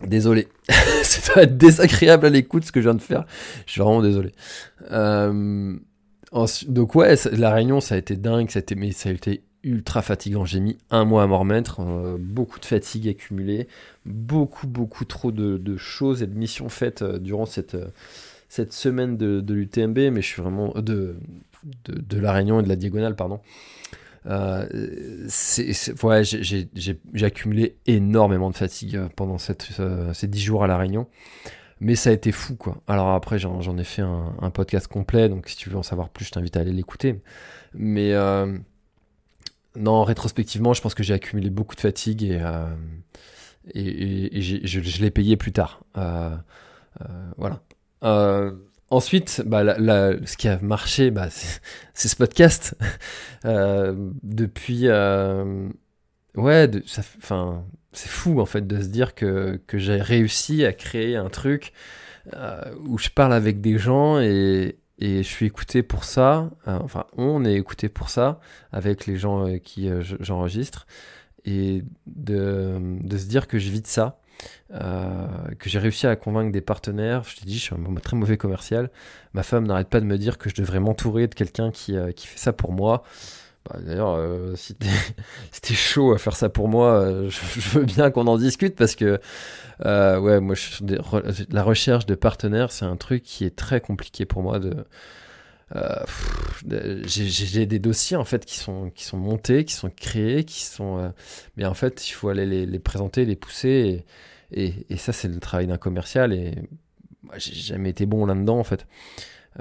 Désolé. 0.00 0.46
ça 1.02 1.34
va 1.34 1.42
être 1.42 1.56
désagréable 1.56 2.26
à 2.26 2.30
l'écoute 2.30 2.64
ce 2.64 2.70
que 2.70 2.80
je 2.80 2.88
viens 2.88 2.94
de 2.94 3.02
faire. 3.02 3.26
Je 3.66 3.72
suis 3.72 3.80
vraiment 3.80 4.00
désolé. 4.00 4.30
Euh, 4.92 5.76
donc 6.68 6.94
ouais, 6.94 7.16
la 7.32 7.52
réunion, 7.52 7.80
ça 7.80 7.96
a 7.96 7.98
été 7.98 8.14
dingue, 8.14 8.48
ça 8.48 8.60
a 8.60 8.62
été, 8.62 8.76
mais 8.76 8.92
ça 8.92 9.08
a 9.08 9.12
été 9.12 9.42
ultra 9.62 10.02
fatigant. 10.02 10.44
J'ai 10.44 10.60
mis 10.60 10.78
un 10.90 11.04
mois 11.04 11.22
à 11.22 11.26
m'en 11.26 11.38
remettre, 11.38 11.80
euh, 11.80 12.16
beaucoup 12.18 12.60
de 12.60 12.64
fatigue 12.64 13.08
accumulée, 13.08 13.68
beaucoup, 14.06 14.66
beaucoup 14.66 15.04
trop 15.04 15.32
de, 15.32 15.76
choses 15.76 16.22
et 16.22 16.26
de 16.26 16.34
missions 16.34 16.68
faites 16.68 17.02
euh, 17.02 17.18
durant 17.18 17.46
cette, 17.46 17.74
euh, 17.74 17.88
cette 18.48 18.72
semaine 18.72 19.16
de, 19.16 19.52
l'UTMB, 19.52 19.98
mais 20.12 20.22
je 20.22 20.26
suis 20.26 20.42
vraiment 20.42 20.72
de, 20.74 21.16
de, 21.84 22.00
de 22.00 22.18
la 22.18 22.32
Réunion 22.32 22.60
et 22.60 22.62
de 22.62 22.68
la 22.68 22.76
Diagonale, 22.76 23.16
pardon. 23.16 23.40
Ouais, 24.26 24.68
j'ai, 26.24 26.98
accumulé 27.22 27.76
énormément 27.86 28.50
de 28.50 28.56
fatigue 28.56 29.00
pendant 29.16 29.38
cette, 29.38 29.68
ces 30.12 30.26
10 30.26 30.40
jours 30.40 30.64
à 30.64 30.66
la 30.66 30.76
Réunion. 30.76 31.06
Mais 31.82 31.94
ça 31.94 32.10
a 32.10 32.12
été 32.12 32.30
fou, 32.30 32.56
quoi. 32.56 32.82
Alors 32.86 33.08
après, 33.08 33.38
j'en, 33.38 33.78
ai 33.78 33.84
fait 33.84 34.02
un, 34.02 34.50
podcast 34.50 34.86
complet, 34.86 35.30
donc 35.30 35.48
si 35.48 35.56
tu 35.56 35.70
veux 35.70 35.78
en 35.78 35.82
savoir 35.82 36.10
plus, 36.10 36.26
je 36.26 36.32
t'invite 36.32 36.58
à 36.58 36.60
aller 36.60 36.72
l'écouter. 36.72 37.22
Mais 37.72 38.12
non, 39.76 40.02
rétrospectivement, 40.02 40.72
je 40.74 40.82
pense 40.82 40.94
que 40.94 41.02
j'ai 41.02 41.14
accumulé 41.14 41.48
beaucoup 41.48 41.76
de 41.76 41.80
fatigue 41.80 42.24
et, 42.24 42.40
euh, 42.40 42.66
je, 43.74 45.02
l'ai 45.02 45.10
payé 45.10 45.36
plus 45.36 45.52
tard. 45.52 45.82
Euh, 45.96 46.34
euh, 47.02 47.30
voilà. 47.36 47.62
Ensuite, 48.90 49.42
bah, 49.46 49.62
ce 50.24 50.36
qui 50.36 50.48
a 50.48 50.58
marché, 50.60 51.12
bah, 51.12 51.28
c'est 51.30 52.08
ce 52.08 52.16
podcast. 52.16 52.76
Depuis, 53.44 54.88
ouais, 56.34 56.70
enfin, 57.20 57.64
c'est 57.92 58.08
fou 58.08 58.40
en 58.40 58.46
fait 58.46 58.66
de 58.66 58.80
se 58.80 58.88
dire 58.88 59.14
que, 59.14 59.60
j'ai 59.72 60.00
réussi 60.02 60.64
à 60.64 60.72
créer 60.72 61.14
un 61.14 61.28
truc 61.28 61.72
où 62.84 62.98
je 62.98 63.10
parle 63.10 63.32
avec 63.32 63.60
des 63.60 63.78
gens 63.78 64.18
et, 64.18 64.79
et 65.00 65.18
je 65.22 65.28
suis 65.28 65.46
écouté 65.46 65.82
pour 65.82 66.04
ça. 66.04 66.50
Euh, 66.68 66.78
enfin, 66.82 67.06
on 67.16 67.44
est 67.44 67.54
écouté 67.54 67.88
pour 67.88 68.10
ça 68.10 68.40
avec 68.72 69.06
les 69.06 69.16
gens 69.16 69.46
euh, 69.48 69.58
qui 69.58 69.88
euh, 69.88 70.02
je- 70.02 70.16
j'enregistre 70.20 70.86
et 71.44 71.84
de, 72.06 72.78
de 73.02 73.16
se 73.18 73.26
dire 73.26 73.48
que 73.48 73.58
je 73.58 73.70
vis 73.70 73.82
de 73.82 73.86
ça. 73.86 74.18
que 75.58 75.68
j'ai 75.68 75.78
réussi 75.78 76.06
à 76.06 76.16
convaincre 76.16 76.52
des 76.52 76.60
partenaires. 76.60 77.24
Je 77.24 77.36
t'ai 77.36 77.46
dit, 77.46 77.58
je 77.58 77.62
suis 77.64 77.74
un 77.74 77.94
très 77.96 78.16
mauvais 78.16 78.36
commercial. 78.36 78.90
Ma 79.34 79.42
femme 79.42 79.66
n'arrête 79.66 79.88
pas 79.88 80.00
de 80.00 80.06
me 80.06 80.18
dire 80.18 80.38
que 80.38 80.48
je 80.50 80.54
devrais 80.54 80.80
m'entourer 80.80 81.26
de 81.28 81.34
quelqu'un 81.34 81.70
qui, 81.70 81.96
qui 82.16 82.26
fait 82.26 82.38
ça 82.38 82.52
pour 82.52 82.72
moi. 82.72 83.02
Bah, 83.68 83.78
D'ailleurs, 83.84 84.14
euh, 84.16 84.54
si 84.56 84.74
t'es 84.74 85.74
chaud 85.74 86.12
à 86.12 86.18
faire 86.18 86.36
ça 86.36 86.48
pour 86.48 86.68
moi, 86.68 86.94
euh, 87.02 87.30
je, 87.30 87.78
veux 87.78 87.84
bien 87.84 88.10
qu'on 88.10 88.26
en 88.26 88.38
discute 88.38 88.74
parce 88.76 88.94
que, 88.96 89.20
euh, 89.86 90.18
ouais, 90.20 90.40
moi, 90.40 90.54
la 91.50 91.62
recherche 91.62 92.06
de 92.06 92.14
partenaires, 92.14 92.72
c'est 92.72 92.84
un 92.86 92.96
truc 92.96 93.22
qui 93.22 93.44
est 93.44 93.56
très 93.56 93.80
compliqué 93.80 94.24
pour 94.26 94.42
moi 94.42 94.58
de. 94.58 94.84
j'ai- 97.06 97.66
des 97.66 97.78
dossiers 97.78 98.16
en 98.16 98.24
fait 98.24 98.44
qui 98.44 98.58
sont 98.58 98.90
qui 98.90 99.04
sont 99.04 99.16
montés, 99.18 99.64
qui 99.64 99.74
sont 99.74 99.90
créés, 99.90 100.44
qui 100.44 100.62
sont, 100.64 101.12
mais 101.56 101.64
en 101.64 101.74
fait, 101.74 102.08
il 102.08 102.12
faut 102.12 102.28
aller 102.28 102.46
les, 102.66 102.78
présenter, 102.78 103.24
les 103.24 103.36
pousser, 103.36 104.04
et, 104.52 104.64
et, 104.64 104.74
et 104.90 104.96
ça, 104.96 105.12
c'est 105.12 105.28
le 105.28 105.38
travail 105.40 105.66
d'un 105.66 105.78
commercial. 105.78 106.32
Et 106.32 106.54
moi, 107.22 107.34
j'ai 107.38 107.54
jamais 107.54 107.90
été 107.90 108.06
bon 108.06 108.26
là-dedans 108.26 108.58
en 108.58 108.64
fait. 108.64 108.86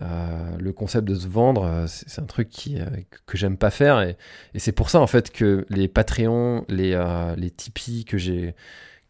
Euh, 0.02 0.56
le 0.60 0.71
concept 0.71 1.08
de 1.08 1.15
se 1.15 1.28
vendre, 1.28 1.63
euh, 1.63 1.86
c'est 1.88 2.21
un 2.21 2.25
truc 2.25 2.49
qui, 2.49 2.80
euh, 2.80 2.86
que 3.25 3.38
j'aime 3.38 3.58
pas 3.58 3.71
faire 3.71 4.02
et, 4.02 4.17
c'est 4.56 4.71
pour 4.71 4.89
ça 4.91 4.99
en 4.99 5.08
fait 5.08 5.32
que 5.32 5.65
les 5.69 5.88
Patreons, 5.88 6.63
les, 6.69 6.91
les 7.38 7.49
Tipeee 7.49 8.06
que 8.06 8.17
j'ai 8.17 8.56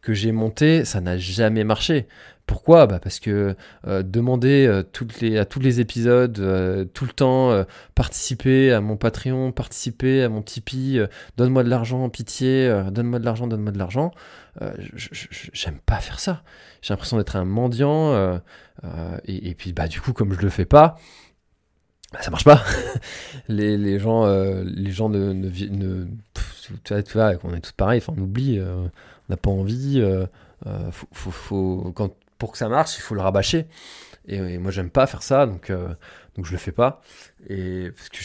que 0.00 0.14
j'ai 0.14 0.32
monté, 0.32 0.86
ça 0.86 1.02
n'a 1.02 1.18
jamais 1.18 1.62
marché. 1.62 2.08
Pourquoi? 2.50 2.88
Bah 2.88 2.98
Parce 2.98 3.20
que 3.20 3.54
euh, 3.86 4.02
demander 4.02 4.66
euh, 4.66 4.80
à 5.40 5.44
tous 5.44 5.60
les 5.60 5.78
épisodes, 5.78 6.40
euh, 6.40 6.84
tout 6.84 7.04
le 7.04 7.12
temps, 7.12 7.64
participer 7.94 8.72
à 8.72 8.80
mon 8.80 8.96
Patreon, 8.96 9.52
participer 9.52 10.24
à 10.24 10.28
mon 10.28 10.42
Tipeee, 10.42 10.98
donne-moi 11.36 11.62
de 11.62 11.68
l'argent, 11.68 12.08
pitié, 12.08 12.68
donne-moi 12.90 13.20
de 13.20 13.24
l'argent, 13.24 13.46
donne-moi 13.46 13.70
de 13.70 13.78
l'argent, 13.78 14.10
j'aime 15.52 15.78
pas 15.86 15.98
faire 15.98 16.18
ça. 16.18 16.42
J'ai 16.82 16.92
l'impression 16.92 17.18
d'être 17.18 17.36
un 17.36 17.44
mendiant. 17.44 18.40
et, 19.26 19.54
puis 19.54 19.72
bah 19.72 19.86
du 19.86 20.00
coup 20.00 20.12
comme 20.12 20.32
je 20.32 20.40
le 20.40 20.48
fais 20.48 20.64
pas, 20.64 20.96
bah, 22.12 22.20
ça 22.20 22.32
marche 22.32 22.44
pas. 22.44 22.64
les, 23.48 24.00
gens, 24.00 24.24
ne, 24.26 24.64
ne, 24.64 26.06
tu 26.82 27.12
vois, 27.14 27.32
on 27.44 27.54
est 27.54 27.60
tous 27.60 27.72
pareils. 27.72 28.02
On 28.08 28.18
oublie, 28.18 28.60
on 28.60 28.90
n'a 29.28 29.36
pas 29.36 29.50
envie. 29.50 30.02
Pour 32.40 32.50
que 32.50 32.58
ça 32.58 32.68
marche, 32.68 32.96
il 32.96 33.02
faut 33.02 33.14
le 33.14 33.20
rabâcher. 33.20 33.68
Et, 34.26 34.58
moi, 34.58 34.72
j'aime 34.72 34.90
pas 34.90 35.06
faire 35.06 35.22
ça, 35.22 35.46
donc 35.46 35.70
euh, 35.70 35.94
donc 36.36 36.46
je 36.46 36.52
le 36.52 36.58
fais 36.58 36.72
pas. 36.72 37.00
Et 37.48 37.90
parce 37.94 38.08
que 38.08 38.18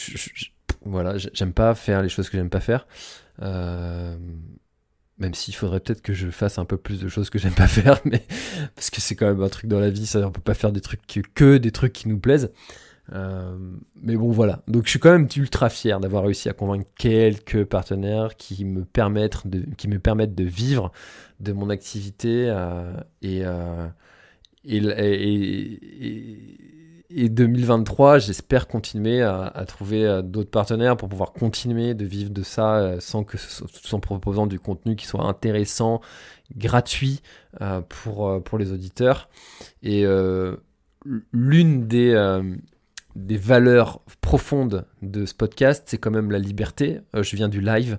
voilà, 0.85 1.17
j'ai- 1.17 1.29
j'aime 1.33 1.53
pas 1.53 1.75
faire 1.75 2.01
les 2.01 2.09
choses 2.09 2.29
que 2.29 2.37
j'aime 2.37 2.49
pas 2.49 2.59
faire. 2.59 2.87
Euh, 3.41 4.17
même 5.17 5.33
s'il 5.33 5.55
faudrait 5.55 5.79
peut-être 5.79 6.01
que 6.01 6.13
je 6.13 6.29
fasse 6.29 6.57
un 6.57 6.65
peu 6.65 6.77
plus 6.77 6.99
de 6.99 7.07
choses 7.07 7.29
que 7.29 7.39
j'aime 7.39 7.53
pas 7.53 7.67
faire, 7.79 7.99
mais 8.05 8.23
parce 8.75 8.89
que 8.89 9.01
c'est 9.01 9.15
quand 9.15 9.27
même 9.27 9.41
un 9.41 9.49
truc 9.49 9.67
dans 9.69 9.79
la 9.79 9.89
vie, 9.89 10.05
ça, 10.05 10.19
on 10.27 10.31
peut 10.31 10.41
pas 10.41 10.53
faire 10.53 10.71
des 10.71 10.81
trucs 10.81 11.01
que, 11.33 11.57
des 11.57 11.71
trucs 11.71 11.93
qui 11.93 12.07
nous 12.07 12.19
plaisent. 12.19 12.51
Euh, 13.13 13.55
mais 14.01 14.15
bon, 14.15 14.31
voilà. 14.31 14.63
Donc, 14.67 14.85
je 14.85 14.89
suis 14.91 14.99
quand 14.99 15.11
même 15.11 15.27
ultra 15.35 15.69
fier 15.69 15.99
d'avoir 15.99 16.23
réussi 16.23 16.49
à 16.49 16.53
convaincre 16.53 16.89
quelques 16.97 17.63
partenaires 17.65 18.35
qui 18.35 18.65
me 18.65 18.83
permettent 18.83 19.45
de, 19.45 19.63
qui 19.77 19.87
me 19.87 19.99
permettent 19.99 20.35
de 20.35 20.43
vivre 20.43 20.91
de 21.39 21.53
mon 21.53 21.69
activité 21.69 22.47
euh, 22.49 22.93
et, 23.21 23.43
et, 24.65 24.77
et, 24.77 26.07
et- 26.07 26.57
et 27.17 27.29
2023, 27.29 28.17
j'espère 28.19 28.67
continuer 28.67 29.21
à, 29.21 29.63
trouver 29.67 30.05
euh, 30.05 30.21
d'autres 30.21 30.49
partenaires 30.49 30.97
pour 30.97 31.07
pouvoir 31.07 31.31
continuer 31.31 31.93
de 31.93 32.03
vivre 32.03 32.29
de 32.31 32.43
ça 32.43 32.75
euh, 32.77 32.99
sans 32.99 33.23
que 33.23 33.37
tout 33.37 33.95
en 33.95 33.99
proposant 33.99 34.47
du 34.47 34.59
contenu 34.59 34.97
qui 34.97 35.05
soit 35.05 35.23
intéressant, 35.23 36.01
gratuit 36.57 37.21
euh, 37.61 37.79
pour, 37.87 38.43
pour 38.43 38.57
les 38.57 38.71
auditeurs. 38.73 39.29
Et 39.81 40.03
l'une 41.31 41.87
des, 41.87 42.41
des 43.15 43.37
valeurs 43.37 44.01
profondes 44.21 44.85
de 45.01 45.25
ce 45.25 45.33
podcast, 45.35 45.83
c'est 45.85 45.97
quand 45.99 46.11
même 46.11 46.31
la 46.31 46.39
liberté. 46.39 46.99
Je 47.13 47.35
viens 47.35 47.49
du 47.49 47.61
live, 47.61 47.97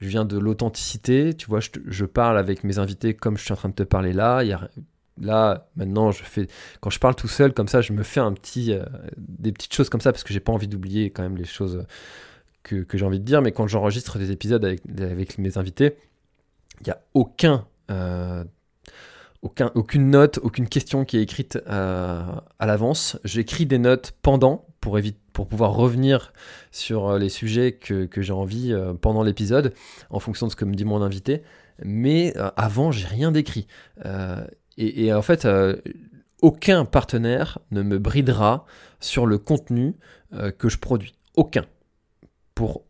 je 0.00 0.08
viens 0.08 0.24
de 0.24 0.38
l'authenticité. 0.38 1.34
Tu 1.34 1.46
vois, 1.46 1.60
je, 1.60 1.68
je 1.86 2.04
parle 2.04 2.38
avec 2.38 2.64
mes 2.64 2.78
invités 2.78 3.14
comme 3.14 3.36
je 3.36 3.44
suis 3.44 3.52
en 3.52 3.56
train 3.56 3.68
de 3.68 3.74
te 3.74 3.82
parler 3.84 4.12
là. 4.12 4.42
Il 4.42 4.48
y 4.48 4.52
a, 4.52 4.68
là, 5.20 5.68
maintenant, 5.76 6.10
je 6.10 6.22
fais, 6.22 6.46
quand 6.80 6.90
je 6.90 6.98
parle 6.98 7.14
tout 7.14 7.28
seul 7.28 7.52
comme 7.52 7.68
ça, 7.68 7.80
je 7.80 7.92
me 7.92 8.02
fais 8.02 8.20
un 8.20 8.32
petit, 8.32 8.72
euh, 8.72 8.84
des 9.16 9.52
petites 9.52 9.74
choses 9.74 9.88
comme 9.88 10.00
ça 10.00 10.12
parce 10.12 10.24
que 10.24 10.32
j'ai 10.32 10.40
pas 10.40 10.52
envie 10.52 10.68
d'oublier 10.68 11.10
quand 11.10 11.22
même 11.22 11.36
les 11.36 11.44
choses 11.44 11.84
que, 12.62 12.76
que 12.76 12.98
j'ai 12.98 13.04
envie 13.04 13.20
de 13.20 13.24
dire. 13.24 13.42
Mais 13.42 13.52
quand 13.52 13.66
j'enregistre 13.66 14.18
des 14.18 14.30
épisodes 14.30 14.64
avec, 14.64 14.82
avec 14.98 15.38
mes 15.38 15.58
invités, 15.58 15.96
il 16.80 16.84
n'y 16.86 16.92
a 16.92 17.00
aucun 17.14 17.66
euh, 17.90 18.44
aucun, 19.42 19.70
aucune 19.74 20.10
note, 20.10 20.40
aucune 20.42 20.68
question 20.68 21.04
qui 21.04 21.18
est 21.18 21.22
écrite 21.22 21.58
euh, 21.68 22.24
à 22.58 22.66
l'avance. 22.66 23.16
J'écris 23.22 23.64
des 23.64 23.78
notes 23.78 24.12
pendant 24.22 24.66
pour, 24.80 24.98
éviter, 24.98 25.18
pour 25.32 25.46
pouvoir 25.46 25.72
revenir 25.72 26.32
sur 26.72 27.16
les 27.16 27.28
sujets 27.28 27.72
que, 27.72 28.06
que 28.06 28.22
j'ai 28.22 28.32
envie 28.32 28.74
pendant 29.00 29.22
l'épisode 29.22 29.72
en 30.10 30.18
fonction 30.18 30.46
de 30.46 30.52
ce 30.52 30.56
que 30.56 30.64
me 30.64 30.74
dit 30.74 30.84
mon 30.84 31.00
invité. 31.00 31.42
Mais 31.84 32.34
avant, 32.56 32.90
j'ai 32.90 33.06
rien 33.06 33.30
d'écrit. 33.30 33.68
Et, 34.78 35.12
en 35.12 35.22
fait, 35.22 35.44
euh, 35.44 35.76
aucun 36.42 36.84
partenaire 36.84 37.58
ne 37.70 37.82
me 37.82 37.98
bridera 37.98 38.66
sur 39.00 39.26
le 39.26 39.38
contenu 39.38 39.94
euh, 40.34 40.50
que 40.50 40.68
je 40.68 40.78
produis. 40.78 41.14
Aucun. 41.34 41.64
Pour 42.54 42.84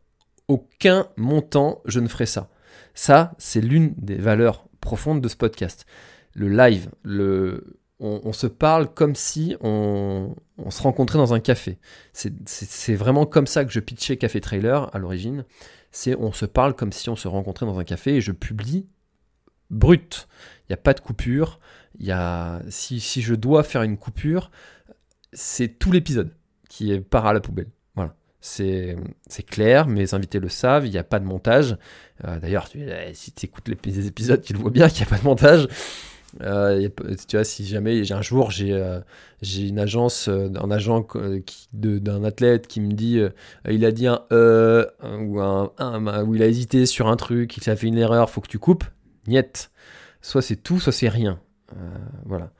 aucun 0.49 1.07
montant, 1.16 1.81
je 1.85 2.01
ne 2.01 2.09
ferai 2.09 2.27
ça. 2.27 2.49
Ça, 2.94 3.35
c'est 3.38 3.61
l'une 3.61 3.94
des 3.96 4.16
valeurs 4.16 4.66
profondes 4.81 5.20
de 5.20 5.29
ce 5.29 5.37
podcast 5.37 5.87
le 6.37 6.49
live, 6.51 6.90
le, 7.03 7.79
on, 7.98 8.33
se 8.33 8.46
parle 8.46 8.92
comme 8.92 9.15
si 9.15 9.56
on, 9.63 10.35
se 10.69 10.83
rencontrait 10.83 11.19
dans 11.19 11.33
un 11.33 11.40
café. 11.40 11.79
C'est 12.13 12.94
vraiment 12.94 13.25
comme 13.25 13.46
ça 13.46 13.65
que 13.65 13.73
je 13.73 13.81
pitchais 13.81 14.19
Café 14.19 14.40
Trailer 14.40 14.94
à 14.94 14.98
l'origine. 14.98 15.44
C'est 15.92 16.15
on 16.15 16.33
se 16.33 16.44
parle 16.44 16.75
comme 16.75 16.92
si 16.92 17.08
on 17.08 17.17
se 17.17 17.27
rencontrait 17.27 17.65
dans 17.65 17.79
un 17.79 17.85
café 17.85 18.17
et 18.17 18.21
je 18.21 18.33
publie 18.33 18.87
brut. 19.71 20.29
Il 20.65 20.73
n'y 20.73 20.75
a 20.75 20.77
pas 20.79 20.92
de 20.92 21.00
coupure. 21.00 21.58
Y 21.99 22.11
a, 22.13 22.63
si, 22.69 23.01
si 23.01 23.23
je 23.23 23.35
dois 23.35 23.63
faire 23.63 23.83
une 23.83 23.97
coupure, 23.97 24.51
c'est 25.33 25.79
tout 25.79 25.92
l'épisode 25.92 26.35
qui 26.69 26.92
est 26.92 27.01
part 27.01 27.27
à 27.27 27.33
la 27.33 27.40
poubelle. 27.40 27.71
Voilà. 27.94 28.15
C'est 28.40 28.97
clair, 29.47 29.88
mes 29.88 30.15
invités 30.15 30.38
le 30.38 30.49
savent, 30.49 30.87
il 30.87 30.92
n'y 30.92 30.99
a 30.99 31.05
pas 31.05 31.19
de 31.19 31.25
montage. 31.25 31.77
Euh, 32.25 32.38
d'ailleurs, 32.38 32.69
si 33.13 33.33
tu 33.33 33.47
écoutes 33.47 33.69
les 33.69 34.07
épisodes, 34.07 34.42
tu 34.42 34.53
le 34.53 34.59
vois 34.59 34.71
bien 34.71 34.88
qu'il 34.90 35.05
n'y 35.05 35.09
a 35.09 35.11
pas 35.11 35.19
de 35.19 35.25
montage. 35.25 35.69
Euh, 36.42 36.88
tu 37.29 37.37
vois, 37.37 37.44
si 37.44 37.67
jamais 37.67 38.11
un 38.13 38.23
jour 38.23 38.51
j'ai 38.51 38.73
euh, 38.73 39.01
une 39.57 39.79
agence, 39.79 40.29
euh, 40.29 40.51
un 40.61 40.71
agent 40.71 41.07
d'un 41.73 42.25
athlète 42.25 42.67
qui 42.67 42.81
me 42.81 42.92
dit 42.92 43.21
il 43.69 43.85
a 43.85 43.92
dit 43.92 44.07
un 44.07 44.23
e 44.33 44.87
ou 45.03 45.40
un, 45.40 46.25
ou 46.25 46.35
il 46.35 46.42
a 46.42 46.47
hésité 46.47 46.87
sur 46.87 47.09
un 47.09 47.17
truc, 47.17 47.57
il 47.57 47.71
a 47.71 47.77
fait 47.77 47.87
une 47.87 47.99
erreur, 47.99 48.31
faut 48.31 48.40
que 48.40 48.49
tu 48.49 48.59
coupes, 48.59 48.85
niet. 49.27 49.71
Soit 50.21 50.42
c'est 50.42 50.57
tout, 50.57 50.81
soit 50.81 50.92
c'est 50.92 51.09
rien. 51.09 51.38
Voilà. 52.25 52.50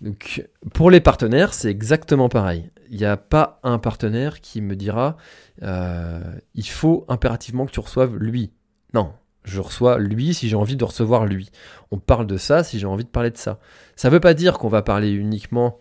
Donc 0.00 0.46
pour 0.74 0.90
les 0.90 1.00
partenaires, 1.00 1.54
c'est 1.54 1.70
exactement 1.70 2.28
pareil. 2.28 2.70
Il 2.90 2.98
n'y 2.98 3.04
a 3.04 3.16
pas 3.16 3.60
un 3.62 3.78
partenaire 3.78 4.40
qui 4.40 4.60
me 4.60 4.76
dira 4.76 5.16
il 5.62 6.68
faut 6.68 7.04
impérativement 7.08 7.66
que 7.66 7.72
tu 7.72 7.80
reçoives 7.80 8.16
lui. 8.16 8.52
Non, 8.94 9.12
je 9.46 9.60
reçois 9.60 9.98
lui 9.98 10.34
si 10.34 10.48
j'ai 10.48 10.56
envie 10.56 10.76
de 10.76 10.84
recevoir 10.84 11.24
lui. 11.24 11.50
On 11.90 11.98
parle 11.98 12.26
de 12.26 12.36
ça 12.36 12.64
si 12.64 12.78
j'ai 12.78 12.86
envie 12.86 13.04
de 13.04 13.08
parler 13.08 13.30
de 13.30 13.38
ça. 13.38 13.58
Ça 13.94 14.08
ne 14.08 14.12
veut 14.12 14.20
pas 14.20 14.34
dire 14.34 14.58
qu'on 14.58 14.68
va 14.68 14.82
parler 14.82 15.10
uniquement 15.10 15.78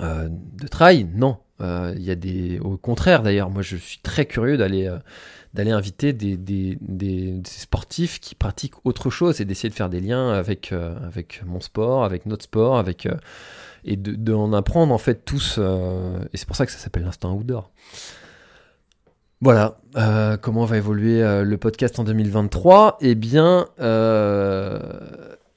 euh, 0.00 0.28
de 0.30 0.66
trail, 0.66 1.08
non. 1.14 1.38
Euh, 1.60 1.94
il 1.96 2.02
y 2.02 2.10
a 2.10 2.16
des, 2.16 2.58
au 2.58 2.76
contraire 2.76 3.22
d'ailleurs, 3.22 3.48
moi 3.48 3.62
je 3.62 3.76
suis 3.76 4.00
très 4.00 4.26
curieux 4.26 4.56
d'aller 4.56 4.88
euh, 4.88 4.98
d'aller 5.54 5.70
inviter 5.70 6.12
des, 6.12 6.36
des, 6.36 6.76
des, 6.80 7.40
sportifs 7.46 8.20
qui 8.20 8.34
pratiquent 8.34 8.74
autre 8.84 9.08
chose 9.08 9.40
et 9.40 9.44
d'essayer 9.44 9.70
de 9.70 9.74
faire 9.74 9.88
des 9.88 10.00
liens 10.00 10.32
avec 10.32 10.72
avec 10.72 11.42
mon 11.46 11.60
sport, 11.60 12.04
avec 12.04 12.26
notre 12.26 12.44
sport, 12.44 12.76
avec 12.76 13.08
et 13.84 13.96
d'en 13.96 14.48
de, 14.48 14.56
apprendre 14.56 14.92
en 14.92 14.98
fait 14.98 15.24
tous. 15.24 15.58
et 15.58 16.36
c'est 16.36 16.46
pour 16.46 16.56
ça 16.56 16.66
que 16.66 16.72
ça 16.72 16.78
s'appelle 16.78 17.04
l'instant 17.04 17.32
outdoor. 17.34 17.70
Voilà, 19.44 19.76
euh, 19.96 20.38
comment 20.38 20.64
va 20.64 20.78
évoluer 20.78 21.22
euh, 21.22 21.44
le 21.44 21.58
podcast 21.58 21.98
en 21.98 22.04
2023 22.04 22.96
Eh 23.02 23.14
bien, 23.14 23.66
euh, 23.78 24.78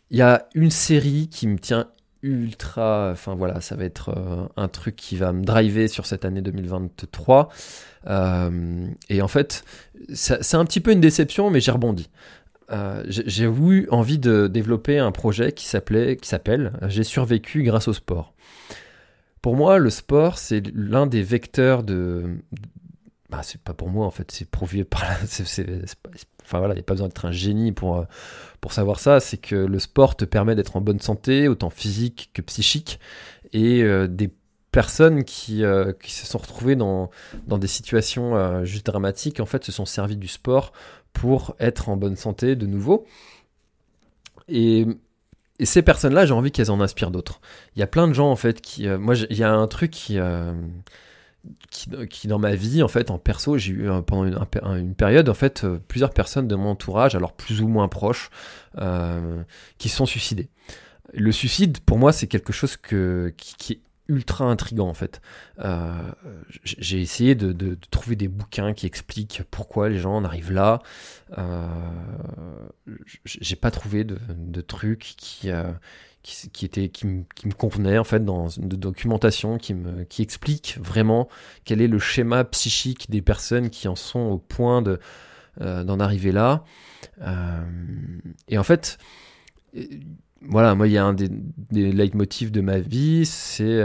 il 0.09 0.17
y 0.17 0.21
a 0.21 0.45
une 0.55 0.71
série 0.71 1.29
qui 1.29 1.47
me 1.47 1.57
tient 1.57 1.87
ultra... 2.21 3.11
Enfin 3.13 3.35
voilà, 3.35 3.61
ça 3.61 3.77
va 3.77 3.85
être 3.85 4.49
un 4.57 4.67
truc 4.67 4.97
qui 4.97 5.15
va 5.15 5.31
me 5.31 5.41
driver 5.41 5.87
sur 5.87 6.05
cette 6.05 6.25
année 6.25 6.41
2023. 6.41 7.47
Et 8.07 9.21
en 9.21 9.27
fait, 9.27 9.63
c'est 10.13 10.55
un 10.55 10.65
petit 10.65 10.79
peu 10.79 10.91
une 10.91 11.01
déception, 11.01 11.49
mais 11.49 11.59
j'ai 11.59 11.71
rebondi. 11.71 12.09
j'ai 13.07 13.43
eu 13.43 13.87
envie 13.91 14.19
de 14.19 14.47
développer 14.47 14.99
un 14.99 15.11
projet 15.11 15.51
qui 15.51 15.65
s'appelait, 15.65 16.15
qui 16.17 16.29
s'appelle 16.29 16.73
J'ai 16.87 17.03
survécu 17.03 17.63
grâce 17.63 17.87
au 17.87 17.93
sport. 17.93 18.33
Pour 19.41 19.55
moi, 19.55 19.77
le 19.77 19.89
sport, 19.89 20.37
c'est 20.37 20.61
l'un 20.73 21.07
des 21.07 21.21
vecteurs 21.21 21.83
de, 21.83 22.39
bah, 23.29 23.41
c'est 23.43 23.61
pas 23.61 23.73
pour 23.73 23.89
moi 23.89 24.05
en 24.05 24.11
fait, 24.11 24.31
c'est 24.31 24.49
prouvé 24.49 24.83
par 24.83 25.03
enfin 25.23 26.59
voilà, 26.59 26.73
il 26.73 26.77
n'y 26.77 26.81
a 26.81 26.83
pas 26.83 26.93
besoin 26.93 27.07
d'être 27.07 27.25
un 27.25 27.31
génie 27.31 27.73
pour, 27.73 27.97
euh, 27.97 28.03
pour 28.61 28.71
savoir 28.71 28.99
ça. 28.99 29.19
C'est 29.19 29.37
que 29.37 29.55
le 29.55 29.79
sport 29.79 30.15
te 30.15 30.25
permet 30.25 30.55
d'être 30.55 30.75
en 30.77 30.81
bonne 30.81 30.99
santé, 30.99 31.47
autant 31.47 31.69
physique 31.69 32.29
que 32.33 32.41
psychique, 32.41 32.99
et 33.53 33.83
euh, 33.83 34.07
des 34.07 34.29
personnes 34.71 35.23
qui, 35.23 35.63
euh, 35.63 35.93
qui, 36.01 36.11
se 36.11 36.25
sont 36.25 36.37
retrouvées 36.37 36.75
dans, 36.75 37.09
dans 37.47 37.57
des 37.57 37.67
situations 37.67 38.63
juste 38.65 38.85
dramatiques, 38.85 39.39
en 39.39 39.45
fait, 39.45 39.63
se 39.63 39.71
sont 39.71 39.85
servis 39.85 40.17
du 40.17 40.27
sport 40.27 40.73
pour 41.13 41.55
être 41.59 41.89
en 41.89 41.97
bonne 41.97 42.15
santé 42.15 42.55
de 42.55 42.65
nouveau. 42.65 43.05
Et, 44.47 44.85
ces 45.63 45.81
personnes-là, 45.81 46.27
j'ai 46.27 46.33
envie 46.33 46.51
qu'elles 46.51 46.69
en 46.69 46.79
inspirent 46.81 47.09
d'autres. 47.09 47.41
Il 47.75 47.79
y 47.79 47.81
a 47.81 47.87
plein 47.87 48.07
de 48.07 48.13
gens 48.13 48.29
en 48.29 48.35
fait 48.35 48.61
qui, 48.61 48.87
moi, 48.87 49.15
il 49.31 49.37
y 49.37 49.43
a 49.43 49.51
un 49.51 49.65
truc 49.65 49.89
qui 49.89 50.19
qui, 52.09 52.27
dans 52.27 52.39
ma 52.39 52.55
vie, 52.55 52.83
en 52.83 52.87
fait, 52.87 53.11
en 53.11 53.17
perso, 53.17 53.57
j'ai 53.57 53.71
eu 53.71 53.89
pendant 54.05 54.25
une, 54.75 54.95
période, 54.95 55.29
en 55.29 55.33
fait, 55.33 55.63
euh, 55.63 55.79
plusieurs 55.87 56.11
personnes 56.11 56.47
de 56.47 56.55
mon 56.55 56.69
entourage, 56.69 57.15
alors 57.15 57.33
plus 57.33 57.61
ou 57.61 57.67
moins 57.67 57.87
proches, 57.87 58.29
euh, 58.77 59.41
qui 59.77 59.89
sont 59.89 60.05
suicidées. 60.05 60.49
Le 61.13 61.31
suicide, 61.31 61.79
pour 61.79 61.97
moi, 61.97 62.11
c'est 62.11 62.27
quelque 62.27 62.53
chose 62.53 62.77
que, 62.77 63.33
qui, 63.37 63.73
est 63.73 63.79
ultra 64.07 64.45
intrigant 64.45 64.87
en 64.87 64.93
fait. 64.93 65.21
Euh, 65.59 66.11
j'ai 66.63 67.01
essayé 67.01 67.35
de, 67.35 67.77
trouver 67.91 68.15
des 68.15 68.27
bouquins 68.27 68.73
qui 68.73 68.85
expliquent 68.85 69.41
pourquoi 69.51 69.89
les 69.89 69.99
gens 69.99 70.15
en 70.15 70.23
arrivent 70.23 70.53
là. 70.53 70.81
j'ai 73.25 73.55
pas 73.55 73.71
trouvé 73.71 74.03
de, 74.03 74.17
de 74.29 74.61
trucs 74.61 75.15
qui, 75.17 75.51
qui, 76.23 76.65
était, 76.65 76.89
qui, 76.89 77.07
me, 77.07 77.23
convenait 77.57 77.97
en 77.97 78.03
fait 78.03 78.23
dans 78.23 78.49
une 78.49 78.67
documentation 78.67 79.57
qui, 79.57 79.73
me, 79.73 80.03
qui 80.03 80.21
explique 80.21 80.77
vraiment 80.81 81.29
quel 81.63 81.81
est 81.81 81.87
le 81.87 81.99
schéma 81.99 82.43
psychique 82.43 83.09
des 83.09 83.21
personnes 83.21 83.69
qui 83.69 83.87
en 83.87 83.95
sont 83.95 84.19
au 84.19 84.37
point 84.37 84.81
de, 84.81 84.99
euh, 85.61 85.83
d'en 85.83 85.99
arriver 85.99 86.31
là. 86.31 86.63
Euh, 87.21 87.63
et 88.49 88.57
en 88.57 88.63
fait, 88.63 88.97
euh, 89.75 89.83
voilà, 90.41 90.75
moi 90.75 90.87
il 90.87 90.93
y 90.93 90.97
a 90.97 91.05
un 91.05 91.13
des, 91.13 91.29
des 91.29 91.91
leitmotifs 91.91 92.51
de 92.51 92.61
ma 92.61 92.79
vie, 92.79 93.25
c'est 93.25 93.81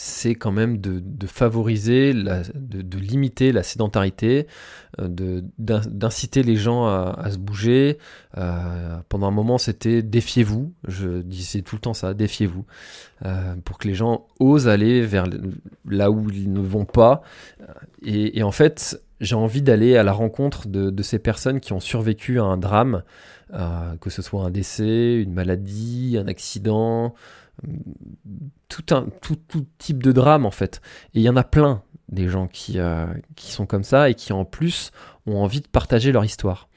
c'est 0.00 0.34
quand 0.34 0.50
même 0.50 0.78
de, 0.78 1.26
favoriser, 1.26 2.14
de, 2.14 2.98
limiter 2.98 3.52
la 3.52 3.62
sédentarité, 3.62 4.46
euh, 4.98 5.42
d'inciter 5.58 6.42
les 6.42 6.56
gens 6.56 6.86
à, 6.86 7.30
se 7.30 7.36
bouger. 7.36 7.98
Euh, 8.38 8.96
pendant 9.10 9.26
un 9.26 9.30
moment, 9.30 9.58
c'était 9.58 10.00
défiez-vous. 10.00 10.72
Je 10.88 11.20
disais 11.20 11.60
tout 11.60 11.76
le 11.76 11.82
temps 11.82 11.92
ça, 11.92 12.14
défiez-vous, 12.14 12.64
euh, 13.26 13.54
pour 13.62 13.76
que 13.76 13.88
les 13.88 13.94
gens 13.94 14.26
osent 14.38 14.68
aller 14.68 15.02
vers 15.02 15.26
là 15.86 16.10
où 16.10 16.30
ils 16.30 16.50
ne 16.50 16.60
vont 16.60 16.86
pas. 16.86 17.20
Et, 18.02 18.42
en 18.42 18.52
fait, 18.52 19.02
j'ai 19.20 19.34
envie 19.34 19.60
d'aller 19.60 19.98
à 19.98 20.02
la 20.02 20.12
rencontre 20.12 20.66
de, 20.66 21.02
ces 21.02 21.18
personnes 21.18 21.60
qui 21.60 21.74
ont 21.74 21.80
survécu 21.80 22.40
à 22.40 22.44
un 22.44 22.56
drame, 22.56 23.02
que 23.52 24.10
ce 24.10 24.22
soit 24.22 24.44
un 24.44 24.50
décès, 24.50 25.16
une 25.16 25.32
maladie, 25.32 26.16
un 26.18 26.28
accident 26.28 27.14
tout, 28.68 28.94
un, 28.94 29.06
tout, 29.20 29.36
tout, 29.36 29.66
type 29.78 30.02
de 30.02 30.12
drame 30.12 30.46
en 30.46 30.50
fait. 30.50 30.80
Et 31.14 31.20
il 31.20 31.22
y 31.22 31.28
en 31.28 31.36
a 31.36 31.44
plein 31.44 31.82
des 32.08 32.28
gens 32.28 32.48
qui, 32.48 32.78
euh, 32.78 33.06
qui 33.36 33.52
sont 33.52 33.66
comme 33.66 33.84
ça 33.84 34.10
et 34.10 34.14
qui 34.14 34.32
en 34.32 34.44
plus 34.44 34.90
ont 35.26 35.42
envie 35.42 35.60
de 35.60 35.68
partager 35.68 36.12
leur 36.12 36.24
histoire. 36.24 36.68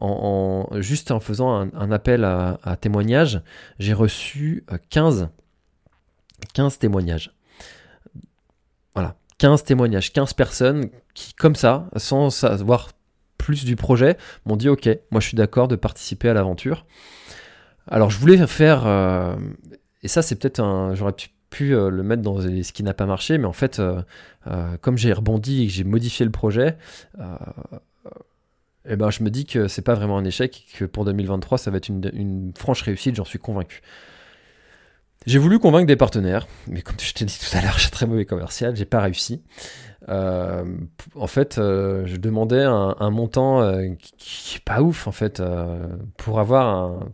En, 0.00 0.66
juste 0.76 1.10
en 1.10 1.20
faisant 1.20 1.70
un, 1.74 1.92
appel 1.92 2.24
à, 2.24 2.76
témoignages, 2.80 3.42
j'ai 3.78 3.92
reçu 3.92 4.64
15, 4.90 5.22
euh, 5.22 5.26
15 6.54 6.78
témoignages. 6.78 7.34
Voilà, 8.94 9.16
15 9.38 9.64
témoignages, 9.64 10.12
15 10.12 10.32
personnes 10.32 10.88
qui, 11.14 11.34
comme 11.34 11.54
ça, 11.54 11.88
sans 11.96 12.30
savoir 12.30 12.88
plus 13.42 13.64
du 13.64 13.76
projet, 13.76 14.16
m'ont 14.46 14.56
dit 14.56 14.68
ok, 14.68 14.88
moi 15.10 15.20
je 15.20 15.26
suis 15.28 15.36
d'accord 15.36 15.68
de 15.68 15.76
participer 15.76 16.28
à 16.28 16.34
l'aventure. 16.34 16.86
Alors 17.88 18.10
je 18.10 18.18
voulais 18.18 18.46
faire 18.46 18.86
euh, 18.86 19.34
et 20.02 20.08
ça, 20.08 20.22
c'est 20.22 20.36
peut-être 20.36 20.60
un. 20.60 20.94
J'aurais 20.94 21.14
pu, 21.50 21.74
euh, 21.74 21.90
le 21.90 22.02
mettre 22.02 22.22
dans 22.22 22.40
ce 22.40 22.72
qui 22.72 22.82
n'a 22.82 22.94
pas 22.94 23.06
marché, 23.06 23.38
mais 23.38 23.46
en 23.46 23.52
fait, 23.52 23.78
euh, 23.78 24.02
comme 24.80 24.98
j'ai 24.98 25.12
rebondi 25.12 25.62
et 25.62 25.66
que 25.66 25.72
j'ai 25.72 25.84
modifié 25.84 26.24
le 26.24 26.32
projet, 26.32 26.76
eh 28.88 28.96
ben, 28.96 29.10
je 29.10 29.22
me 29.22 29.30
dis 29.30 29.46
que 29.46 29.68
c'est 29.68 29.82
pas 29.82 29.94
vraiment 29.94 30.18
un 30.18 30.24
échec 30.24 30.66
que 30.74 30.84
pour 30.84 31.04
2023, 31.04 31.58
ça 31.58 31.70
va 31.70 31.76
être 31.76 31.88
une 31.88 32.52
franche 32.56 32.82
réussite, 32.82 33.14
j'en 33.14 33.24
suis 33.24 33.38
convaincu. 33.38 33.82
J'ai 35.26 35.38
voulu 35.38 35.58
convaincre 35.58 35.86
des 35.86 35.96
partenaires, 35.96 36.46
mais 36.66 36.82
comme 36.82 36.96
je 36.98 37.12
t'ai 37.12 37.24
dit 37.24 37.38
tout 37.38 37.56
à 37.56 37.60
l'heure, 37.60 37.78
suis 37.78 37.90
très 37.90 38.06
mauvais 38.06 38.24
commercial, 38.24 38.74
j'ai 38.76 38.84
pas 38.84 39.00
réussi. 39.00 39.42
Euh, 40.08 40.64
en 41.14 41.26
fait, 41.26 41.58
euh, 41.58 42.06
je 42.06 42.16
demandais 42.16 42.62
un, 42.62 43.10
montant 43.10 43.62
euh, 43.62 43.88
qui, 44.18 44.56
est 44.56 44.64
pas 44.64 44.82
ouf 44.82 45.06
en 45.06 45.12
fait 45.12 45.42
pour 46.16 46.40
avoir 46.40 46.66
un. 46.66 47.08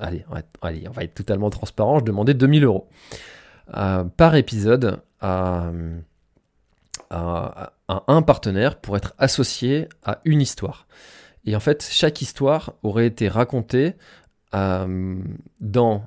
allez, 0.00 0.24
on 0.30 0.34
va, 0.34 0.42
allez, 0.62 0.84
on 0.88 0.92
va 0.92 1.04
être 1.04 1.14
totalement 1.14 1.50
transparent. 1.50 1.98
Je 1.98 2.04
demandais 2.04 2.34
2000 2.34 2.64
euros 2.64 2.88
par 4.16 4.34
épisode 4.34 5.00
à, 5.20 5.72
un 7.10 8.22
partenaire 8.22 8.76
pour 8.76 8.96
être 8.96 9.14
associé 9.18 9.88
à 10.04 10.20
une 10.24 10.40
histoire. 10.40 10.86
Et 11.46 11.56
en 11.56 11.60
fait, 11.60 11.86
chaque 11.90 12.22
histoire 12.22 12.74
aurait 12.82 13.06
été 13.06 13.28
racontée 13.28 13.94
dans 14.52 16.06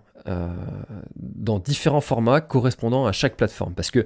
dans 1.15 1.59
différents 1.59 2.01
formats 2.01 2.41
correspondant 2.41 3.05
à 3.05 3.11
chaque 3.11 3.37
plateforme. 3.37 3.73
Parce 3.73 3.91
que 3.91 4.05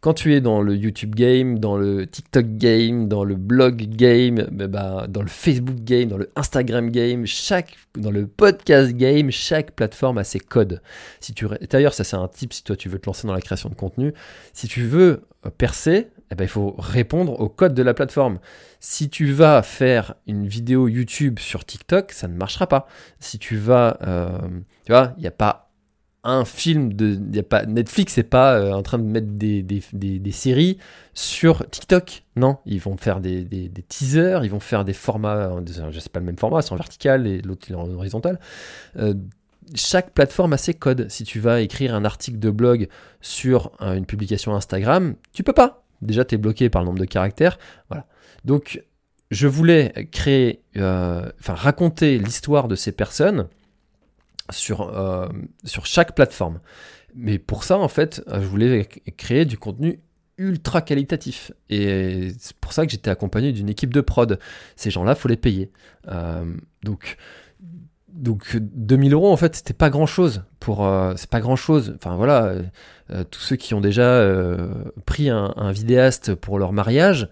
quand 0.00 0.14
tu 0.14 0.34
es 0.34 0.40
dans 0.40 0.62
le 0.62 0.76
YouTube 0.76 1.14
game, 1.16 1.58
dans 1.58 1.76
le 1.76 2.06
TikTok 2.06 2.46
game, 2.56 3.08
dans 3.08 3.24
le 3.24 3.34
blog 3.34 3.82
game, 3.88 4.46
bah, 4.50 5.06
dans 5.08 5.22
le 5.22 5.28
Facebook 5.28 5.80
game, 5.80 6.08
dans 6.08 6.18
le 6.18 6.30
Instagram 6.36 6.90
game, 6.90 7.26
chaque, 7.26 7.76
dans 7.96 8.12
le 8.12 8.28
podcast 8.28 8.92
game, 8.92 9.32
chaque 9.32 9.72
plateforme 9.72 10.18
a 10.18 10.24
ses 10.24 10.38
codes. 10.38 10.80
Si 11.18 11.34
tu, 11.34 11.48
d'ailleurs, 11.68 11.94
ça 11.94 12.04
c'est 12.04 12.16
un 12.16 12.28
tip 12.28 12.52
si 12.52 12.62
toi 12.62 12.76
tu 12.76 12.88
veux 12.88 13.00
te 13.00 13.06
lancer 13.06 13.26
dans 13.26 13.34
la 13.34 13.40
création 13.40 13.68
de 13.68 13.74
contenu. 13.74 14.14
Si 14.52 14.68
tu 14.68 14.82
veux 14.82 15.22
euh, 15.44 15.50
percer, 15.50 16.08
eh 16.30 16.34
ben, 16.34 16.44
il 16.44 16.48
faut 16.48 16.74
répondre 16.78 17.40
au 17.40 17.48
code 17.48 17.74
de 17.74 17.82
la 17.82 17.94
plateforme. 17.94 18.38
Si 18.80 19.08
tu 19.08 19.32
vas 19.32 19.62
faire 19.62 20.14
une 20.26 20.46
vidéo 20.46 20.88
YouTube 20.88 21.38
sur 21.38 21.64
TikTok, 21.64 22.12
ça 22.12 22.28
ne 22.28 22.34
marchera 22.34 22.66
pas. 22.66 22.86
Si 23.18 23.38
tu 23.38 23.56
vas, 23.56 23.98
euh, 24.02 24.38
tu 24.84 24.92
vois, 24.92 25.14
il 25.16 25.20
n'y 25.20 25.26
a 25.26 25.32
pas 25.32 25.68
un 26.24 26.44
film 26.44 26.92
de. 26.92 27.18
Y 27.32 27.38
a 27.38 27.42
pas, 27.42 27.64
Netflix 27.64 28.16
n'est 28.16 28.22
pas 28.24 28.54
euh, 28.58 28.72
en 28.72 28.82
train 28.82 28.98
de 28.98 29.04
mettre 29.04 29.28
des, 29.28 29.62
des, 29.62 29.80
des, 29.92 30.32
séries 30.32 30.78
sur 31.14 31.68
TikTok. 31.68 32.24
Non, 32.36 32.58
ils 32.66 32.80
vont 32.80 32.96
faire 32.96 33.20
des, 33.20 33.70
teasers, 33.88 34.44
ils 34.44 34.50
vont 34.50 34.60
faire 34.60 34.84
des 34.84 34.92
formats. 34.92 35.50
Je 35.66 36.00
sais 36.00 36.10
pas 36.10 36.20
le 36.20 36.26
même 36.26 36.38
format, 36.38 36.62
c'est 36.62 36.72
en 36.72 36.76
vertical 36.76 37.26
et 37.26 37.40
l'autre 37.40 37.66
il 37.68 37.72
est 37.72 37.76
en 37.76 37.88
horizontal. 37.90 38.38
Euh, 38.98 39.14
chaque 39.74 40.12
plateforme 40.12 40.52
a 40.52 40.58
ses 40.58 40.74
codes. 40.74 41.08
Si 41.08 41.24
tu 41.24 41.40
vas 41.40 41.60
écrire 41.60 41.94
un 41.94 42.04
article 42.04 42.38
de 42.38 42.50
blog 42.50 42.88
sur 43.20 43.72
euh, 43.80 43.94
une 43.94 44.06
publication 44.06 44.54
Instagram, 44.54 45.14
tu 45.32 45.42
peux 45.42 45.52
pas. 45.52 45.84
Déjà, 46.02 46.24
tu 46.24 46.34
es 46.34 46.38
bloqué 46.38 46.70
par 46.70 46.82
le 46.82 46.86
nombre 46.86 46.98
de 46.98 47.04
caractères. 47.04 47.58
Voilà. 47.88 48.06
Donc, 48.44 48.82
je 49.30 49.46
voulais 49.46 50.08
créer, 50.10 50.62
enfin, 50.76 51.54
raconter 51.54 52.18
l'histoire 52.18 52.68
de 52.68 52.76
ces 52.76 52.92
personnes 52.92 53.48
sur, 54.50 54.96
euh, 54.96 55.28
sur 55.64 55.86
chaque 55.86 56.14
plateforme. 56.14 56.60
Mais 57.14 57.38
pour 57.38 57.64
ça, 57.64 57.78
en 57.78 57.88
fait, 57.88 58.22
euh, 58.28 58.40
je 58.40 58.46
voulais 58.46 58.86
créer 59.16 59.44
du 59.44 59.58
contenu 59.58 60.00
ultra 60.36 60.82
qualitatif. 60.82 61.52
Et 61.68 62.30
c'est 62.38 62.56
pour 62.56 62.72
ça 62.72 62.86
que 62.86 62.92
j'étais 62.92 63.10
accompagné 63.10 63.52
d'une 63.52 63.68
équipe 63.68 63.92
de 63.92 64.00
prod. 64.00 64.38
Ces 64.76 64.90
gens-là, 64.90 65.14
faut 65.14 65.28
les 65.28 65.36
payer. 65.36 65.70
Euh, 66.08 66.44
donc, 66.84 67.16
donc 68.12 68.56
2000 68.56 69.12
euros, 69.12 69.32
en 69.32 69.36
fait, 69.36 69.56
c'était 69.56 69.74
pas 69.74 69.90
grand-chose. 69.90 70.42
Pour, 70.60 70.90
c'est 71.16 71.30
pas 71.30 71.40
grand-chose. 71.40 71.94
Enfin 71.96 72.16
voilà, 72.16 72.52
tous 73.30 73.40
ceux 73.40 73.56
qui 73.56 73.74
ont 73.74 73.80
déjà 73.80 74.26
pris 75.06 75.30
un, 75.30 75.72
vidéaste 75.72 76.34
pour 76.34 76.58
leur 76.58 76.72
mariage, 76.72 77.28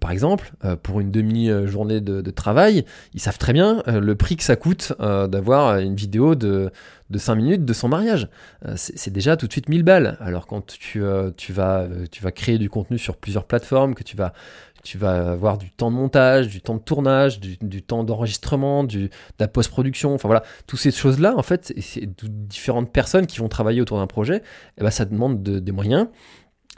par 0.00 0.10
exemple, 0.10 0.52
euh, 0.64 0.76
pour 0.76 1.00
une 1.00 1.10
demi-journée 1.10 2.00
de, 2.00 2.30
travail, 2.30 2.84
ils 3.14 3.20
savent 3.20 3.38
très 3.38 3.54
bien 3.54 3.82
euh, 3.88 4.00
le 4.00 4.14
prix 4.14 4.36
que 4.36 4.42
ça 4.42 4.54
coûte 4.54 4.92
euh, 5.00 5.26
d'avoir 5.28 5.78
une 5.78 5.94
vidéo 5.94 6.34
de, 6.34 6.70
de 7.08 7.18
5 7.18 7.34
minutes 7.36 7.64
de 7.64 7.72
son 7.72 7.88
mariage. 7.88 8.28
c'est 8.76 9.12
déjà 9.12 9.36
tout 9.38 9.46
de 9.46 9.52
suite 9.52 9.68
1000 9.68 9.82
balles. 9.82 10.18
Alors 10.20 10.46
quand 10.46 10.66
tu, 10.66 11.02
tu, 11.36 11.52
vas, 11.52 11.88
tu 12.10 12.22
vas 12.22 12.32
créer 12.32 12.58
du 12.58 12.68
contenu 12.68 12.98
sur 12.98 13.16
plusieurs 13.16 13.44
plateformes, 13.44 13.94
que 13.94 14.04
tu 14.04 14.16
vas, 14.16 14.34
tu 14.82 14.98
vas 14.98 15.32
avoir 15.32 15.58
du 15.58 15.70
temps 15.70 15.90
de 15.90 15.96
montage, 15.96 16.48
du 16.48 16.60
temps 16.60 16.74
de 16.74 16.80
tournage, 16.80 17.40
du, 17.40 17.82
temps 17.82 18.04
d'enregistrement, 18.04 18.84
de 18.84 19.10
la 19.38 19.48
post-production, 19.48 20.14
enfin 20.14 20.28
voilà, 20.28 20.42
toutes 20.66 20.78
ces 20.78 20.90
choses-là, 20.90 21.34
en 21.36 21.42
fait, 21.42 21.72
c'est 21.80 22.08
différentes 22.48 22.92
personnes 22.92 23.26
qui 23.26 23.38
vont 23.38 23.48
travailler 23.48 23.80
autour 23.80 23.98
d'un 23.98 24.06
projet, 24.06 24.36
et 24.36 24.42
eh 24.78 24.82
ben, 24.82 24.90
ça 24.90 25.04
demande 25.04 25.42
des 25.42 25.72
moyens. 25.72 26.08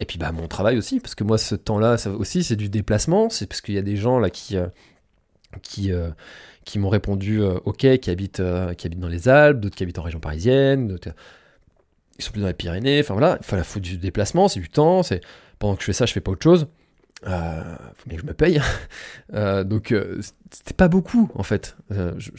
Et 0.01 0.07
puis 0.07 0.18
bah 0.18 0.32
mon 0.32 0.48
travail 0.48 0.78
aussi, 0.78 0.98
parce 0.98 1.14
que 1.14 1.24
moi 1.24 1.36
ce 1.36 1.55
temps-là 1.55 1.98
ça 1.98 2.11
aussi 2.11 2.42
c'est 2.42 2.57
du 2.57 2.70
déplacement, 2.70 3.28
c'est 3.28 3.46
parce 3.46 3.61
qu'il 3.61 3.74
y 3.74 3.78
a 3.78 3.82
des 3.82 3.96
gens 3.96 4.18
là 4.18 4.30
qui 4.30 4.57
euh, 4.57 4.66
qui 5.62 5.92
euh, 5.92 6.09
qui 6.64 6.78
m'ont 6.78 6.88
répondu 6.88 7.42
euh, 7.42 7.59
ok, 7.66 7.98
qui 7.98 8.11
habitent 8.11 8.42
qui 8.78 8.86
habitent 8.86 8.98
dans 8.98 9.09
les 9.09 9.28
Alpes, 9.28 9.61
d'autres 9.61 9.76
qui 9.76 9.82
habitent 9.82 9.98
en 9.98 10.03
région 10.03 10.20
parisienne, 10.20 10.88
d'autres 10.88 11.11
qui 12.18 12.24
sont 12.24 12.32
plus 12.32 12.40
dans 12.40 12.46
les 12.46 12.55
Pyrénées. 12.55 13.01
Enfin 13.01 13.12
voilà, 13.12 13.38
il 13.53 13.62
faut 13.62 13.80
du 13.80 13.98
déplacement, 13.98 14.48
c'est 14.48 14.61
du 14.61 14.70
temps, 14.70 15.03
c'est 15.03 15.20
pendant 15.59 15.76
que 15.76 15.82
je 15.82 15.86
fais 15.86 15.92
ça, 15.92 16.07
je 16.07 16.14
fais 16.14 16.20
pas 16.20 16.32
autre 16.32 16.42
chose. 16.42 16.66
Euh, 17.26 17.62
mais 18.06 18.16
je 18.16 18.24
me 18.24 18.32
paye. 18.32 18.60
donc 19.64 19.94
c'était 20.50 20.74
pas 20.74 20.88
beaucoup 20.88 21.30
en 21.34 21.42
fait. 21.42 21.76
Je, 21.90 22.30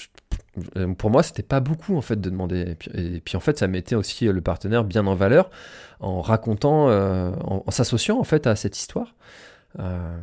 pour 0.97 1.09
moi, 1.09 1.23
c'était 1.23 1.43
pas 1.43 1.59
beaucoup 1.59 1.95
en 1.95 2.01
fait 2.01 2.19
de 2.19 2.29
demander. 2.29 2.75
Et 2.93 3.21
puis, 3.21 3.37
en 3.37 3.39
fait, 3.39 3.57
ça 3.57 3.67
mettait 3.67 3.95
aussi 3.95 4.25
le 4.25 4.41
partenaire 4.41 4.83
bien 4.83 5.07
en 5.07 5.15
valeur 5.15 5.49
en 6.01 6.21
racontant, 6.21 6.89
euh, 6.89 7.31
en, 7.43 7.69
s'associant 7.71 8.19
en 8.19 8.23
fait 8.23 8.47
à 8.47 8.55
cette 8.55 8.77
histoire 8.77 9.15
euh, 9.79 10.17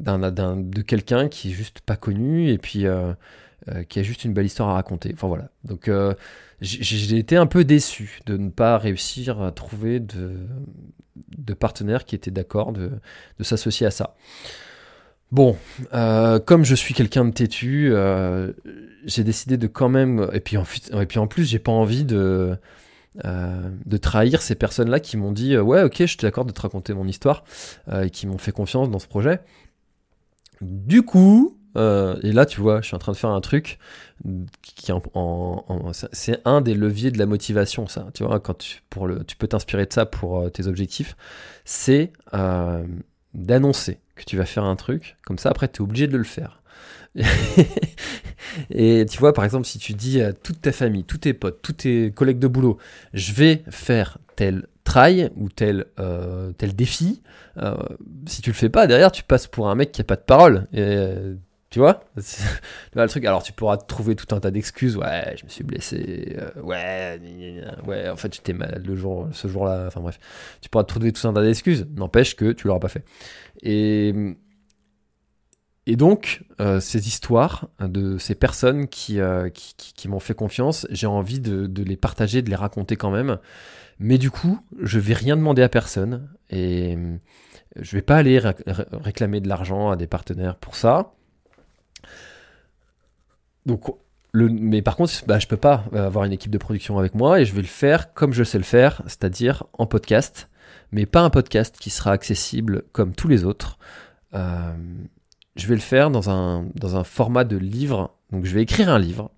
de 0.00 0.82
quelqu'un 0.82 1.28
qui 1.28 1.50
est 1.50 1.54
juste 1.54 1.80
pas 1.80 1.96
connu 1.96 2.50
et 2.50 2.58
puis 2.58 2.86
euh, 2.86 3.14
qui 3.88 4.00
a 4.00 4.02
juste 4.02 4.24
une 4.24 4.34
belle 4.34 4.46
histoire 4.46 4.68
à 4.68 4.74
raconter. 4.74 5.12
Enfin 5.14 5.28
voilà. 5.28 5.48
Donc 5.62 5.90
j'ai 6.60 7.16
été 7.16 7.36
un 7.36 7.46
peu 7.46 7.64
déçu 7.64 8.20
de 8.26 8.36
ne 8.36 8.50
pas 8.50 8.76
réussir 8.76 9.40
à 9.40 9.52
trouver 9.52 10.00
de, 10.00 10.40
de 11.36 11.54
partenaires 11.54 12.04
qui 12.04 12.14
étaient 12.14 12.30
d'accord 12.30 12.72
de, 12.72 12.90
de 13.38 13.44
s'associer 13.44 13.86
à 13.86 13.90
ça. 13.90 14.14
Bon, 15.32 15.56
euh, 15.94 16.38
comme 16.38 16.64
je 16.64 16.74
suis 16.74 16.94
quelqu'un 16.94 17.24
de 17.24 17.32
têtu, 17.32 17.90
euh, 17.90 18.52
j'ai 19.04 19.24
décidé 19.24 19.56
de 19.56 19.66
quand 19.66 19.88
même. 19.88 20.28
Et 20.32 20.40
puis 20.40 20.56
en, 20.56 20.64
et 21.00 21.06
puis 21.06 21.18
en 21.18 21.26
plus, 21.26 21.44
j'ai 21.44 21.58
pas 21.58 21.72
envie 21.72 22.04
de, 22.04 22.56
euh, 23.24 23.70
de 23.84 23.96
trahir 23.96 24.42
ces 24.42 24.54
personnes-là 24.54 25.00
qui 25.00 25.16
m'ont 25.16 25.32
dit 25.32 25.58
Ouais, 25.58 25.82
ok, 25.82 25.96
je 25.98 26.06
suis 26.06 26.18
d'accord 26.18 26.44
de 26.44 26.52
te 26.52 26.60
raconter 26.60 26.94
mon 26.94 27.08
histoire, 27.08 27.44
et 28.00 28.10
qui 28.10 28.26
m'ont 28.28 28.38
fait 28.38 28.52
confiance 28.52 28.90
dans 28.90 29.00
ce 29.00 29.08
projet. 29.08 29.40
Du 30.60 31.02
coup, 31.02 31.58
et 31.76 32.32
là, 32.32 32.46
tu 32.46 32.60
vois, 32.60 32.80
je 32.80 32.86
suis 32.86 32.94
en 32.94 32.98
train 32.98 33.12
de 33.12 33.16
faire 33.16 33.30
un 33.30 33.40
truc 33.40 33.78
qui 34.62 34.92
en, 34.92 35.92
c'est 36.12 36.40
un 36.44 36.60
des 36.60 36.74
leviers 36.74 37.10
de 37.10 37.18
la 37.18 37.26
motivation, 37.26 37.86
ça. 37.86 38.06
Tu 38.14 38.24
vois, 38.24 38.40
quand 38.40 38.64
pour 38.90 39.06
le, 39.06 39.24
tu 39.24 39.36
peux 39.36 39.48
t'inspirer 39.48 39.86
de 39.86 39.92
ça 39.92 40.06
pour 40.06 40.50
tes 40.52 40.66
objectifs, 40.66 41.16
c'est 41.64 42.12
d'annoncer 43.34 43.98
que 44.14 44.24
tu 44.24 44.36
vas 44.36 44.46
faire 44.46 44.64
un 44.64 44.76
truc, 44.76 45.16
comme 45.26 45.38
ça 45.38 45.50
après 45.50 45.68
tu 45.68 45.78
es 45.78 45.80
obligé 45.82 46.06
de 46.06 46.16
le 46.16 46.24
faire. 46.24 46.62
et 48.70 49.06
tu 49.08 49.18
vois, 49.18 49.32
par 49.32 49.44
exemple, 49.44 49.66
si 49.66 49.78
tu 49.78 49.94
dis 49.94 50.20
à 50.20 50.32
toute 50.32 50.60
ta 50.60 50.72
famille, 50.72 51.04
tous 51.04 51.18
tes 51.18 51.34
potes, 51.34 51.60
tous 51.62 51.72
tes 51.72 52.10
collègues 52.12 52.38
de 52.38 52.48
boulot, 52.48 52.78
je 53.12 53.32
vais 53.32 53.62
faire 53.70 54.18
tel 54.36 54.66
try 54.84 55.28
ou 55.36 55.48
tel, 55.48 55.86
euh, 55.98 56.52
tel 56.52 56.74
défi, 56.74 57.22
euh, 57.58 57.74
si 58.26 58.42
tu 58.42 58.50
le 58.50 58.54
fais 58.54 58.68
pas, 58.68 58.86
derrière 58.86 59.12
tu 59.12 59.22
passes 59.22 59.46
pour 59.46 59.68
un 59.70 59.74
mec 59.74 59.92
qui 59.92 60.00
a 60.00 60.04
pas 60.04 60.16
de 60.16 60.22
parole. 60.22 60.66
Et, 60.72 60.80
euh, 60.80 61.34
tu 61.74 61.80
vois? 61.80 62.04
Le 62.94 63.06
truc. 63.08 63.24
Alors 63.24 63.42
tu 63.42 63.52
pourras 63.52 63.76
trouver 63.76 64.14
tout 64.14 64.32
un 64.32 64.38
tas 64.38 64.52
d'excuses. 64.52 64.96
Ouais, 64.96 65.34
je 65.36 65.44
me 65.44 65.48
suis 65.48 65.64
blessé. 65.64 66.36
ouais, 66.62 67.20
ouais, 67.84 68.08
en 68.08 68.16
fait 68.16 68.32
j'étais 68.32 68.52
malade 68.52 68.86
le 68.86 68.94
jour, 68.94 69.26
ce 69.32 69.48
jour-là. 69.48 69.86
Enfin 69.88 70.00
bref, 70.00 70.20
tu 70.60 70.68
pourras 70.68 70.84
trouver 70.84 71.10
tout 71.12 71.26
un 71.26 71.32
tas 71.32 71.42
d'excuses. 71.42 71.84
N'empêche 71.96 72.36
que 72.36 72.52
tu 72.52 72.68
l'auras 72.68 72.78
pas 72.78 72.88
fait. 72.88 73.04
Et, 73.62 74.14
et 75.86 75.96
donc, 75.96 76.44
euh, 76.60 76.78
ces 76.78 77.08
histoires 77.08 77.68
de 77.80 78.18
ces 78.18 78.36
personnes 78.36 78.86
qui, 78.86 79.18
euh, 79.18 79.50
qui, 79.50 80.08
m'ont 80.08 80.20
fait 80.20 80.34
confiance, 80.34 80.86
j'ai 80.90 81.08
envie 81.08 81.40
de, 81.40 81.82
les 81.82 81.96
partager, 81.96 82.40
de 82.40 82.50
les 82.50 82.56
raconter 82.56 82.94
quand 82.94 83.10
même. 83.10 83.38
Mais 83.98 84.16
du 84.16 84.30
coup, 84.30 84.60
je 84.80 85.00
vais 85.00 85.14
rien 85.14 85.36
demander 85.36 85.62
à 85.62 85.68
personne 85.68 86.28
et 86.50 86.96
je 87.74 87.96
vais 87.96 88.02
pas 88.02 88.16
aller 88.16 88.40
réclamer 88.92 89.40
de 89.40 89.48
l'argent 89.48 89.90
à 89.90 89.96
des 89.96 90.06
partenaires 90.06 90.56
pour 90.56 90.76
ça. 90.76 91.14
Donc, 93.66 93.84
mais 94.34 94.82
par 94.82 94.96
contre, 94.96 95.12
bah, 95.26 95.38
je 95.38 95.46
peux 95.46 95.56
pas 95.56 95.84
avoir 95.92 96.24
une 96.24 96.32
équipe 96.32 96.50
de 96.50 96.58
production 96.58 96.98
avec 96.98 97.14
moi 97.14 97.40
et 97.40 97.44
je 97.44 97.54
vais 97.54 97.62
le 97.62 97.68
faire 97.68 98.12
comme 98.14 98.32
je 98.32 98.42
sais 98.42 98.58
le 98.58 98.64
faire, 98.64 99.02
c'est-à-dire 99.06 99.64
en 99.74 99.86
podcast 99.86 100.48
mais 100.94 101.06
pas 101.06 101.22
un 101.22 101.30
podcast 101.30 101.76
qui 101.78 101.90
sera 101.90 102.12
accessible 102.12 102.84
comme 102.92 103.14
tous 103.14 103.26
les 103.26 103.44
autres. 103.44 103.78
Euh, 104.32 104.72
je 105.56 105.66
vais 105.66 105.74
le 105.74 105.80
faire 105.80 106.08
dans 106.08 106.30
un, 106.30 106.66
dans 106.76 106.96
un 106.96 107.02
format 107.02 107.42
de 107.42 107.56
livre. 107.56 108.14
Donc 108.30 108.44
je 108.44 108.54
vais 108.54 108.62
écrire 108.62 108.88
un 108.88 109.00
livre 109.00 109.32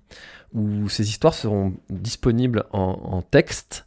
où 0.52 0.88
ces 0.90 1.08
histoires 1.08 1.32
seront 1.32 1.74
disponibles 1.88 2.64
en, 2.72 3.22
texte 3.22 3.86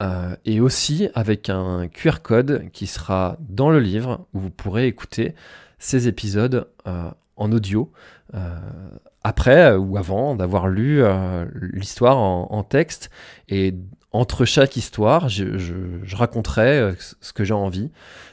euh, 0.00 0.36
et 0.44 0.60
aussi 0.60 1.08
avec 1.14 1.50
un 1.50 1.88
QR 1.88 2.20
code 2.22 2.70
qui 2.72 2.86
sera 2.86 3.36
dans 3.40 3.70
le 3.70 3.80
livre 3.80 4.26
où 4.32 4.38
vous 4.38 4.50
pourrez 4.50 4.86
écouter 4.86 5.34
ces 5.78 6.06
épisodes 6.06 6.68
euh, 6.86 7.10
en 7.36 7.52
audio 7.52 7.90
après 9.24 9.74
ou 9.74 9.96
avant 9.96 10.34
d'avoir 10.34 10.68
lu 10.68 11.02
l'histoire 11.72 12.18
en, 12.18 12.62
texte 12.64 13.10
et 13.48 13.74
entre 14.12 14.44
chaque 14.44 14.76
histoire, 14.76 15.28
je, 15.28 16.14
raconterai 16.14 16.78
euh, 16.78 16.92
ce 17.20 17.32
que 17.32 17.44
j'ai 17.44 17.54
envie. 17.54 17.90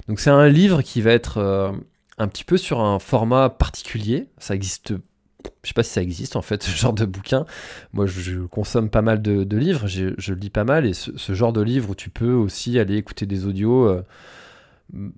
Donc 0.08 0.20
c'est 0.20 0.30
un 0.30 0.50
livre 0.50 0.82
qui 0.82 1.02
va 1.02 1.12
être 1.12 1.38
euh, 1.38 1.72
un 2.18 2.28
petit 2.28 2.44
peu 2.44 2.58
sur 2.58 2.82
un 2.82 3.00
format 3.00 3.50
particulier. 3.50 4.28
Ça 4.40 4.56
existe, 4.56 4.94
je 5.64 5.68
sais 5.68 5.74
pas 5.74 5.84
si 5.84 5.92
ça 5.92 6.02
existe 6.02 6.36
en 6.36 6.42
fait, 6.42 6.64
ce 6.64 6.76
genre 6.76 6.94
de 6.94 7.06
bouquin. 7.06 7.46
Moi, 7.94 8.06
je, 8.08 8.42
consomme 8.42 8.90
pas 8.90 9.02
mal 9.02 9.22
de, 9.22 9.58
livres, 9.58 9.88
je, 9.88 10.34
lis 10.34 10.50
pas 10.50 10.66
mal, 10.66 10.86
et 10.86 10.94
ce, 10.94 11.34
genre 11.34 11.54
de 11.54 11.62
livre 11.62 11.92
où 11.92 11.96
tu 11.96 12.10
peux 12.10 12.34
aussi 12.34 12.78
aller 12.78 12.98
écouter 12.98 13.26
des 13.26 13.46
audios. 13.46 14.04
Euh, 14.96 15.10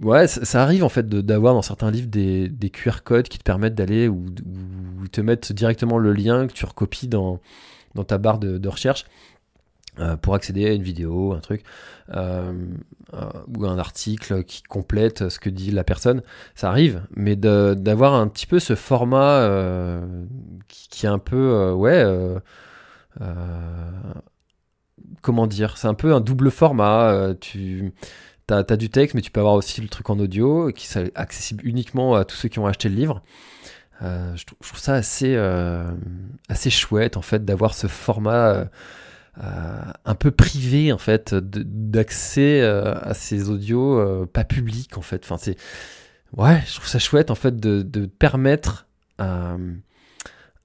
ouais, 0.00 0.26
ça, 0.26 0.62
arrive 0.62 0.84
en 0.84 0.88
fait 0.88 1.08
d'avoir 1.08 1.54
dans 1.54 1.62
certains 1.62 1.90
livres 1.90 2.08
des, 2.08 2.70
QR 2.72 3.02
codes 3.04 3.28
qui 3.28 3.38
te 3.38 3.44
permettent 3.44 3.74
d'aller 3.74 4.08
ou, 4.08 4.24
te 5.10 5.20
mettent 5.20 5.52
directement 5.52 5.98
le 5.98 6.12
lien 6.12 6.46
que 6.46 6.52
tu 6.52 6.64
recopies 6.64 7.08
dans, 7.08 7.40
dans 7.94 8.04
ta 8.04 8.18
barre 8.18 8.38
de 8.38 8.68
recherche. 8.68 9.06
pour 10.22 10.34
accéder 10.34 10.66
à 10.66 10.72
une 10.72 10.82
vidéo, 10.82 11.32
un 11.32 11.40
truc, 11.40 11.62
ou 12.08 12.14
un 13.66 13.78
article 13.78 14.44
qui 14.44 14.62
complète 14.62 15.28
ce 15.28 15.38
que 15.38 15.50
dit 15.50 15.72
la 15.72 15.84
personne, 15.84 16.22
ça 16.54 16.70
arrive, 16.70 17.02
mais 17.14 17.36
d'avoir 17.36 18.14
un 18.14 18.28
petit 18.28 18.46
peu 18.46 18.60
ce 18.60 18.74
format 18.76 20.00
qui, 20.68 20.88
qui, 20.88 21.06
est 21.06 21.08
un 21.08 21.18
peu, 21.18 21.72
ouais, 21.72 22.04
comment 25.22 25.46
dire, 25.46 25.76
c'est 25.76 25.88
un 25.88 25.94
peu 25.94 26.14
un 26.14 26.20
double 26.20 26.50
format. 26.50 27.34
tu 27.40 27.92
as, 28.52 28.76
du 28.76 28.90
texte, 28.90 29.14
mais 29.14 29.20
tu 29.20 29.30
peux 29.30 29.40
avoir 29.40 29.54
aussi 29.54 29.80
le 29.80 29.88
truc 29.88 30.10
en 30.10 30.18
audio 30.18 30.70
qui 30.72 30.86
est 30.86 31.12
accessible 31.14 31.66
uniquement 31.66 32.14
à 32.14 32.24
tous 32.24 32.36
ceux 32.36 32.48
qui 32.48 32.58
ont 32.58 32.66
acheté 32.66 32.88
le 32.88 32.94
livre. 32.94 33.22
Euh, 34.02 34.34
je, 34.34 34.44
trouve, 34.46 34.78
ça 34.78 34.94
assez, 34.94 35.34
euh, 35.34 35.90
assez 36.48 36.70
chouette 36.70 37.16
en 37.16 37.22
fait 37.22 37.44
d'avoir 37.44 37.74
ce 37.74 37.86
format 37.86 38.66
euh, 39.42 39.82
un 40.04 40.14
peu 40.14 40.30
privé 40.30 40.90
en 40.92 40.98
fait 40.98 41.34
d'accès 41.34 42.62
à 42.62 43.12
ces 43.14 43.50
audios 43.50 44.26
pas 44.26 44.44
publics 44.44 44.96
en 44.96 45.02
fait. 45.02 45.22
Enfin 45.24 45.36
c'est 45.38 45.56
ouais, 46.36 46.62
je 46.66 46.74
trouve 46.76 46.88
ça 46.88 46.98
chouette 46.98 47.30
en 47.30 47.34
fait 47.34 47.56
de, 47.56 47.82
de 47.82 48.06
permettre 48.06 48.86
à, 49.18 49.56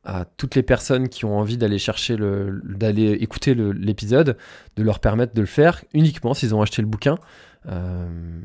à 0.06 0.24
toutes 0.38 0.56
les 0.56 0.64
personnes 0.64 1.10
qui 1.10 1.26
ont 1.26 1.38
envie 1.38 1.58
d'aller 1.58 1.80
chercher 1.80 2.16
le 2.16 2.62
d'aller 2.64 3.12
écouter 3.12 3.54
l'épisode 3.54 4.38
de 4.78 4.84
leur 4.84 5.00
permettre 5.00 5.34
de 5.34 5.42
le 5.42 5.48
faire 5.48 5.84
uniquement 5.94 6.34
s'ils 6.34 6.56
ont 6.56 6.62
acheté 6.62 6.82
le 6.82 6.88
bouquin 6.88 7.18
euh, 7.68 8.42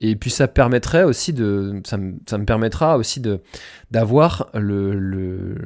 et 0.00 0.16
puis 0.16 0.30
ça 0.30 0.48
permettrait 0.48 1.04
aussi 1.04 1.32
de, 1.32 1.80
ça 1.84 1.96
me, 1.96 2.44
permettra 2.44 2.98
aussi 2.98 3.20
de 3.20 3.40
d'avoir 3.90 4.50
le, 4.54 4.94
le, 4.98 5.56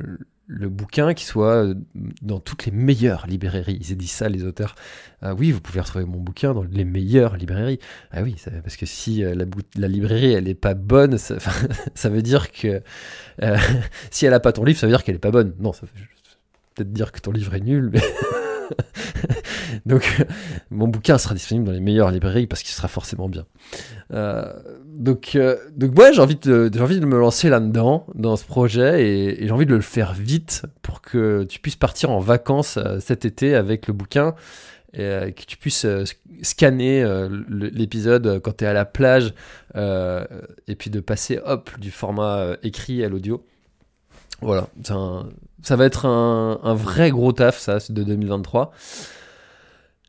le, 0.46 0.68
bouquin 0.68 1.14
qui 1.14 1.24
soit 1.24 1.74
dans 2.22 2.38
toutes 2.38 2.66
les 2.66 2.72
meilleures 2.72 3.26
librairies. 3.26 3.78
Ils 3.88 3.96
dit 3.96 4.06
ça 4.06 4.28
les 4.28 4.44
auteurs. 4.44 4.74
Ah 5.22 5.34
oui, 5.34 5.50
vous 5.50 5.60
pouvez 5.60 5.80
retrouver 5.80 6.04
mon 6.04 6.18
bouquin 6.18 6.54
dans 6.54 6.62
les 6.62 6.84
meilleures 6.84 7.36
librairies. 7.36 7.80
Ah 8.12 8.22
oui, 8.22 8.36
parce 8.62 8.76
que 8.76 8.86
si 8.86 9.24
euh, 9.24 9.34
la, 9.74 9.88
librairie 9.88 10.32
elle 10.32 10.48
est 10.48 10.54
pas 10.54 10.74
bonne, 10.74 11.18
ça, 11.18 11.38
veut 12.04 12.22
dire 12.22 12.52
que 12.52 12.82
euh, 13.42 13.58
si 14.10 14.26
elle 14.26 14.34
a 14.34 14.40
pas 14.40 14.52
ton 14.52 14.64
livre, 14.64 14.78
ça 14.78 14.86
veut 14.86 14.92
dire 14.92 15.02
qu'elle 15.02 15.16
est 15.16 15.20
pas 15.20 15.32
bonne. 15.32 15.54
Non, 15.58 15.72
ça 15.72 15.86
veut 15.86 15.92
peut-être 16.74 16.92
dire 16.92 17.10
que 17.10 17.20
ton 17.20 17.32
livre 17.32 17.54
est 17.54 17.60
nul, 17.60 17.90
donc, 19.86 20.24
mon 20.70 20.88
bouquin 20.88 21.18
sera 21.18 21.34
disponible 21.34 21.66
dans 21.66 21.72
les 21.72 21.80
meilleures 21.80 22.10
librairies 22.10 22.46
parce 22.46 22.62
qu'il 22.62 22.74
sera 22.74 22.88
forcément 22.88 23.28
bien. 23.28 23.46
Euh, 24.12 24.52
donc, 24.84 25.32
euh, 25.34 25.56
donc, 25.76 25.92
j'ai 26.12 26.20
envie, 26.20 26.36
de, 26.36 27.06
me 27.06 27.18
lancer 27.18 27.48
là-dedans, 27.48 28.06
dans 28.14 28.36
ce 28.36 28.44
projet, 28.44 29.04
et, 29.04 29.46
j'ai 29.46 29.50
envie 29.50 29.66
de 29.66 29.74
le 29.74 29.80
faire 29.80 30.14
vite 30.14 30.62
pour 30.82 31.00
que 31.00 31.44
tu 31.44 31.60
puisses 31.60 31.76
partir 31.76 32.10
en 32.10 32.20
vacances 32.20 32.76
euh, 32.76 33.00
cet 33.00 33.24
été 33.24 33.54
avec 33.54 33.86
le 33.86 33.92
bouquin 33.92 34.34
et 34.98 35.34
que 35.36 35.44
tu 35.46 35.58
puisses 35.58 35.84
scanner 36.40 37.04
l'épisode 37.50 38.40
quand 38.42 38.56
tu 38.56 38.64
es 38.64 38.66
à 38.66 38.72
la 38.72 38.86
plage 38.86 39.34
et 39.74 40.74
puis 40.74 40.88
de 40.88 41.00
passer 41.00 41.38
hop 41.44 41.68
du 41.78 41.90
format 41.90 42.56
écrit 42.62 43.04
à 43.04 43.10
l'audio. 43.10 43.44
Voilà, 44.42 44.68
ça 45.62 45.76
va 45.76 45.86
être 45.86 46.06
un, 46.06 46.74
vrai 46.74 47.10
gros 47.10 47.32
taf 47.32 47.58
ça 47.58 47.78
de 47.88 48.04
2023. 48.04 48.72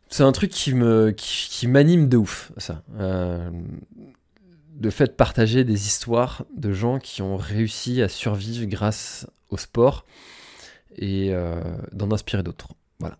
C'est 0.09 0.23
un 0.23 0.31
truc 0.31 0.51
qui 0.51 0.73
me 0.73 1.11
qui, 1.11 1.67
m'anime 1.67 2.07
de 2.07 2.17
ouf, 2.17 2.51
ça. 2.57 2.81
Euh, 2.99 3.49
le 4.79 4.89
fait 4.89 5.07
de 5.07 5.11
partager 5.11 5.63
des 5.63 5.87
histoires 5.87 6.45
de 6.55 6.71
gens 6.71 6.99
qui 6.99 7.21
ont 7.21 7.35
réussi 7.35 8.01
à 8.01 8.09
survivre 8.09 8.65
grâce 8.65 9.27
au 9.49 9.57
sport 9.57 10.05
et 10.97 11.33
euh, 11.33 11.61
d'en 11.91 12.11
inspirer 12.11 12.43
d'autres. 12.43 12.69
Voilà. 12.99 13.17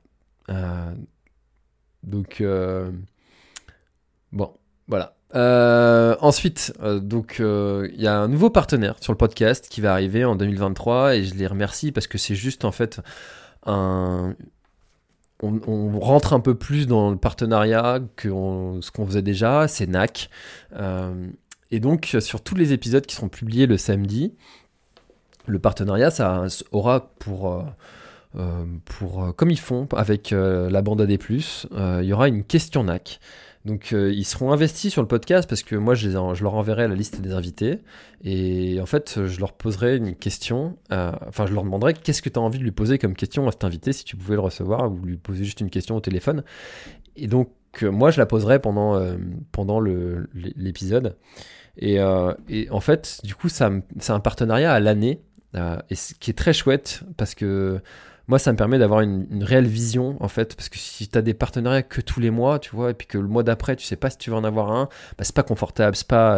Euh, 0.49 0.93
donc 2.03 2.43
bon, 4.31 4.53
voilà. 4.87 5.16
Ensuite, 5.37 6.73
donc 6.83 7.37
il 7.39 8.01
y 8.01 8.07
a 8.07 8.17
un 8.17 8.27
nouveau 8.27 8.49
partenaire 8.49 8.95
sur 9.01 9.13
le 9.13 9.17
podcast 9.17 9.67
qui 9.69 9.81
va 9.81 9.93
arriver 9.93 10.25
en 10.25 10.35
2023 10.35 11.15
et 11.15 11.23
je 11.23 11.35
les 11.35 11.47
remercie 11.47 11.91
parce 11.91 12.07
que 12.07 12.17
c'est 12.17 12.35
juste 12.35 12.65
en 12.65 12.71
fait 12.71 13.01
un, 13.65 14.35
on, 15.41 15.99
rentre 15.99 16.33
un 16.33 16.39
peu 16.39 16.55
plus 16.55 16.87
dans 16.87 17.11
le 17.11 17.17
partenariat 17.17 17.99
que 18.15 18.29
ce 18.81 18.91
qu'on 18.91 19.05
faisait 19.05 19.21
déjà, 19.21 19.67
c'est 19.67 19.87
NAC. 19.87 20.29
Euh, 20.73 21.27
et 21.71 21.79
donc, 21.79 22.15
sur 22.19 22.41
tous 22.41 22.55
les 22.55 22.73
épisodes 22.73 23.05
qui 23.05 23.15
seront 23.15 23.29
publiés 23.29 23.67
le 23.67 23.77
samedi, 23.77 24.33
le 25.45 25.59
partenariat, 25.59 26.11
ça 26.11 26.45
aura 26.71 27.11
pour, 27.19 27.51
euh, 27.51 27.63
euh, 28.37 28.65
pour 28.85 29.35
comme 29.35 29.51
ils 29.51 29.59
font 29.59 29.87
avec 29.95 30.31
la 30.31 30.81
bande 30.81 31.01
AD+, 31.01 31.11
il 31.11 32.03
y 32.03 32.13
aura 32.13 32.27
une 32.27 32.43
question 32.43 32.83
NAC. 32.83 33.19
Donc 33.67 33.91
euh, 33.91 34.13
ils 34.13 34.23
seront 34.23 34.53
investis 34.53 34.93
sur 34.93 35.01
le 35.01 35.09
podcast 35.09 35.47
parce 35.47 35.61
que 35.61 35.75
moi 35.75 35.93
je, 35.93 36.09
leur 36.09 36.55
enverrai 36.55 36.87
la 36.87 36.95
liste 36.95 37.19
des 37.19 37.33
invités 37.33 37.79
et 38.23 38.79
en 38.79 38.85
fait 38.85 39.25
je 39.25 39.39
leur 39.41 39.51
poserai 39.51 39.97
une 39.97 40.15
question, 40.15 40.77
euh, 40.93 41.11
enfin 41.27 41.45
je 41.47 41.53
leur 41.53 41.63
demanderai 41.63 41.93
qu'est-ce 41.93 42.21
que 42.21 42.29
tu 42.29 42.39
as 42.39 42.41
envie 42.41 42.59
de 42.59 42.63
lui 42.63 42.71
poser 42.71 42.97
comme 42.97 43.13
question 43.13 43.45
à 43.45 43.51
cet 43.51 43.65
invité 43.65 43.91
si 43.91 44.05
tu 44.05 44.15
pouvais 44.15 44.35
le 44.35 44.41
recevoir 44.41 44.89
ou 44.89 45.05
lui 45.05 45.17
poser 45.17 45.43
juste 45.43 45.59
une 45.59 45.69
question 45.69 45.97
au 45.97 45.99
téléphone. 45.99 46.45
Et 47.17 47.27
donc 47.27 47.49
euh, 47.83 47.91
moi 47.91 48.09
je 48.09 48.19
la 48.19 48.25
poserai 48.25 48.59
pendant, 48.59 49.05
pendant 49.51 49.81
l'épisode. 49.81 51.17
Et, 51.77 51.97
et, 52.47 52.69
en 52.71 52.79
fait 52.79 53.19
du 53.25 53.35
coup 53.35 53.49
c'est 53.49 53.65
un 53.65 54.19
partenariat 54.21 54.71
à 54.71 54.79
l'année 54.79 55.19
et 55.89 55.95
ce 55.95 56.13
qui 56.13 56.31
est 56.31 56.37
très 56.37 56.53
chouette 56.53 57.03
parce 57.17 57.35
que 57.35 57.81
moi, 58.27 58.39
ça 58.39 58.51
me 58.51 58.57
permet 58.57 58.77
d'avoir 58.77 59.01
une, 59.01 59.43
réelle 59.43 59.67
vision, 59.67 60.17
en 60.19 60.27
fait, 60.27 60.55
parce 60.55 60.67
que 60.67 60.77
si 60.77 61.07
tu 61.07 61.17
as 61.17 61.21
des 61.21 61.33
partenariats 61.33 61.81
que 61.81 62.01
tous 62.01 62.19
les 62.19 62.29
mois, 62.29 62.59
tu 62.59 62.75
vois, 62.75 62.91
et 62.91 62.93
puis 62.93 63.07
que 63.07 63.17
le 63.17 63.27
mois 63.27 63.43
d'après, 63.43 63.77
tu 63.77 63.85
sais 63.85 63.95
pas 63.95 64.09
si 64.09 64.17
tu 64.17 64.31
vas 64.31 64.37
en 64.37 64.43
avoir 64.43 64.71
un, 64.71 64.89
bah, 65.17 65.23
c'est 65.23 65.35
pas 65.35 65.43
confortable, 65.43 65.95
c'est 65.95 66.07
pas, 66.07 66.37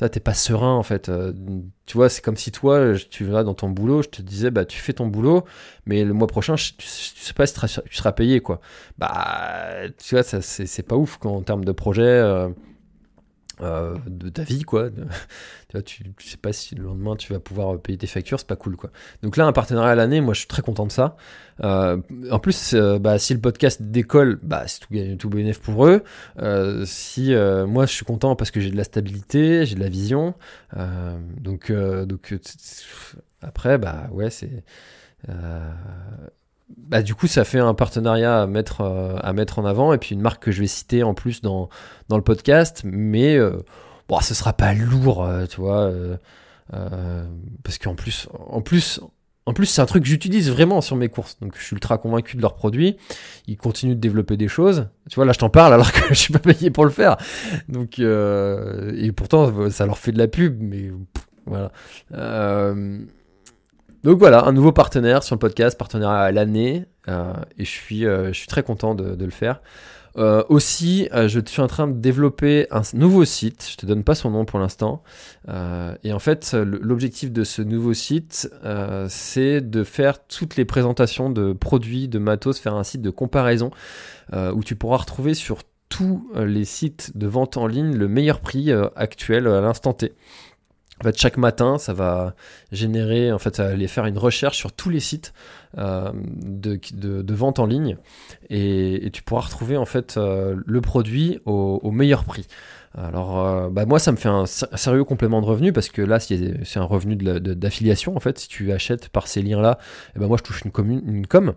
euh, 0.00 0.08
t'es 0.08 0.20
pas 0.20 0.34
serein, 0.34 0.74
en 0.74 0.84
fait. 0.84 1.08
Euh, 1.08 1.32
tu 1.86 1.96
vois, 1.96 2.08
c'est 2.08 2.22
comme 2.22 2.36
si 2.36 2.52
toi, 2.52 2.94
tu 3.10 3.24
vas 3.24 3.42
dans 3.42 3.54
ton 3.54 3.68
boulot, 3.68 4.02
je 4.02 4.10
te 4.10 4.22
disais, 4.22 4.52
bah, 4.52 4.64
tu 4.64 4.78
fais 4.78 4.92
ton 4.92 5.08
boulot, 5.08 5.44
mais 5.86 6.04
le 6.04 6.12
mois 6.12 6.28
prochain, 6.28 6.54
tu, 6.54 6.86
sais 6.86 7.34
pas 7.34 7.46
si 7.46 7.54
tu 7.54 7.96
seras 7.96 8.12
payé, 8.12 8.40
quoi. 8.40 8.60
Bah, 8.98 9.88
tu 9.98 10.14
vois, 10.14 10.22
c'est 10.22 10.86
pas 10.86 10.96
ouf, 10.96 11.16
quoi, 11.18 11.32
en 11.32 11.42
termes 11.42 11.64
de 11.64 11.72
projet. 11.72 12.02
Euh, 12.02 12.48
euh, 13.60 13.96
de 14.06 14.28
ta 14.28 14.42
vie 14.42 14.62
quoi. 14.62 14.90
Tu, 15.84 16.04
tu, 16.16 16.28
sais 16.28 16.36
pas 16.36 16.52
si 16.52 16.76
le 16.76 16.84
lendemain 16.84 17.16
tu 17.16 17.32
vas 17.32 17.40
pouvoir 17.40 17.80
payer 17.80 17.98
tes 17.98 18.06
factures 18.06 18.38
c'est 18.38 18.46
pas 18.46 18.54
cool 18.54 18.76
quoi. 18.76 18.90
Donc 19.22 19.36
là 19.36 19.44
un 19.44 19.52
partenariat 19.52 19.90
à 19.90 19.94
l'année 19.96 20.20
moi 20.20 20.32
je 20.32 20.38
suis 20.40 20.48
très 20.48 20.62
content 20.62 20.86
de 20.86 20.92
ça. 20.92 21.16
Euh, 21.64 22.00
en 22.30 22.38
plus 22.38 22.74
euh, 22.74 23.00
bah, 23.00 23.18
si 23.18 23.34
le 23.34 23.40
podcast 23.40 23.82
décolle 23.82 24.38
bah 24.42 24.64
c'est 24.68 24.80
tout, 24.80 25.16
tout 25.18 25.28
bénéf 25.30 25.60
pour 25.60 25.86
eux. 25.86 26.04
Si 26.84 27.34
moi 27.66 27.86
je 27.86 27.92
suis 27.92 28.04
content 28.04 28.36
parce 28.36 28.52
que 28.52 28.60
j'ai 28.60 28.70
de 28.70 28.76
la 28.76 28.84
stabilité 28.84 29.66
j'ai 29.66 29.74
de 29.74 29.80
la 29.80 29.88
vision. 29.88 30.34
Donc 31.40 31.72
donc 31.72 32.34
après 33.42 33.78
bah 33.78 34.08
ouais 34.12 34.30
c'est 34.30 34.62
bah, 36.76 37.02
du 37.02 37.14
coup, 37.14 37.26
ça 37.26 37.44
fait 37.44 37.58
un 37.58 37.74
partenariat 37.74 38.42
à 38.42 38.46
mettre, 38.46 38.82
euh, 38.82 39.16
à 39.22 39.32
mettre 39.32 39.58
en 39.58 39.64
avant 39.64 39.92
et 39.92 39.98
puis 39.98 40.14
une 40.14 40.20
marque 40.20 40.42
que 40.42 40.52
je 40.52 40.60
vais 40.60 40.66
citer 40.66 41.02
en 41.02 41.14
plus 41.14 41.40
dans, 41.40 41.68
dans 42.08 42.16
le 42.16 42.22
podcast. 42.22 42.82
Mais 42.84 43.36
euh, 43.36 43.58
bon, 44.08 44.20
ce 44.20 44.34
sera 44.34 44.52
pas 44.52 44.74
lourd, 44.74 45.24
euh, 45.24 45.46
tu 45.46 45.60
vois. 45.60 45.90
parce 47.62 47.78
qu'en 47.78 47.94
plus, 47.94 48.28
en 48.48 48.60
plus, 48.60 49.00
en 49.46 49.52
plus, 49.52 49.66
c'est 49.66 49.82
un 49.82 49.86
truc 49.86 50.04
que 50.04 50.08
j'utilise 50.08 50.50
vraiment 50.50 50.80
sur 50.80 50.96
mes 50.96 51.08
courses. 51.08 51.38
Donc, 51.40 51.54
je 51.58 51.64
suis 51.64 51.74
ultra 51.74 51.98
convaincu 51.98 52.36
de 52.36 52.42
leurs 52.42 52.54
produits. 52.54 52.96
Ils 53.46 53.58
continuent 53.58 53.94
de 53.94 54.00
développer 54.00 54.36
des 54.36 54.48
choses. 54.48 54.88
Tu 55.10 55.16
vois, 55.16 55.26
là, 55.26 55.32
je 55.32 55.38
t'en 55.38 55.50
parle 55.50 55.74
alors 55.74 55.92
que 55.92 56.08
je 56.08 56.14
suis 56.14 56.32
pas 56.32 56.38
payé 56.38 56.70
pour 56.70 56.84
le 56.84 56.90
faire. 56.90 57.16
Donc, 57.68 57.98
et 57.98 59.12
pourtant, 59.12 59.70
ça 59.70 59.86
leur 59.86 59.98
fait 59.98 60.12
de 60.12 60.18
la 60.18 60.28
pub, 60.28 60.60
mais 60.60 60.90
voilà. 61.46 61.72
Donc 64.04 64.18
voilà, 64.18 64.44
un 64.44 64.52
nouveau 64.52 64.70
partenaire 64.70 65.22
sur 65.22 65.34
le 65.34 65.38
podcast, 65.38 65.78
partenaire 65.78 66.10
à 66.10 66.30
l'année, 66.30 66.84
euh, 67.08 67.32
et 67.56 67.64
je 67.64 67.70
suis, 67.70 68.04
euh, 68.04 68.28
je 68.28 68.38
suis 68.38 68.46
très 68.46 68.62
content 68.62 68.94
de, 68.94 69.24
le 69.24 69.30
faire. 69.30 69.62
Euh, 70.18 70.44
aussi, 70.50 71.08
je 71.10 71.40
suis 71.46 71.62
en 71.62 71.66
train 71.68 71.88
de 71.88 71.94
développer 71.94 72.66
un 72.70 72.82
nouveau 72.92 73.24
site. 73.24 73.66
Je 73.72 73.76
te 73.78 73.86
donne 73.86 74.04
pas 74.04 74.14
son 74.14 74.30
nom 74.30 74.44
pour 74.44 74.58
l'instant. 74.58 75.02
et 75.48 76.12
en 76.12 76.18
fait, 76.18 76.52
l'objectif 76.52 77.32
de 77.32 77.44
ce 77.44 77.62
nouveau 77.62 77.94
site, 77.94 78.50
c'est 79.08 79.62
de 79.62 79.84
faire 79.84 80.26
toutes 80.26 80.56
les 80.56 80.66
présentations 80.66 81.30
de 81.30 81.54
produits, 81.54 82.06
de 82.06 82.18
matos, 82.18 82.58
faire 82.58 82.74
un 82.74 82.84
site 82.84 83.00
de 83.00 83.10
comparaison 83.10 83.70
où 84.34 84.62
tu 84.62 84.76
pourras 84.76 84.98
retrouver 84.98 85.32
sur 85.32 85.62
tous 85.88 86.28
les 86.36 86.66
sites 86.66 87.16
de 87.16 87.26
vente 87.26 87.56
en 87.56 87.66
ligne 87.66 87.96
le 87.96 88.06
meilleur 88.06 88.40
prix 88.40 88.70
actuel 88.96 89.46
à 89.48 89.62
l'instant 89.62 89.94
T 89.94 90.12
Chaque 91.16 91.36
matin, 91.36 91.78
ça 91.78 91.92
va 91.92 92.34
générer, 92.72 93.32
en 93.32 93.38
fait, 93.38 93.56
ça 93.56 93.64
va 93.64 93.70
aller 93.70 93.88
faire 93.88 94.06
une 94.06 94.18
recherche 94.18 94.56
sur 94.56 94.72
tous 94.72 94.90
les 94.90 95.00
sites 95.00 95.32
euh, 95.78 96.12
de, 96.14 96.78
de, 96.92 97.34
vente 97.34 97.58
en 97.58 97.66
ligne 97.66 97.96
et, 98.48 99.10
tu 99.12 99.24
pourras 99.24 99.40
retrouver 99.40 99.76
en 99.76 99.86
fait 99.86 100.16
euh, 100.16 100.54
le 100.64 100.80
produit 100.80 101.40
au, 101.46 101.90
meilleur 101.90 102.24
prix. 102.24 102.46
Alors, 102.96 103.44
euh, 103.44 103.70
bah 103.70 103.84
moi, 103.86 103.98
ça 103.98 104.12
me 104.12 104.16
fait 104.16 104.28
un, 104.28 104.46
sérieux 104.46 105.02
complément 105.02 105.40
de 105.40 105.46
revenu 105.46 105.72
parce 105.72 105.88
que 105.88 106.00
là, 106.00 106.20
c'est 106.20 106.76
un 106.76 106.84
revenu 106.84 107.16
d'affiliation 107.16 108.16
en 108.16 108.20
fait. 108.20 108.38
Si 108.38 108.46
tu 108.46 108.70
achètes 108.70 109.08
par 109.08 109.26
ces 109.26 109.42
liens-là, 109.42 109.78
eh 110.14 110.20
ben 110.20 110.28
moi, 110.28 110.36
je 110.36 110.44
touche 110.44 110.62
une, 110.64 110.70
commune, 110.70 111.02
une 111.06 111.26
com. 111.26 111.54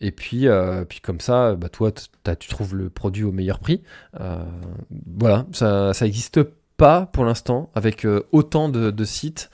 et 0.00 0.10
puis, 0.10 0.48
puis 0.88 1.00
comme 1.00 1.20
ça, 1.20 1.54
bah 1.54 1.68
toi, 1.68 1.92
tu 1.92 2.48
trouves 2.48 2.74
le 2.74 2.90
produit 2.90 3.22
au 3.22 3.30
meilleur 3.30 3.60
prix. 3.60 3.82
voilà, 5.16 5.46
ça, 5.52 5.94
ça 5.94 6.04
existe 6.04 6.40
pas 6.82 7.06
pour 7.06 7.24
l'instant 7.24 7.70
avec 7.76 8.04
euh, 8.04 8.26
autant 8.32 8.68
de, 8.68 9.04
sites 9.04 9.50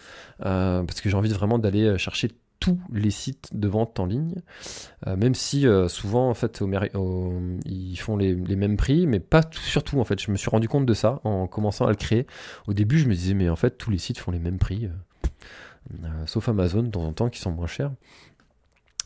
euh, 0.46 0.82
parce 0.82 1.02
que 1.02 1.10
j'ai 1.10 1.14
envie 1.14 1.30
vraiment 1.30 1.58
d'aller 1.58 1.84
euh, 1.84 1.98
chercher 1.98 2.30
tous 2.58 2.80
les 2.90 3.10
sites 3.10 3.50
de 3.52 3.68
vente 3.68 4.00
en 4.00 4.06
ligne, 4.06 4.34
même 5.06 5.36
si 5.36 5.64
souvent 5.86 6.28
en 6.28 6.34
fait 6.34 6.60
ils 7.64 7.96
font 7.96 8.16
les, 8.16 8.34
mêmes 8.34 8.76
prix, 8.76 9.06
mais 9.06 9.20
pas 9.20 9.42
surtout 9.52 10.00
en 10.00 10.04
fait. 10.04 10.20
Je 10.20 10.32
me 10.32 10.36
suis 10.36 10.50
rendu 10.50 10.68
compte 10.68 10.84
de 10.84 10.92
ça 10.92 11.20
en 11.22 11.46
commençant 11.46 11.86
à 11.86 11.90
le 11.90 11.94
créer. 11.94 12.26
Au 12.66 12.72
début, 12.72 12.98
je 12.98 13.06
me 13.06 13.14
disais 13.14 13.34
mais 13.34 13.48
en 13.48 13.54
fait 13.54 13.78
tous 13.78 13.92
les 13.92 13.98
sites 13.98 14.18
font 14.18 14.32
les 14.32 14.40
mêmes 14.40 14.58
prix, 14.58 14.88
sauf 16.26 16.48
Amazon 16.48 16.82
de 16.82 16.88
temps 16.88 17.04
en 17.04 17.12
temps 17.12 17.28
qui 17.28 17.38
sont 17.38 17.52
moins 17.52 17.68
chers. 17.68 17.92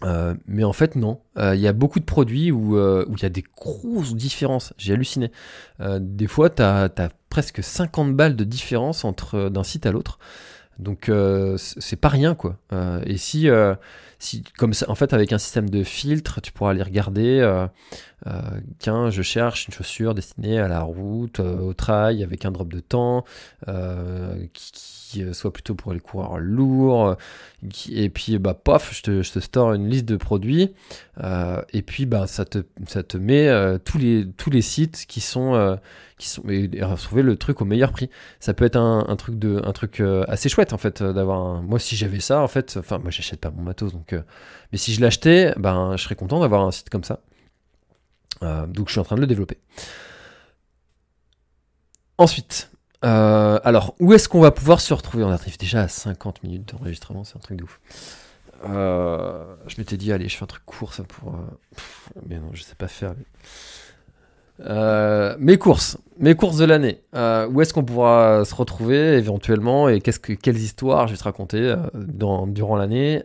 Euh, 0.04 0.34
mais 0.46 0.64
en 0.64 0.72
fait, 0.72 0.96
non. 0.96 1.20
Il 1.36 1.60
y 1.60 1.68
a 1.68 1.72
beaucoup 1.72 2.00
de 2.00 2.04
produits 2.04 2.50
où 2.50 2.76
il 2.76 3.22
y 3.22 3.26
a 3.26 3.30
des 3.30 3.44
grosses 3.56 4.14
différences. 4.14 4.72
J'ai 4.78 4.94
halluciné. 4.94 5.30
des 5.80 6.26
fois, 6.26 6.50
tu 6.50 6.62
as, 6.62 6.90
presque 7.28 7.62
50 7.62 8.14
balles 8.14 8.36
de 8.36 8.44
différence 8.44 9.04
entre 9.04 9.48
d'un 9.48 9.64
site 9.64 9.86
à 9.86 9.92
l'autre. 9.92 10.18
Donc, 10.78 11.10
c'est 11.56 11.96
pas 11.96 12.08
rien, 12.08 12.34
quoi. 12.34 12.58
et 13.06 13.16
si, 13.16 13.48
si, 14.18 14.42
comme 14.58 14.74
ça, 14.74 14.90
en 14.90 14.94
fait, 14.94 15.12
avec 15.14 15.32
un 15.32 15.38
système 15.38 15.70
de 15.70 15.82
filtre, 15.84 16.40
tu 16.40 16.52
pourras 16.52 16.72
aller 16.72 16.82
regarder. 16.82 17.66
Tiens, 18.78 19.10
je 19.10 19.22
cherche 19.22 19.66
une 19.66 19.74
chaussure 19.74 20.14
destinée 20.14 20.58
à 20.58 20.68
la 20.68 20.82
route, 20.82 21.40
au 21.40 21.72
trail, 21.72 22.22
avec 22.22 22.44
un 22.44 22.50
drop 22.50 22.68
de 22.72 22.80
temps, 22.80 23.24
qui 24.52 24.72
euh, 25.20 25.32
soit 25.32 25.52
plutôt 25.52 25.74
pour 25.74 25.92
les 25.92 26.00
coureurs 26.00 26.38
lourds. 26.38 27.08
Euh, 27.08 27.14
et 27.90 28.08
puis, 28.08 28.38
bah, 28.38 28.54
paf, 28.54 28.94
je 28.94 29.02
te, 29.02 29.22
je 29.22 29.32
te 29.32 29.38
store 29.38 29.74
une 29.74 29.88
liste 29.88 30.06
de 30.06 30.16
produits. 30.16 30.72
Euh, 31.22 31.62
et 31.72 31.82
puis, 31.82 32.06
bah, 32.06 32.26
ça 32.26 32.44
te, 32.44 32.64
ça 32.86 33.02
te 33.02 33.16
met 33.16 33.50
tous, 33.84 33.98
les, 33.98 34.26
tous 34.36 34.50
les 34.50 34.62
sites 34.62 35.04
qui 35.06 35.20
sont. 35.20 35.78
qui 36.18 36.28
sont 36.28 36.42
et, 36.48 36.70
retrouver 36.82 37.22
le 37.22 37.36
truc 37.36 37.60
au 37.60 37.64
meilleur 37.64 37.92
prix. 37.92 38.10
Ça 38.40 38.54
peut 38.54 38.64
être 38.64 38.76
un, 38.76 39.04
un 39.08 39.16
truc, 39.16 39.38
de, 39.38 39.60
un 39.64 39.72
truc 39.72 40.02
assez 40.28 40.48
chouette, 40.48 40.72
en 40.72 40.78
fait, 40.78 41.02
d'avoir 41.02 41.62
Moi, 41.62 41.78
si 41.78 41.96
j'avais 41.96 42.20
ça, 42.20 42.40
en 42.40 42.48
fait, 42.48 42.76
enfin, 42.78 42.98
moi, 42.98 43.10
j'achète 43.10 43.40
pas 43.40 43.50
mon 43.50 43.62
matos, 43.62 43.92
donc. 43.92 44.14
mais 44.72 44.78
si 44.78 44.94
je 44.94 45.00
l'achetais, 45.00 45.54
ben, 45.58 45.96
je 45.96 46.02
serais 46.02 46.16
content 46.16 46.40
d'avoir 46.40 46.62
un 46.62 46.70
site 46.70 46.90
comme 46.90 47.04
ça. 47.04 47.20
donc, 48.40 48.88
je 48.88 48.92
suis 48.92 49.00
en 49.00 49.04
train 49.04 49.16
de 49.16 49.20
le 49.20 49.26
développer. 49.26 49.58
Ensuite, 52.18 52.71
euh, 53.04 53.58
alors, 53.64 53.94
où 54.00 54.12
est-ce 54.12 54.28
qu'on 54.28 54.40
va 54.40 54.50
pouvoir 54.50 54.80
se 54.80 54.94
retrouver 54.94 55.24
On 55.24 55.30
arrive 55.30 55.58
déjà 55.58 55.82
à 55.82 55.88
50 55.88 56.42
minutes 56.42 56.72
d'enregistrement, 56.72 57.24
c'est 57.24 57.36
un 57.36 57.40
truc 57.40 57.58
de 57.58 57.64
ouf. 57.64 57.80
Euh, 58.68 59.44
je 59.66 59.74
m'étais 59.78 59.96
dit, 59.96 60.12
allez, 60.12 60.28
je 60.28 60.36
fais 60.36 60.44
un 60.44 60.46
truc 60.46 60.64
court, 60.64 60.94
ça 60.94 61.02
pour. 61.02 61.34
Euh, 61.34 61.38
mais 62.28 62.36
non, 62.36 62.50
je 62.52 62.62
sais 62.62 62.76
pas 62.76 62.88
faire. 62.88 63.14
mes 65.38 65.58
courses, 65.58 65.98
mes 66.18 66.36
courses 66.36 66.58
de 66.58 66.64
l'année. 66.64 67.00
où 67.12 67.60
est-ce 67.60 67.74
qu'on 67.74 67.82
pourra 67.82 68.44
se 68.44 68.54
retrouver 68.54 69.16
éventuellement 69.16 69.88
et 69.88 70.00
qu'est-ce 70.00 70.20
que, 70.20 70.32
quelles 70.32 70.58
histoires 70.58 71.08
je 71.08 71.14
vais 71.14 71.18
te 71.18 71.24
raconter 71.24 71.74
durant 72.46 72.76
l'année? 72.76 73.24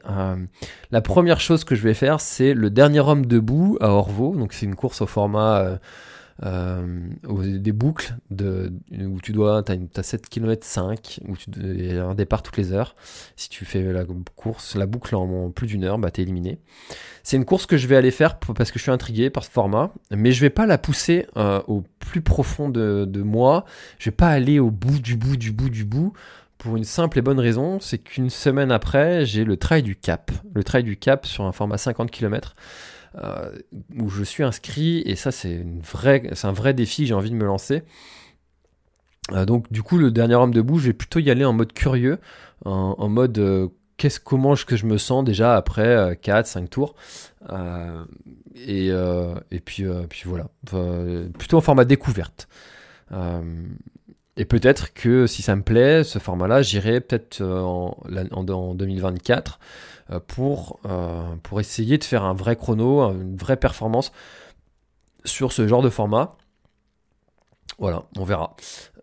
La 0.90 1.02
première 1.02 1.40
chose 1.40 1.64
que 1.64 1.76
je 1.76 1.84
vais 1.84 1.94
faire, 1.94 2.20
c'est 2.20 2.56
le 2.56 2.72
dernier 2.72 3.02
homme 3.02 3.28
debout 3.28 3.78
à 3.80 3.90
Orvaux. 3.90 4.36
Donc 4.36 4.54
c'est 4.54 4.66
une 4.66 4.76
course 4.76 5.02
au 5.02 5.08
format 5.08 5.78
des 6.42 7.72
boucles 7.72 8.16
où 8.32 9.22
tu 9.22 9.32
dois, 9.32 9.64
tu 9.64 9.72
as, 9.96 10.04
7 10.04 10.30
km 10.30 10.66
5, 10.66 11.20
où 11.28 11.36
tu 11.36 11.50
y 11.60 11.98
a 11.98 12.06
un 12.06 12.16
départ 12.16 12.44
toutes 12.44 12.58
les 12.58 12.74
heures. 12.74 12.96
Si 13.36 13.50
tu 13.50 13.66
fais 13.66 13.82
la 13.82 14.06
course, 14.36 14.76
la 14.76 14.86
boucle 14.86 15.16
en 15.16 15.50
plus 15.52 15.68
d'une 15.68 15.84
heure, 15.84 15.98
bah 15.98 16.10
es 16.16 16.22
éliminé. 16.22 16.60
C'est 17.24 17.38
une 17.38 17.46
course 17.46 17.66
que 17.66 17.78
je 17.78 17.88
vais 17.88 17.96
aller 17.96 18.12
faire 18.12 18.40
parce 18.40 18.72
que 18.72 18.80
je 18.80 18.84
suis 18.84 18.92
intrigué 18.92 19.30
par 19.30 19.44
ce 19.44 19.50
format, 19.50 19.92
mais 20.12 20.32
je 20.32 20.42
vais 20.42 20.50
pas 20.50 20.66
la 20.66 20.78
pousser 20.78 21.28
euh, 21.36 21.62
au 21.68 21.84
plus 22.00 22.22
profond 22.22 22.70
de, 22.70 23.06
de 23.06 23.22
moi. 23.22 23.66
Je 24.00 24.10
vais 24.10 24.16
pas 24.16 24.30
aller 24.30 24.60
au 24.60 24.72
bout 24.72 25.00
du 25.00 25.18
bout 25.18 25.38
du 25.38 25.52
bout 25.52 25.70
du 25.70 25.84
bout 25.84 26.14
pour 26.58 26.76
une 26.76 26.84
simple 26.84 27.20
et 27.20 27.22
bonne 27.22 27.40
raison, 27.40 27.80
c'est 27.80 28.00
qu'une 28.00 28.30
semaine 28.30 28.72
après, 28.72 29.26
j'ai 29.26 29.44
le 29.44 29.58
trail 29.58 29.84
du 29.84 29.96
Cap. 29.96 30.32
Le 30.54 30.64
trail 30.64 30.84
du 30.84 30.98
Cap 30.98 31.26
sur 31.26 31.46
un 31.46 31.52
format 31.52 31.78
50 31.78 32.10
km. 32.10 32.56
Euh, 33.24 33.52
où 33.98 34.10
je 34.10 34.24
suis 34.24 34.44
inscrit 34.44 35.02
et 35.06 35.16
ça 35.16 35.32
c'est 35.32 35.66
un 36.44 36.52
vrai 36.52 36.74
défi, 36.76 37.08
j'ai 37.08 37.16
envie 37.16 37.32
de 37.32 37.36
me 37.36 37.46
lancer. 37.46 37.82
Euh, 39.32 39.46
donc 39.46 39.72
du 39.72 39.82
coup 39.82 39.98
le 39.98 40.12
dernier 40.12 40.36
homme 40.36 40.54
debout, 40.54 40.78
je 40.78 40.88
vais 40.88 40.94
plutôt 40.94 41.20
y 41.20 41.32
aller 41.32 41.44
en 41.44 41.54
mode 41.54 41.74
curieux, 41.74 42.20
en, 42.66 43.10
mode 43.10 43.40
euh, 43.40 43.70
qu'est-ce 43.98 44.20
comment 44.20 44.54
je, 44.54 44.66
que 44.66 44.76
je 44.76 44.86
me 44.86 45.00
sens 45.00 45.24
déjà 45.24 45.56
après 45.56 46.20
4 46.22 46.46
5 46.46 46.70
tours. 46.70 46.96
et, 48.56 48.90
et 48.90 49.60
puis 49.62 49.84
puis 50.10 50.24
voilà, 50.26 50.50
plutôt 51.40 51.58
en 51.58 51.62
format 51.62 51.86
découverte. 51.86 52.48
Et 54.40 54.46
peut-être 54.46 54.94
que 54.94 55.26
si 55.26 55.42
ça 55.42 55.56
me 55.56 55.64
plaît, 55.64 56.04
ce 56.04 56.20
format-là, 56.20 56.62
j'irai 56.62 57.02
peut-être 57.02 57.42
en, 57.42 57.98
en, 58.32 58.48
en, 58.48 58.76
2024 58.76 59.60
euh, 59.60 59.64
pour, 60.28 60.80
euh, 60.86 61.36
pour 61.44 61.60
essayer 61.60 61.98
de 61.98 62.04
faire 62.04 62.24
un 62.24 62.34
vrai 62.34 62.56
chrono, 62.56 63.12
une 63.12 63.36
vraie 63.36 63.58
performance 63.58 64.12
sur 65.26 65.52
ce 65.52 65.68
genre 65.68 65.82
de 65.82 65.90
format. 65.90 66.36
Voilà, 67.80 68.04
on 68.18 68.24
verra. 68.24 68.56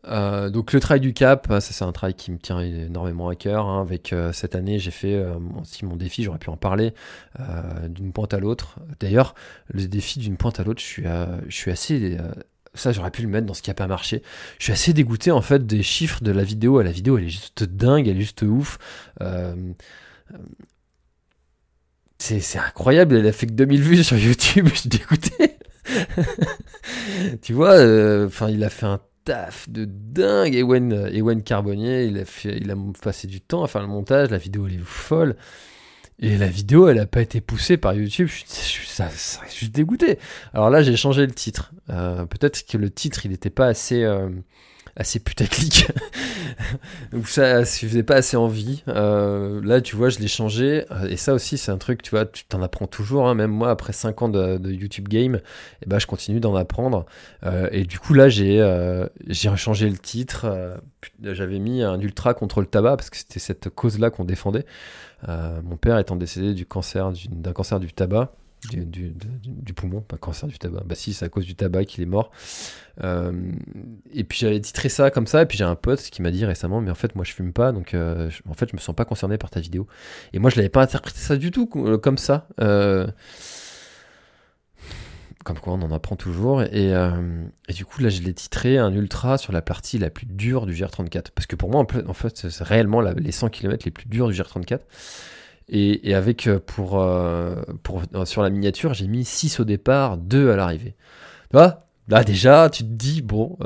Euh, 0.06 0.50
donc 0.50 0.72
le 0.72 0.80
trail 0.80 1.00
du 1.00 1.14
cap, 1.14 1.46
ça 1.48 1.60
c'est 1.60 1.84
un 1.84 1.92
trail 1.92 2.14
qui 2.14 2.30
me 2.30 2.38
tient 2.38 2.60
énormément 2.60 3.28
à 3.28 3.34
cœur. 3.34 3.66
Hein. 3.66 3.80
Avec 3.80 4.14
cette 4.32 4.54
année, 4.54 4.78
j'ai 4.78 4.90
fait 4.90 5.24
aussi 5.60 5.84
mon 5.84 5.96
défi, 5.96 6.22
j'aurais 6.22 6.38
pu 6.38 6.50
en 6.50 6.56
parler, 6.56 6.94
d'une 7.88 8.12
pointe 8.12 8.34
à 8.34 8.38
l'autre. 8.38 8.78
D'ailleurs, 9.00 9.34
le 9.68 9.86
défi 9.86 10.18
d'une 10.18 10.36
pointe 10.36 10.60
à 10.60 10.64
l'autre, 10.64 10.80
je 10.80 10.86
suis, 10.86 11.04
je 11.46 11.54
suis 11.54 11.70
assez 11.70 12.18
ça 12.76 12.90
j'aurais 12.90 13.12
pu 13.12 13.22
le 13.22 13.28
mettre 13.28 13.46
dans 13.46 13.54
ce 13.54 13.62
qui 13.62 13.70
a 13.70 13.74
pas 13.74 13.86
marché. 13.86 14.22
Je 14.58 14.64
suis 14.64 14.72
assez 14.72 14.92
dégoûté 14.92 15.30
en 15.30 15.42
fait 15.42 15.64
des 15.64 15.82
chiffres 15.84 16.24
de 16.24 16.32
la 16.32 16.42
vidéo. 16.42 16.82
La 16.82 16.90
vidéo 16.90 17.18
elle 17.18 17.24
est 17.24 17.28
juste 17.28 17.62
dingue, 17.62 18.08
elle 18.08 18.16
est 18.16 18.20
juste 18.20 18.42
ouf. 18.42 18.78
C'est 22.26 22.58
incroyable, 22.58 23.16
elle 23.16 23.26
a 23.26 23.32
fait 23.32 23.46
que 23.46 23.52
2000 23.52 23.82
vues 23.82 24.02
sur 24.02 24.16
YouTube, 24.16 24.68
je 24.72 24.80
suis 24.80 24.88
dégoûté. 24.88 25.58
tu 27.42 27.52
vois, 27.52 27.72
euh, 27.72 28.26
enfin, 28.28 28.48
il 28.48 28.64
a 28.64 28.70
fait 28.70 28.86
un 28.86 29.00
taf 29.24 29.68
de 29.68 29.84
dingue. 29.84 30.54
Ewen, 30.54 31.10
Ewen 31.12 31.42
Carbonnier, 31.42 32.06
il 32.06 32.18
a, 32.18 32.24
fait, 32.24 32.56
il 32.56 32.70
a 32.70 32.76
passé 33.02 33.26
du 33.26 33.42
temps 33.42 33.62
à 33.62 33.68
faire 33.68 33.82
le 33.82 33.88
montage, 33.88 34.30
la 34.30 34.38
vidéo 34.38 34.66
elle 34.66 34.76
est 34.76 34.84
folle. 34.84 35.36
Et 36.18 36.38
la 36.38 36.46
vidéo, 36.46 36.88
elle 36.88 36.96
n'a 36.96 37.06
pas 37.06 37.20
été 37.20 37.42
poussée 37.42 37.76
par 37.76 37.92
YouTube. 37.92 38.28
Je 38.28 38.44
suis, 38.46 38.86
ça, 38.88 39.10
dégoûté. 39.70 40.18
Alors 40.54 40.70
là, 40.70 40.82
j'ai 40.82 40.96
changé 40.96 41.26
le 41.26 41.32
titre. 41.32 41.72
Euh, 41.90 42.24
peut-être 42.24 42.64
que 42.66 42.78
le 42.78 42.88
titre, 42.88 43.26
il 43.26 43.32
n'était 43.32 43.50
pas 43.50 43.66
assez, 43.66 44.02
euh, 44.02 44.30
assez 44.96 45.18
putaclic. 45.18 45.90
Donc 47.12 47.28
ça, 47.28 47.62
je 47.62 47.86
faisais 47.86 48.02
pas 48.02 48.16
assez 48.16 48.36
envie. 48.36 48.82
Euh, 48.88 49.60
là, 49.64 49.80
tu 49.80 49.96
vois, 49.96 50.08
je 50.08 50.18
l'ai 50.18 50.28
changé. 50.28 50.84
Euh, 50.90 51.08
et 51.08 51.16
ça 51.16 51.34
aussi, 51.34 51.58
c'est 51.58 51.72
un 51.72 51.78
truc, 51.78 52.02
tu 52.02 52.10
vois, 52.10 52.26
tu 52.26 52.44
t'en 52.44 52.62
apprends 52.62 52.86
toujours. 52.86 53.28
Hein. 53.28 53.34
Même 53.34 53.50
moi, 53.50 53.70
après 53.70 53.92
5 53.92 54.22
ans 54.22 54.28
de, 54.28 54.70
YouTube 54.70 55.08
Game, 55.08 55.40
eh 55.82 55.86
ben, 55.86 55.98
je 55.98 56.06
continue 56.06 56.40
d'en 56.40 56.54
apprendre. 56.54 57.06
Euh, 57.44 57.68
et 57.72 57.84
du 57.84 57.98
coup, 57.98 58.14
là, 58.14 58.28
j'ai 58.28 58.44
j'ai 59.26 59.48
rechangé 59.48 59.88
le 59.88 59.98
titre. 59.98 60.46
J'avais 61.22 61.58
mis 61.58 61.82
un 61.82 62.00
ultra 62.00 62.34
contre 62.34 62.60
le 62.60 62.66
tabac 62.66 62.96
parce 62.96 63.10
que 63.10 63.16
c'était 63.16 63.40
cette 63.40 63.68
cause-là 63.70 64.10
qu'on 64.10 64.24
défendait. 64.24 64.64
mon 65.26 65.76
père 65.76 65.98
étant 65.98 66.16
décédé 66.16 66.54
du 66.54 66.66
cancer, 66.66 67.12
d'un 67.30 67.52
cancer 67.52 67.80
du 67.80 67.92
tabac 67.92 68.32
du, 68.68 69.74
poumon, 69.74 70.00
pas 70.00 70.16
cancer 70.16 70.48
du 70.48 70.58
tabac. 70.58 70.82
Bah 70.84 70.94
si, 70.94 71.12
c'est 71.12 71.24
à 71.24 71.28
cause 71.28 71.44
du 71.44 71.54
tabac 71.54 71.84
qu'il 71.84 72.02
est 72.02 72.06
mort. 72.06 72.30
Euh, 73.02 73.32
et 74.12 74.24
puis 74.24 74.38
j'avais 74.38 74.60
titré 74.60 74.88
ça 74.88 75.10
comme 75.10 75.26
ça, 75.26 75.42
et 75.42 75.46
puis 75.46 75.58
j'ai 75.58 75.64
un 75.64 75.74
pote 75.74 76.00
qui 76.00 76.22
m'a 76.22 76.30
dit 76.30 76.44
récemment, 76.44 76.80
mais 76.80 76.90
en 76.90 76.94
fait 76.94 77.14
moi 77.14 77.24
je 77.24 77.32
fume 77.32 77.52
pas, 77.52 77.72
donc 77.72 77.94
euh, 77.94 78.30
en 78.48 78.54
fait 78.54 78.70
je 78.70 78.76
me 78.76 78.80
sens 78.80 78.94
pas 78.94 79.04
concerné 79.04 79.38
par 79.38 79.50
ta 79.50 79.60
vidéo. 79.60 79.86
Et 80.32 80.38
moi 80.38 80.50
je 80.50 80.56
l'avais 80.56 80.68
pas 80.68 80.82
interprété 80.82 81.18
ça 81.18 81.36
du 81.36 81.50
tout 81.50 81.68
euh, 81.76 81.98
comme 81.98 82.18
ça. 82.18 82.48
comme 85.44 85.58
quoi 85.58 85.74
on 85.74 85.82
en 85.82 85.92
apprend 85.92 86.16
toujours. 86.16 86.62
Et, 86.62 86.92
et 86.92 87.72
du 87.72 87.84
coup 87.84 88.00
là 88.00 88.08
je 88.08 88.22
l'ai 88.22 88.32
titré 88.32 88.78
un 88.78 88.94
ultra 88.94 89.36
sur 89.36 89.52
la 89.52 89.60
partie 89.60 89.98
la 89.98 90.10
plus 90.10 90.26
dure 90.26 90.66
du 90.66 90.72
GR34. 90.72 91.26
Parce 91.34 91.46
que 91.46 91.56
pour 91.56 91.70
moi 91.70 91.84
en 92.06 92.14
fait 92.14 92.48
c'est 92.48 92.64
réellement 92.64 93.00
les 93.00 93.32
100 93.32 93.50
km 93.50 93.84
les 93.84 93.90
plus 93.90 94.06
durs 94.06 94.28
du 94.28 94.34
GR34. 94.34 94.80
Et, 95.68 96.14
avec, 96.14 96.46
euh, 96.46 96.58
pour, 96.58 97.00
euh, 97.00 97.62
pour, 97.82 98.02
euh, 98.14 98.24
sur 98.24 98.42
la 98.42 98.50
miniature, 98.50 98.94
j'ai 98.94 99.06
mis 99.06 99.24
6 99.24 99.60
au 99.60 99.64
départ, 99.64 100.18
2 100.18 100.50
à 100.50 100.56
l'arrivée. 100.56 100.94
Tu 101.50 101.56
vois? 101.56 101.86
Là 102.08 102.22
déjà, 102.22 102.68
tu 102.68 102.82
te 102.82 102.88
dis, 102.88 103.22
bon, 103.22 103.56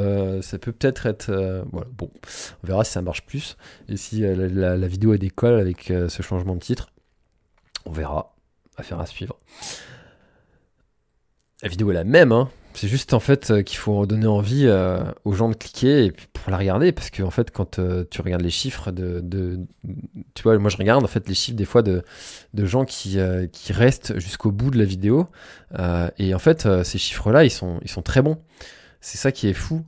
ça 0.43 0.59
peut 0.61 0.71
peut-être 0.71 1.07
être... 1.07 1.33
voilà, 1.73 1.89
bon, 1.91 2.09
on 2.63 2.67
verra 2.69 2.85
si 2.85 2.93
ça 2.93 3.03
marche 3.03 3.27
plus. 3.27 3.57
Et 3.89 3.97
si 3.97 4.21
la, 4.21 4.77
la, 4.77 4.87
vidéo 4.87 5.13
est 5.13 5.19
décolle 5.19 5.59
avec 5.59 5.87
ce 5.87 6.23
changement 6.23 6.55
de 6.55 6.61
titre. 6.61 6.91
On 7.85 7.91
verra. 7.91 8.37
Affaire 8.77 9.01
à 9.01 9.07
suivre. 9.07 9.37
La 11.65 11.69
vidéo 11.69 11.91
est 11.91 11.95
la 11.95 12.05
même, 12.05 12.31
hein. 12.31 12.49
C'est 12.79 12.87
juste 12.87 13.13
en 13.13 13.19
fait 13.19 13.51
euh, 13.51 13.63
qu'il 13.63 13.77
faut 13.77 14.07
donner 14.07 14.29
envie 14.29 14.67
euh, 14.67 15.01
aux 15.25 15.33
gens 15.33 15.49
de 15.49 15.57
cliquer 15.57 16.13
pour 16.33 16.53
la 16.53 16.59
regarder. 16.59 16.93
Parce 16.93 17.11
que 17.11 17.29
fait 17.29 17.51
quand 17.51 17.81
euh, 17.81 18.05
tu 18.09 18.21
regardes 18.21 18.43
les 18.43 18.51
chiffres 18.51 18.93
de, 18.93 19.59
tu 20.35 20.43
vois 20.45 20.57
moi 20.59 20.71
je 20.71 20.77
regarde 20.77 21.03
en 21.03 21.09
fait 21.09 21.29
les 21.29 21.35
chiffres 21.35 21.57
des 21.57 21.65
fois 21.65 21.83
de, 21.83 22.05
gens 22.55 22.85
qui, 22.85 23.19
restent 23.71 24.21
jusqu'au 24.21 24.53
bout 24.53 24.71
de 24.71 24.79
la 24.79 24.85
vidéo. 24.85 25.27
Et 26.19 26.35
en 26.35 26.39
fait 26.39 26.69
ces 26.85 26.99
chiffres 26.99 27.33
là 27.33 27.43
ils 27.43 27.51
sont 27.51 28.03
très 28.05 28.23
bons. 28.23 28.39
C'est 29.01 29.19
ça 29.19 29.33
qui 29.33 29.49
est 29.49 29.55
fou 29.55 29.85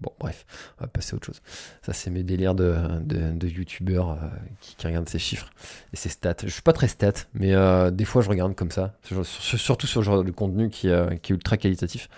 Bon, 0.00 0.12
bref, 0.20 0.46
on 0.78 0.84
va 0.84 0.88
passer 0.88 1.14
à 1.14 1.16
autre 1.16 1.26
chose. 1.26 1.40
Ça, 1.82 1.92
c'est 1.92 2.10
mes 2.10 2.22
délires 2.22 2.54
de, 2.54 2.76
de, 3.00 3.48
youtubeurs 3.48 4.10
euh, 4.10 4.16
qui, 4.60 4.86
regardent 4.86 5.08
ces 5.08 5.18
chiffres 5.18 5.50
et 5.92 5.96
ces 5.96 6.08
stats. 6.08 6.36
Je 6.44 6.50
suis 6.50 6.62
pas 6.62 6.72
très 6.72 6.86
stat, 6.86 7.14
mais 7.34 7.52
euh, 7.54 7.90
des 7.90 8.04
fois, 8.04 8.22
je 8.22 8.28
regarde 8.28 8.54
comme 8.54 8.70
ça. 8.70 8.94
Surtout 9.24 9.86
sur 9.88 10.02
le 10.02 10.24
de 10.24 10.30
contenu 10.30 10.70
qui, 10.70 10.88
euh, 10.88 11.16
qui 11.16 11.32
est 11.32 11.34
ultra 11.34 11.56
qualitatif. 11.56 12.08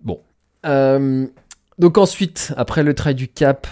Bon. 0.00 0.20
donc 1.78 1.98
ensuite, 1.98 2.54
après 2.56 2.82
le 2.82 2.94
trait 2.94 3.12
du 3.12 3.28
cap, 3.28 3.66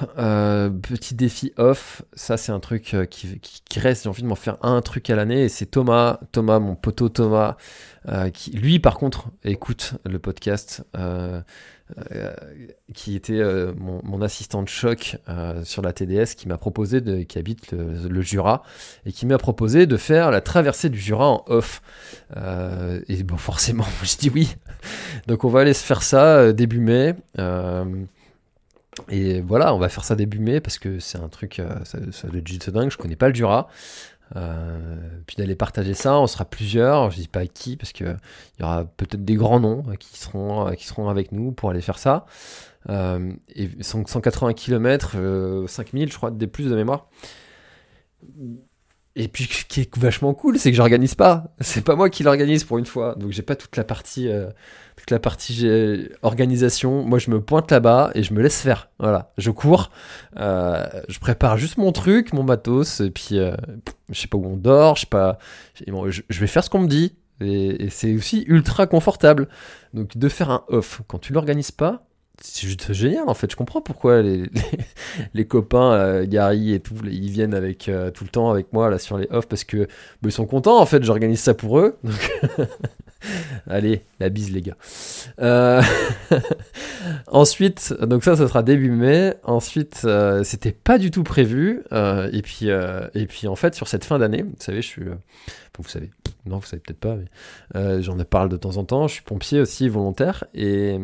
petit 0.83 1.15
défi 1.15 1.53
off, 1.57 2.03
ça 2.13 2.37
c'est 2.37 2.53
un 2.53 2.61
truc 2.61 2.95
qui, 3.09 3.41
qui, 3.41 3.81
reste, 3.81 4.05
j'ai 4.05 4.09
envie 4.11 4.23
de 4.23 4.29
m'en 4.29 4.35
faire 4.35 4.59
un 4.63 4.81
truc 4.83 5.09
à 5.09 5.17
l'année, 5.17 5.45
et 5.45 5.49
c'est 5.49 5.67
Thomas, 5.67 6.21
Thomas, 6.31 6.59
mon 6.59 6.77
poteau 6.77 7.09
Thomas, 7.09 7.57
qui 8.33 8.51
lui 8.53 8.79
par 8.79 8.99
contre 8.99 9.29
écoute 9.45 9.95
le 10.05 10.19
podcast. 10.19 10.85
Euh, 12.13 12.33
qui 12.95 13.15
était 13.15 13.39
euh, 13.39 13.73
mon, 13.77 14.21
assistant 14.21 14.63
de 14.63 14.69
choc 14.69 15.17
euh, 15.29 15.65
sur 15.65 15.81
la 15.81 15.93
TDS, 15.93 16.35
qui 16.37 16.49
m'a 16.49 16.59
proposé, 16.59 17.01
de, 17.01 17.23
qui 17.23 17.39
habite 17.39 17.73
le, 17.73 18.21
Jura, 18.21 18.63
et 19.07 19.13
qui 19.13 19.27
m'a 19.27 19.39
proposé 19.39 19.87
de 19.87 19.97
faire 19.97 20.31
la 20.31 20.41
traversée 20.41 20.89
du 20.89 20.99
Jura 20.99 21.29
en 21.29 21.45
off. 21.47 21.83
et 22.37 23.23
bon, 23.23 23.37
forcément, 23.37 23.87
je 24.03 24.17
dis 24.17 24.31
oui. 24.31 24.57
Donc 25.27 25.45
on 25.45 25.49
va 25.49 25.61
aller 25.61 25.75
se 25.75 25.85
faire 25.85 26.03
ça 26.03 26.53
début 26.53 26.81
mai. 26.81 27.15
et 29.09 29.41
voilà, 29.41 29.75
on 29.75 29.79
va 29.79 29.89
faire 29.89 30.05
ça 30.05 30.17
début 30.17 30.41
mai 30.41 30.61
parce 30.61 30.79
que 30.79 30.99
c'est 30.99 31.19
un 31.19 31.29
truc, 31.29 31.63
ça, 31.85 31.99
ça 32.13 32.29
être 32.29 32.71
dingue. 32.71 32.91
Je 32.91 32.99
connais 32.99 33.17
pas 33.17 33.29
le 33.29 33.35
Jura. 33.35 33.69
Euh, 34.37 35.21
puis 35.27 35.37
d'aller 35.37 35.57
partager 35.57 35.95
ça, 35.95 36.19
on 36.19 36.27
sera 36.27 36.45
plusieurs, 36.45 37.11
je 37.11 37.17
dis 37.17 37.29
pas 37.29 37.47
qui, 37.47 37.77
parce 37.77 37.93
qu'il 37.93 38.17
y 38.59 38.63
aura 38.63 38.85
peut-être 38.85 39.25
des 39.25 39.35
grands 39.35 39.61
noms 39.61 39.83
qui 39.99 40.19
seront, 40.19 40.71
qui 40.73 40.87
seront 40.87 41.09
avec 41.09 41.33
nous 41.33 41.53
pour 41.53 41.71
aller 41.71 41.81
faire 41.81 41.99
ça. 41.99 42.27
Euh, 42.89 43.33
et 43.55 43.69
180 43.83 44.55
km, 44.55 45.17
5000 45.67 46.11
je 46.11 46.17
crois, 46.17 46.31
des 46.31 46.47
plus 46.47 46.71
de 46.71 46.77
mémoire. 46.77 47.09
Et 49.17 49.27
puis, 49.27 49.45
ce 49.45 49.65
qui 49.65 49.81
est 49.81 49.99
vachement 49.99 50.35
cool, 50.35 50.59
c'est 50.59 50.71
que 50.71 50.77
j'organise 50.77 51.17
pas. 51.17 51.53
C'est 51.61 51.85
pas 51.85 51.97
moi 51.97 52.11
qui 52.11 52.23
l'organise 52.23 52.63
pour 52.63 52.79
une 52.79 52.87
fois. 52.87 53.17
Donc, 53.17 53.33
j'ai 53.33 53.43
pas 53.43 53.57
toute 53.57 53.77
la 53.77 53.83
partie, 53.83 54.29
euh, 54.29 54.49
toute 54.97 55.11
la 55.11 55.19
partie 55.19 55.67
organisation. 56.23 57.05
Moi, 57.05 57.19
je 57.19 57.31
me 57.31 57.41
pointe 57.41 57.71
là-bas 57.73 58.13
et 58.15 58.23
je 58.23 58.33
me 58.33 58.41
laisse 58.41 58.61
faire. 58.61 58.89
Voilà. 59.01 59.33
Je 59.37 59.51
cours. 59.51 59.91
Euh, 60.39 60.87
je 61.09 61.19
prépare 61.19 61.59
juste 61.59 61.77
mon 61.77 61.91
truc, 61.91 62.33
mon 62.33 62.45
matos. 62.45 63.01
Et 63.01 63.11
puis, 63.11 63.39
euh, 63.39 63.57
je 64.11 64.21
sais 64.21 64.29
pas 64.29 64.39
où 64.39 64.47
on 64.47 64.57
dort. 64.57 64.95
Je 64.95 65.01
sais 65.01 65.07
pas. 65.07 65.39
Je, 65.75 66.41
vais 66.41 66.47
faire 66.47 66.63
ce 66.63 66.71
qu'on 66.71 66.81
me 66.81 66.89
dit. 66.89 67.17
Et, 67.41 67.87
et 67.87 67.91
c'est 67.91 68.15
aussi 68.15 68.45
ultra 68.47 68.87
confortable. 68.87 69.49
Donc, 69.93 70.17
de 70.17 70.29
faire 70.29 70.51
un 70.51 70.65
off 70.69 71.03
quand 71.09 71.19
tu 71.19 71.33
l'organises 71.33 71.73
pas, 71.73 72.07
c'est 72.43 72.67
juste 72.67 72.93
génial 72.93 73.29
en 73.29 73.35
fait. 73.35 73.51
Je 73.51 73.57
comprends 73.57 73.81
pourquoi 73.81 74.23
les, 74.23 74.45
les, 75.35 75.47
copains, 75.47 75.93
euh, 75.93 76.27
Gary 76.27 76.73
et 76.73 76.81
tout, 76.81 76.95
ils 77.05 77.31
viennent 77.31 77.55
avec 77.55 77.89
euh, 77.89 78.11
tout 78.11 78.25
le 78.25 78.31
temps 78.31 78.51
avec 78.51 78.73
moi 78.73 78.91
là 78.91 78.99
sur 78.99 79.19
les 79.19 79.29
off 79.31 79.47
parce 79.47 79.65
que 79.65 79.85
bah, 79.85 79.89
ils 80.25 80.33
sont 80.33 80.47
contents 80.47 80.81
en 80.81 80.87
fait. 80.87 81.03
J'organise 81.05 81.41
ça 81.41 81.55
pour 81.55 81.79
eux. 81.79 81.99
Allez, 83.67 84.03
la 84.19 84.31
bise 84.31 84.51
les 84.51 84.63
gars. 84.63 84.77
Euh, 85.41 85.83
ensuite, 87.27 87.93
donc 88.01 88.25
ça, 88.25 88.35
ça 88.37 88.49
sera 88.49 88.63
début 88.63 88.91
mai. 88.91 89.35
Ensuite, 89.45 90.07
c'était 90.43 90.73
pas 90.73 90.97
du 90.97 91.11
tout 91.11 91.23
prévu. 91.23 91.83
et 91.93 92.43
puis, 92.43 92.69
et 92.69 93.27
puis 93.27 93.47
en 93.47 93.57
fait, 93.57 93.75
sur 93.75 93.89
cette 93.89 94.05
fin 94.05 94.19
d'année, 94.19 94.43
vous 94.43 94.55
savez, 94.59 94.81
je 94.81 94.87
suis, 94.87 95.03
vous 95.05 95.89
savez, 95.89 96.11
non, 96.47 96.59
vous 96.59 96.67
savez 96.67 96.81
peut-être 96.81 97.01
pas, 97.01 97.17
mais 97.17 98.03
j'en 98.03 98.17
parle 98.25 98.49
de 98.49 98.57
temps 98.57 98.79
en 98.79 98.85
temps. 98.85 99.07
Je 99.07 99.15
suis 99.15 99.23
pompier 99.23 99.61
aussi 99.61 99.91
volontaire 99.91 100.45
et 100.55 100.99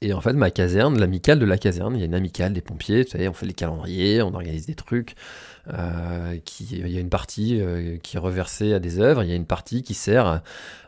et 0.00 0.12
en 0.12 0.20
fait, 0.20 0.32
ma 0.32 0.50
caserne, 0.50 0.98
l'amicale 0.98 1.38
de 1.38 1.44
la 1.44 1.58
caserne, 1.58 1.96
il 1.96 2.00
y 2.00 2.02
a 2.02 2.06
une 2.06 2.14
amicale 2.14 2.52
des 2.52 2.60
pompiers, 2.60 3.04
on 3.28 3.32
fait 3.32 3.46
les 3.46 3.52
calendriers, 3.52 4.22
on 4.22 4.32
organise 4.34 4.66
des 4.66 4.74
trucs. 4.74 5.16
Euh, 5.74 6.38
il 6.60 6.88
y 6.88 6.96
a 6.96 7.00
une 7.00 7.10
partie 7.10 7.60
euh, 7.60 7.98
qui 8.02 8.16
est 8.16 8.20
reversée 8.20 8.72
à 8.72 8.78
des 8.78 9.00
œuvres, 9.00 9.22
il 9.22 9.28
y 9.28 9.32
a 9.32 9.36
une 9.36 9.44
partie 9.44 9.82
qui 9.82 9.92
sert 9.92 10.40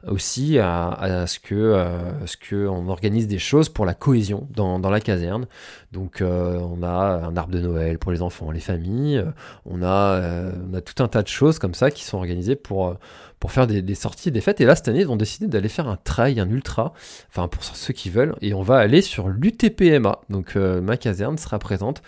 aussi 0.07 0.59
à, 0.59 1.27
ce 1.27 1.39
que 1.39 1.55
euh, 1.55 2.27
ce 2.27 2.37
que 2.39 2.67
on 2.67 2.89
organise 2.89 3.27
des 3.27 3.39
choses 3.39 3.69
pour 3.69 3.85
la 3.85 3.93
cohésion 3.93 4.49
dans, 4.55 4.79
dans 4.79 4.89
la 4.91 5.01
caserne. 5.01 5.47
Donc 5.93 6.23
on 6.23 6.83
a 6.83 7.27
un 7.27 7.37
arbre 7.37 7.53
de 7.53 7.61
Noël 7.61 7.99
pour 7.99 8.13
les 8.13 8.23
enfants, 8.23 8.51
les 8.51 8.61
familles, 8.61 9.25
on 9.67 9.83
a 9.83 10.51
on 10.71 10.75
a 10.75 10.81
tout 10.81 11.03
un 11.03 11.09
tas 11.09 11.23
de 11.23 11.29
choses 11.29 11.59
comme 11.59 11.75
ça 11.75 11.91
qui 11.91 12.05
sont 12.05 12.17
organisées 12.17 12.57
pour 12.57 12.97
pour 13.41 13.53
faire 13.53 13.67
des, 13.67 13.95
sorties 13.95 14.29
et 14.29 14.33
des 14.33 14.43
fêtes. 14.43 14.61
Et 14.61 14.67
là, 14.67 14.77
cette 14.77 14.89
année, 14.89 15.01
ils 15.01 15.11
ont 15.11 15.17
décidé 15.17 15.47
d'aller 15.47 15.71
faire 15.71 15.89
un 15.89 15.97
trail, 15.97 16.39
un 16.39 16.49
ultra, 16.49 16.93
enfin 17.31 17.49
pour 17.49 17.65
ceux 17.65 17.95
qui 17.95 18.11
veulent. 18.11 18.37
Et 18.43 18.53
on 18.55 18.63
va 18.63 18.77
aller 18.77 19.01
sur 19.01 19.29
l'UTPMA. 19.29 20.21
Donc 20.29 20.57
euh, 20.57 20.81
ma 20.83 20.99
caserne 20.99 21.39
sera 21.39 21.59
présente. 21.59 22.03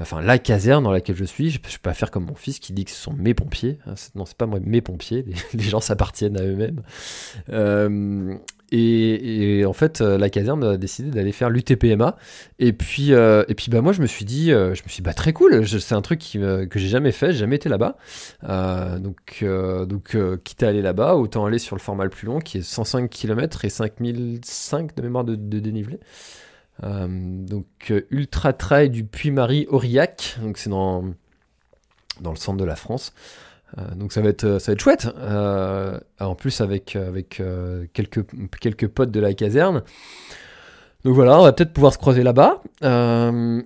Enfin, 0.00 0.22
la 0.22 0.38
caserne 0.38 0.84
dans 0.84 0.92
laquelle 0.92 1.16
je 1.16 1.24
suis, 1.24 1.50
je 1.50 1.58
ne 1.58 1.62
peux 1.62 1.70
pas 1.82 1.92
faire 1.92 2.10
comme 2.10 2.24
mon 2.24 2.36
fils 2.36 2.60
qui 2.60 2.72
dit 2.72 2.84
que 2.84 2.92
ce 2.92 2.96
sont 2.96 3.12
mes 3.12 3.34
pompiers. 3.34 3.78
Non, 4.14 4.24
c'est 4.24 4.36
pas 4.36 4.46
moi, 4.46 4.60
mes 4.62 4.80
pompiers. 4.80 5.26
Les, 5.52 5.64
gens 5.64 5.80
s'appartiennent 5.80 6.38
à 6.38 6.44
eux-mêmes. 6.44 6.82
Euh, 7.50 8.36
et, 8.72 9.64
en 9.66 9.72
fait, 9.72 10.00
euh, 10.00 10.16
la 10.16 10.30
caserne 10.30 10.62
a 10.64 10.76
décidé 10.76 11.10
d'aller 11.10 11.32
faire 11.32 11.50
l'UTPMA. 11.50 12.16
Et 12.58 12.72
puis, 12.72 13.12
euh, 13.12 13.44
et 13.48 13.54
puis 13.54 13.70
bah, 13.70 13.80
moi, 13.80 13.92
je 13.92 14.00
me 14.00 14.06
suis 14.06 14.24
dit, 14.24 14.52
euh, 14.52 14.74
je 14.74 14.82
me 14.82 14.88
suis 14.88 14.96
dit, 14.96 15.02
bah, 15.02 15.14
très 15.14 15.32
cool, 15.32 15.66
c'est 15.66 15.94
un 15.94 16.02
truc 16.02 16.20
que 16.20 16.78
j'ai 16.78 16.88
jamais 16.88 17.12
fait, 17.12 17.32
j'ai 17.32 17.38
jamais 17.38 17.56
été 17.56 17.68
là-bas. 17.68 17.96
donc, 18.98 19.44
donc 19.88 20.16
quitte 20.44 20.62
à 20.62 20.68
aller 20.68 20.82
là-bas, 20.82 21.16
autant 21.16 21.46
aller 21.46 21.58
sur 21.58 21.74
le 21.76 21.80
format 21.80 22.04
le 22.04 22.10
plus 22.10 22.26
long, 22.26 22.38
qui 22.38 22.58
est 22.58 22.62
105 22.62 23.10
km 23.10 23.64
et 23.64 23.70
5005 23.70 24.94
de 24.94 25.02
mémoire 25.02 25.24
de, 25.24 25.34
dénivelé. 25.34 25.98
donc, 26.82 27.92
Ultra 28.10 28.52
Trail 28.52 28.90
du 28.90 29.04
Puy-Marie-Aurillac, 29.04 30.38
donc 30.42 30.58
c'est 30.58 30.70
dans, 30.70 31.04
dans 32.20 32.30
le 32.30 32.36
centre 32.36 32.58
de 32.58 32.64
la 32.64 32.76
France. 32.76 33.12
Euh, 33.78 33.94
donc 33.94 34.12
ça 34.12 34.20
va 34.20 34.28
être, 34.28 34.58
ça 34.58 34.72
va 34.72 34.74
être 34.74 34.80
chouette. 34.80 35.08
Euh, 35.18 35.98
en 36.18 36.34
plus 36.34 36.60
avec, 36.60 36.96
avec 36.96 37.40
euh, 37.40 37.86
quelques, 37.92 38.24
quelques 38.60 38.88
potes 38.88 39.10
de 39.10 39.20
la 39.20 39.34
caserne. 39.34 39.82
Donc 41.04 41.14
voilà, 41.14 41.38
on 41.38 41.44
va 41.44 41.52
peut-être 41.54 41.72
pouvoir 41.72 41.94
se 41.94 41.98
croiser 41.98 42.22
là-bas. 42.22 42.62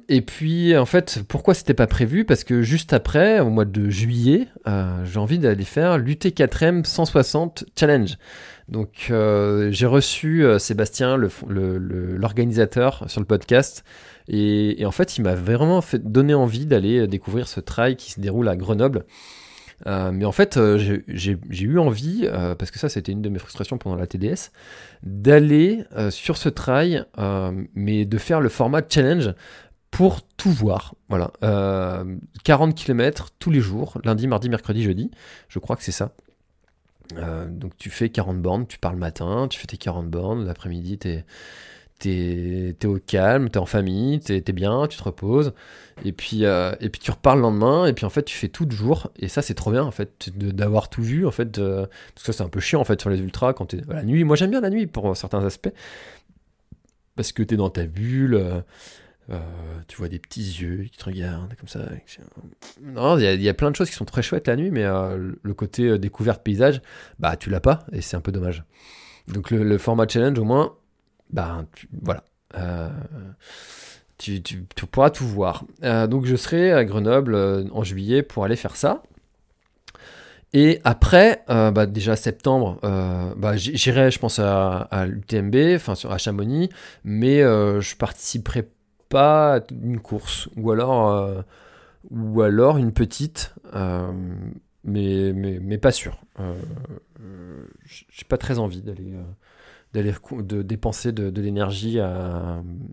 et 0.08 0.20
puis 0.20 0.76
en 0.76 0.86
fait, 0.86 1.20
pourquoi 1.26 1.54
c'était 1.54 1.74
pas 1.74 1.88
prévu? 1.88 2.24
Parce 2.24 2.44
que 2.44 2.62
juste 2.62 2.92
après, 2.92 3.40
au 3.40 3.50
mois 3.50 3.64
de 3.64 3.90
juillet, 3.90 4.46
j'ai 5.04 5.18
envie 5.18 5.40
d'aller 5.40 5.64
faire 5.64 5.98
l'UT4M 5.98 6.84
160 6.84 7.64
Challenge. 7.76 8.16
Donc 8.68 9.10
j'ai 9.10 9.86
reçu 9.86 10.46
Sébastien, 10.60 11.16
l'organisateur, 11.48 13.00
le, 13.02 13.08
sur 13.08 13.20
le 13.20 13.26
podcast. 13.26 13.82
Et, 14.28 14.84
en 14.86 14.92
fait, 14.92 15.18
il 15.18 15.22
m'a 15.22 15.34
vraiment 15.34 15.82
donner 16.04 16.34
envie 16.34 16.66
d'aller 16.66 17.08
découvrir 17.08 17.48
ce 17.48 17.58
trail 17.58 17.96
qui 17.96 18.12
se 18.12 18.20
déroule 18.20 18.48
à 18.48 18.54
Grenoble. 18.54 19.06
Euh, 19.86 20.12
mais 20.12 20.24
en 20.24 20.32
fait, 20.32 20.56
euh, 20.56 20.78
j'ai 21.08 21.38
eu 21.64 21.78
envie, 21.78 22.22
euh, 22.24 22.54
parce 22.54 22.70
que 22.70 22.78
ça 22.78 22.88
c'était 22.88 23.12
une 23.12 23.22
de 23.22 23.28
mes 23.28 23.38
frustrations 23.38 23.78
pendant 23.78 23.96
la 23.96 24.06
TDS, 24.06 24.50
d'aller 25.02 25.84
sur 26.10 26.36
ce 26.36 26.48
trail, 26.48 27.04
mais 27.74 28.04
de 28.04 28.18
faire 28.18 28.40
le 28.40 28.48
format 28.48 28.82
challenge 28.88 29.34
pour 29.90 30.22
tout 30.22 30.50
voir. 30.50 30.94
Voilà. 31.08 31.32
40 32.44 32.74
km 32.74 33.30
tous 33.38 33.50
les 33.50 33.60
jours, 33.60 33.98
lundi, 34.04 34.26
mardi, 34.26 34.48
mercredi, 34.48 34.82
jeudi. 34.82 35.10
Je 35.48 35.58
crois 35.58 35.76
que 35.76 35.82
c'est 35.82 35.92
ça. 35.92 36.12
donc 37.48 37.76
tu 37.76 37.90
fais 37.90 38.08
40 38.08 38.40
bornes, 38.40 38.66
tu 38.66 38.78
pars 38.78 38.92
le 38.92 38.98
matin, 38.98 39.46
tu 39.48 39.58
fais 39.58 39.66
tes 39.66 39.76
40 39.76 40.08
bornes, 40.08 40.46
l'après-midi, 40.46 40.98
t'es 40.98 41.24
t'es 42.04 42.76
es 42.80 42.86
au 42.86 42.98
calme, 42.98 43.48
t'es 43.50 43.58
en 43.58 43.66
famille, 43.66 44.20
t'es 44.20 44.42
es 44.46 44.52
bien, 44.52 44.86
tu 44.88 44.98
te 44.98 45.02
reposes, 45.02 45.52
et 46.04 46.12
puis, 46.12 46.44
euh, 46.44 46.74
et 46.80 46.88
puis 46.88 47.00
tu 47.00 47.10
repars 47.10 47.36
le 47.36 47.42
lendemain, 47.42 47.86
et 47.86 47.92
puis 47.92 48.04
en 48.04 48.10
fait 48.10 48.24
tu 48.24 48.36
fais 48.36 48.48
tout 48.48 48.66
de 48.66 48.72
jour, 48.72 49.10
et 49.16 49.28
ça 49.28 49.42
c'est 49.42 49.54
trop 49.54 49.70
bien 49.70 49.82
en 49.82 49.90
fait, 49.90 50.30
d'avoir 50.36 50.90
tout 50.90 51.02
vu 51.02 51.26
en 51.26 51.30
fait, 51.30 51.58
parce 51.58 52.26
que 52.26 52.32
c'est 52.32 52.42
un 52.42 52.48
peu 52.48 52.60
chiant 52.60 52.80
en 52.80 52.84
fait 52.84 53.00
sur 53.00 53.10
les 53.10 53.18
ultras 53.18 53.52
quand 53.52 53.66
t'es 53.66 53.80
la 53.88 54.02
nuit, 54.02 54.24
moi 54.24 54.36
j'aime 54.36 54.50
bien 54.50 54.60
la 54.60 54.70
nuit 54.70 54.86
pour 54.86 55.16
certains 55.16 55.44
aspects, 55.44 55.72
parce 57.16 57.32
que 57.32 57.42
t'es 57.42 57.56
dans 57.56 57.70
ta 57.70 57.86
bulle, 57.86 58.62
tu 59.88 59.96
vois 59.96 60.08
des 60.08 60.18
petits 60.18 60.60
yeux 60.60 60.84
qui 60.90 60.98
te 60.98 61.04
regardent 61.04 61.54
comme 61.56 61.68
ça. 61.68 61.80
Non, 62.82 63.18
il 63.18 63.42
y, 63.42 63.48
a 63.48 63.54
plein 63.54 63.70
de 63.70 63.76
choses 63.76 63.88
qui 63.88 63.96
sont 63.96 64.04
très 64.04 64.22
chouettes 64.22 64.48
la 64.48 64.56
nuit, 64.56 64.70
mais 64.70 64.84
le 64.84 65.54
côté 65.54 65.98
découverte 65.98 66.42
paysage, 66.42 66.82
bah 67.18 67.36
tu 67.36 67.50
l'as 67.50 67.60
pas 67.60 67.86
et 67.92 68.02
c'est 68.02 68.16
un 68.16 68.20
peu 68.20 68.32
dommage. 68.32 68.64
Donc 69.28 69.50
le, 69.50 69.78
format 69.78 70.06
challenge 70.06 70.38
au 70.38 70.44
moins, 70.44 70.74
bah 71.30 71.64
voilà. 72.02 72.24
Tu, 74.16 74.42
tu, 74.42 74.64
pourras 74.90 75.10
tout 75.10 75.26
voir. 75.26 75.64
donc 75.82 76.24
je 76.24 76.36
serai 76.36 76.72
à 76.72 76.84
Grenoble 76.84 77.34
en 77.72 77.82
juillet 77.82 78.22
pour 78.22 78.44
aller 78.44 78.56
faire 78.56 78.76
ça. 78.76 79.02
Et 80.54 80.80
après, 80.84 81.42
euh, 81.50 81.72
bah, 81.72 81.84
déjà 81.84 82.14
septembre, 82.14 82.78
euh, 82.84 83.34
bah, 83.36 83.56
j'irai, 83.56 84.12
je 84.12 84.20
pense, 84.20 84.38
à, 84.38 85.04
l'UTMB, 85.04 85.74
enfin 85.74 85.94
à 86.08 86.16
Chamonix, 86.16 86.70
mais 87.02 87.42
euh, 87.42 87.80
je 87.80 87.96
participerai 87.96 88.68
pas 89.08 89.56
à 89.56 89.60
une 89.72 89.98
course, 89.98 90.48
ou 90.56 90.70
alors, 90.70 91.42
ou 92.08 92.40
alors 92.40 92.78
une 92.78 92.92
petite, 92.92 93.52
mais, 93.74 95.32
mais, 95.32 95.58
mais, 95.60 95.78
pas 95.78 95.90
sûr. 95.90 96.20
J'ai 97.86 98.24
pas 98.28 98.38
très 98.38 98.60
envie 98.60 98.80
d'aller 98.80 99.12
d'aller 99.94 100.12
de 100.38 100.62
dépenser 100.62 101.12
de, 101.12 101.40
l'énergie 101.40 101.98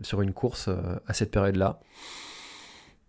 sur 0.02 0.22
une 0.22 0.34
course 0.34 0.70
à 1.08 1.14
cette 1.14 1.32
période-là. 1.32 1.80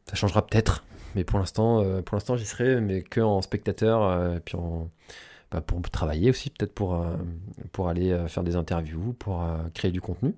Ça 0.06 0.16
changera 0.16 0.44
peut-être, 0.46 0.84
mais 1.14 1.24
pour 1.24 1.38
l'instant, 1.38 1.82
euh, 1.82 2.02
pour 2.02 2.16
l'instant, 2.16 2.36
j'y 2.36 2.46
serai, 2.46 2.80
mais 2.80 3.02
que 3.02 3.20
en 3.20 3.42
spectateur, 3.42 4.02
euh, 4.02 4.38
puis 4.44 4.56
bah, 5.50 5.60
pour 5.60 5.80
travailler 5.90 6.30
aussi, 6.30 6.50
peut-être 6.50 6.80
euh, 6.82 7.16
pour 7.72 7.88
aller 7.88 8.16
faire 8.28 8.42
des 8.42 8.56
interviews, 8.56 9.14
pour 9.18 9.44
créer 9.74 9.90
du 9.90 10.00
contenu. 10.00 10.34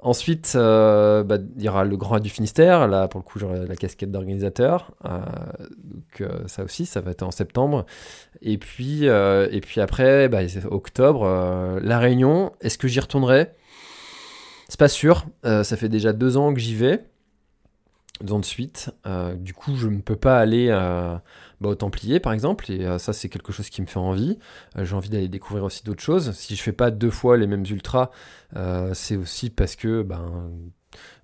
Ensuite, 0.00 0.52
bah, 0.54 1.38
il 1.56 1.62
y 1.62 1.68
aura 1.68 1.84
le 1.84 1.96
Grand 1.96 2.20
du 2.20 2.30
Finistère. 2.30 2.86
Là, 2.88 3.08
pour 3.08 3.20
le 3.20 3.24
coup, 3.24 3.38
j'aurai 3.38 3.66
la 3.66 3.76
casquette 3.76 4.10
d'organisateur. 4.10 4.92
donc, 5.04 6.28
ça 6.46 6.64
aussi, 6.64 6.86
ça 6.86 7.00
va 7.00 7.10
être 7.10 7.22
en 7.22 7.30
septembre. 7.30 7.84
Et 8.40 8.58
puis, 8.58 9.04
et 9.04 9.60
puis 9.60 9.80
après, 9.80 10.28
bah, 10.28 10.40
octobre, 10.70 11.80
La 11.82 11.98
Réunion. 11.98 12.52
Est-ce 12.60 12.78
que 12.78 12.88
j'y 12.88 13.00
retournerai? 13.00 13.50
C'est 14.68 14.78
pas 14.78 14.88
sûr. 14.88 15.26
ça 15.42 15.76
fait 15.76 15.88
déjà 15.88 16.12
deux 16.12 16.36
ans 16.36 16.54
que 16.54 16.60
j'y 16.60 16.74
vais 16.74 17.02
de 18.38 18.44
suite. 18.44 18.90
Euh, 19.06 19.34
du 19.34 19.54
coup, 19.54 19.76
je 19.76 19.88
ne 19.88 20.00
peux 20.00 20.16
pas 20.16 20.38
aller 20.38 20.68
bah, 21.60 21.70
au 21.70 21.74
Templier, 21.74 22.20
par 22.20 22.32
exemple, 22.32 22.70
et 22.70 22.86
euh, 22.86 22.98
ça, 22.98 23.12
c'est 23.12 23.28
quelque 23.28 23.52
chose 23.52 23.70
qui 23.70 23.80
me 23.82 23.86
fait 23.86 23.98
envie. 23.98 24.38
Euh, 24.76 24.84
j'ai 24.84 24.94
envie 24.94 25.08
d'aller 25.08 25.28
découvrir 25.28 25.64
aussi 25.64 25.84
d'autres 25.84 26.02
choses. 26.02 26.32
Si 26.32 26.56
je 26.56 26.62
fais 26.62 26.72
pas 26.72 26.90
deux 26.90 27.10
fois 27.10 27.36
les 27.36 27.46
mêmes 27.46 27.64
ultras, 27.70 28.10
c'est 28.94 29.16
aussi 29.16 29.50
parce 29.50 29.76
que 29.76 30.02
ben, 30.02 30.50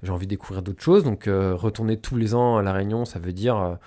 j'ai 0.03 0.13
envie 0.13 0.27
de 0.27 0.31
découvrir 0.31 0.63
d'autres 0.63 0.83
choses. 0.83 1.05
Donc, 1.05 1.25
retourner 1.27 1.99
tous 1.99 2.17
les 2.17 2.35
ans 2.35 2.57
à 2.57 2.63
La 2.63 2.73
Réunion, 2.73 3.05
ça 3.05 3.19
veut 3.19 3.33
dire 3.33 3.79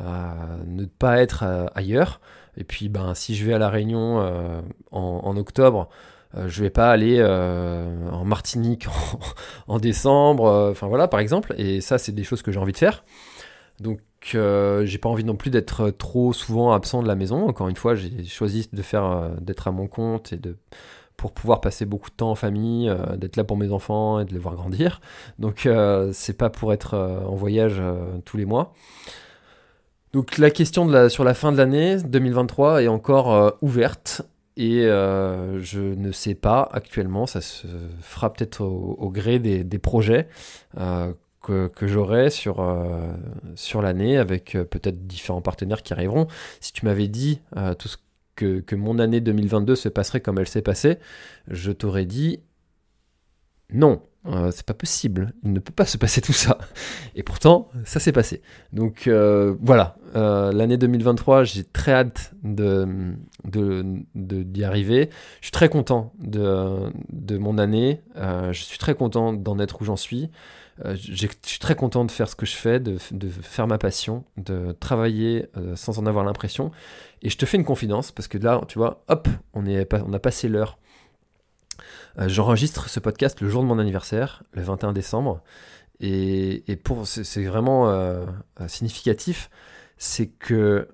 ne 0.00 0.84
pas 0.86 1.20
être 1.20 1.70
ailleurs. 1.74 2.20
Et 2.56 2.64
puis, 2.64 2.88
ben, 2.88 3.14
si 3.14 3.34
je 3.34 3.44
vais 3.44 3.52
à 3.52 3.58
La 3.58 3.68
Réunion 3.68 4.62
en, 4.90 5.36
octobre, 5.36 5.90
euh, 6.36 6.48
je 6.48 6.62
vais 6.62 6.70
pas 6.70 6.90
aller 6.90 7.18
euh, 7.20 8.08
en 8.10 8.24
Martinique 8.24 8.86
en, 9.68 9.78
décembre, 9.78 10.46
euh, 10.46 10.70
enfin 10.72 10.86
voilà 10.86 11.08
par 11.08 11.20
exemple, 11.20 11.54
et 11.56 11.80
ça 11.80 11.98
c'est 11.98 12.12
des 12.12 12.24
choses 12.24 12.42
que 12.42 12.52
j'ai 12.52 12.58
envie 12.58 12.72
de 12.72 12.78
faire. 12.78 13.04
Donc 13.80 14.00
j'ai 14.32 14.98
pas 14.98 15.08
envie 15.08 15.24
non 15.24 15.36
plus 15.36 15.50
d'être 15.50 15.90
trop 15.90 16.32
souvent 16.32 16.72
absent 16.72 17.02
de 17.02 17.08
la 17.08 17.14
maison. 17.14 17.48
Encore 17.48 17.68
une 17.68 17.76
fois, 17.76 17.94
j'ai 17.94 18.24
choisi 18.24 18.68
de 18.72 18.82
faire 18.82 19.30
d'être 19.40 19.68
à 19.68 19.72
mon 19.72 19.86
compte 19.86 20.32
et 20.32 20.36
de 20.36 20.56
pour 21.16 21.32
pouvoir 21.32 21.62
passer 21.62 21.86
beaucoup 21.86 22.10
de 22.10 22.14
temps 22.14 22.30
en 22.30 22.34
famille, 22.34 22.94
d'être 23.16 23.36
là 23.36 23.44
pour 23.44 23.56
mes 23.56 23.72
enfants 23.72 24.20
et 24.20 24.26
de 24.26 24.32
les 24.34 24.38
voir 24.38 24.54
grandir. 24.54 25.00
Donc 25.38 25.68
c'est 26.12 26.36
pas 26.36 26.50
pour 26.50 26.72
être 26.72 26.94
en 26.94 27.34
voyage 27.34 27.80
tous 28.24 28.36
les 28.36 28.44
mois. 28.44 28.74
Donc 30.12 30.38
la 30.38 30.50
question 30.50 31.08
sur 31.08 31.24
la 31.24 31.34
fin 31.34 31.52
de 31.52 31.56
l'année 31.56 31.96
2023 32.02 32.82
est 32.82 32.88
encore 32.88 33.56
ouverte. 33.62 34.22
Et 34.56 34.86
euh, 34.86 35.60
je 35.62 35.80
ne 35.80 36.12
sais 36.12 36.34
pas 36.34 36.66
actuellement, 36.72 37.26
ça 37.26 37.42
se 37.42 37.66
fera 38.00 38.32
peut-être 38.32 38.62
au, 38.62 39.10
gré 39.10 39.38
des, 39.38 39.78
projets 39.78 40.28
euh, 40.78 41.12
que, 41.46 41.68
que 41.68 41.86
j'aurai 41.86 42.30
sur, 42.30 42.60
euh, 42.60 43.12
sur 43.54 43.82
l'année 43.82 44.18
avec 44.18 44.52
peut-être 44.70 45.06
différents 45.06 45.42
partenaires 45.42 45.82
qui 45.82 45.92
arriveront. 45.92 46.26
Si 46.60 46.72
tu 46.72 46.84
m'avais 46.84 47.08
dit 47.08 47.40
tout 47.78 47.88
ce 47.88 47.96
que, 48.34 48.60
que, 48.60 48.74
mon 48.74 48.98
année 48.98 49.20
2022 49.20 49.76
se 49.76 49.88
passerait 49.88 50.20
comme 50.20 50.38
elle 50.38 50.48
s'est 50.48 50.62
passée, 50.62 50.98
je 51.48 51.72
t'aurais 51.72 52.06
dit 52.06 52.40
non. 53.72 54.02
Euh, 54.28 54.50
c'est 54.50 54.66
pas 54.66 54.74
possible, 54.74 55.32
il 55.44 55.52
ne 55.52 55.60
peut 55.60 55.72
pas 55.72 55.84
se 55.84 55.96
passer 55.96 56.20
tout 56.20 56.32
ça. 56.32 56.58
Et 57.14 57.22
pourtant, 57.22 57.68
ça 57.84 58.00
s'est 58.00 58.10
passé. 58.10 58.42
Donc 58.72 59.06
euh, 59.06 59.54
voilà, 59.60 59.98
euh, 60.16 60.50
l'année 60.52 60.76
2023, 60.76 61.44
j'ai 61.44 61.62
très 61.62 61.92
hâte 61.92 62.32
de, 62.42 62.88
d'y 64.16 64.64
arriver. 64.64 65.10
Je 65.40 65.46
suis 65.46 65.52
très 65.52 65.68
content 65.68 66.12
de, 66.18 66.90
de 67.12 67.38
mon 67.38 67.56
année, 67.58 68.00
je 68.16 68.60
suis 68.60 68.78
très 68.78 68.96
content 68.96 69.32
d'en 69.32 69.60
être 69.60 69.80
où 69.80 69.84
j'en 69.84 69.96
suis. 69.96 70.28
Je 70.84 71.26
suis 71.42 71.58
très 71.58 71.74
content 71.74 72.04
de 72.04 72.10
faire 72.10 72.28
ce 72.28 72.36
que 72.36 72.46
je 72.46 72.54
fais, 72.54 72.80
de, 72.80 72.98
faire 72.98 73.66
ma 73.66 73.78
passion, 73.78 74.24
de 74.36 74.72
travailler 74.72 75.46
sans 75.74 75.98
en 75.98 76.06
avoir 76.06 76.24
l'impression. 76.24 76.70
Et 77.22 77.30
je 77.30 77.38
te 77.38 77.46
fais 77.46 77.56
une 77.56 77.64
confidence, 77.64 78.12
parce 78.12 78.28
que 78.28 78.38
là, 78.38 78.60
tu 78.68 78.78
vois, 78.78 79.02
hop, 79.08 79.28
on, 79.54 79.64
est, 79.66 79.92
on 79.94 80.12
a 80.12 80.18
passé 80.18 80.48
l'heure 80.48 80.78
euh, 82.18 82.28
j'enregistre 82.28 82.88
ce 82.88 83.00
podcast 83.00 83.40
le 83.40 83.48
jour 83.48 83.62
de 83.62 83.68
mon 83.68 83.78
anniversaire, 83.78 84.42
le 84.52 84.62
21 84.62 84.92
décembre. 84.92 85.42
Et, 86.00 86.62
pour 86.84 87.06
c'est 87.06 87.44
vraiment 87.44 87.88
euh, 87.88 88.26
euh, 88.60 88.68
significatif, 88.68 89.50
c'est 89.96 90.26
que 90.26 90.88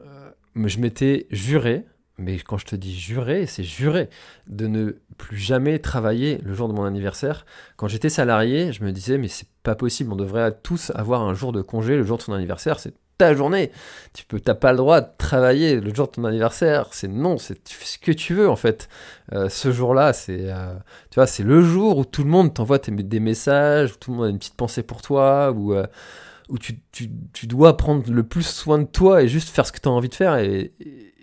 je 0.55 0.79
m'étais 0.79 1.27
juré, 1.31 1.85
mais 2.19 2.39
quand 2.39 2.59
je 2.59 2.67
te 2.67 2.77
dis 2.77 2.97
juré, 2.97 3.47
c'est 3.47 3.65
juré, 3.65 4.11
de 4.47 4.67
ne 4.69 4.93
plus 5.17 5.39
jamais 5.39 5.79
travailler 5.81 6.39
le 6.45 6.55
jour 6.55 6.69
de 6.69 6.73
mon 6.73 6.85
anniversaire. 6.85 7.47
Quand 7.77 7.89
j'étais 7.89 8.11
salarié, 8.11 8.73
je 8.73 8.85
me 8.85 8.93
disais, 8.93 9.19
mais 9.19 9.29
c'est 9.29 9.49
pas 9.63 9.75
possible, 9.75 10.13
on 10.13 10.17
devrait 10.17 10.57
tous 10.63 10.91
avoir 10.95 11.23
un 11.23 11.35
jour 11.35 11.53
de 11.53 11.63
congé 11.63 11.97
le 11.97 12.05
jour 12.05 12.19
de 12.19 12.23
son 12.23 12.33
anniversaire, 12.33 12.79
c'est 12.81 12.95
ta 13.19 13.35
journée. 13.35 13.71
Tu 14.15 14.25
peux, 14.25 14.41
t'as 14.41 14.55
pas 14.55 14.73
le 14.73 14.79
droit 14.79 15.01
de 15.01 15.09
travailler 15.19 15.81
le 15.81 15.95
jour 15.95 16.09
de 16.09 16.13
ton 16.13 16.25
anniversaire. 16.25 16.89
C'est 16.93 17.09
non, 17.09 17.39
c'est 17.39 17.59
ce 17.69 17.99
que 17.99 18.13
tu 18.13 18.35
veux 18.35 18.49
en 18.49 18.57
fait. 18.57 18.89
Euh, 19.33 19.49
ce 19.49 19.71
jour-là, 19.73 20.13
c'est, 20.13 20.51
euh, 20.51 20.75
tu 21.11 21.17
vois, 21.17 21.27
c'est 21.27 21.43
le 21.45 21.63
jour 21.63 21.99
où 21.99 22.05
tout 22.05 22.25
le 22.25 22.31
monde 22.31 22.55
t'envoie 22.55 22.79
des 22.79 23.21
messages, 23.21 23.93
où 23.93 23.97
tout 23.97 24.11
le 24.11 24.17
monde 24.17 24.27
a 24.27 24.31
une 24.31 24.39
petite 24.39 24.57
pensée 24.57 24.83
pour 24.83 25.03
toi, 25.03 25.53
où, 25.53 25.73
euh, 25.75 25.87
où 26.49 26.59
tu, 26.59 26.81
tu, 26.91 27.11
tu, 27.33 27.47
dois 27.47 27.77
prendre 27.77 28.11
le 28.11 28.23
plus 28.25 28.47
soin 28.47 28.79
de 28.79 28.87
toi 28.87 29.23
et 29.23 29.29
juste 29.29 29.51
faire 29.51 29.67
ce 29.67 29.73
que 29.73 29.81
tu 29.81 29.89
as 29.89 29.93
envie 29.93 30.09
de 30.09 30.15
faire 30.15 30.37
et, 30.37 30.73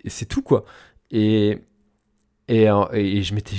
c'est 0.06 0.26
tout 0.26 0.42
quoi. 0.42 0.64
Et 1.10 1.58
et, 2.48 2.64
et, 2.94 3.22
je 3.22 3.34
m'étais. 3.34 3.54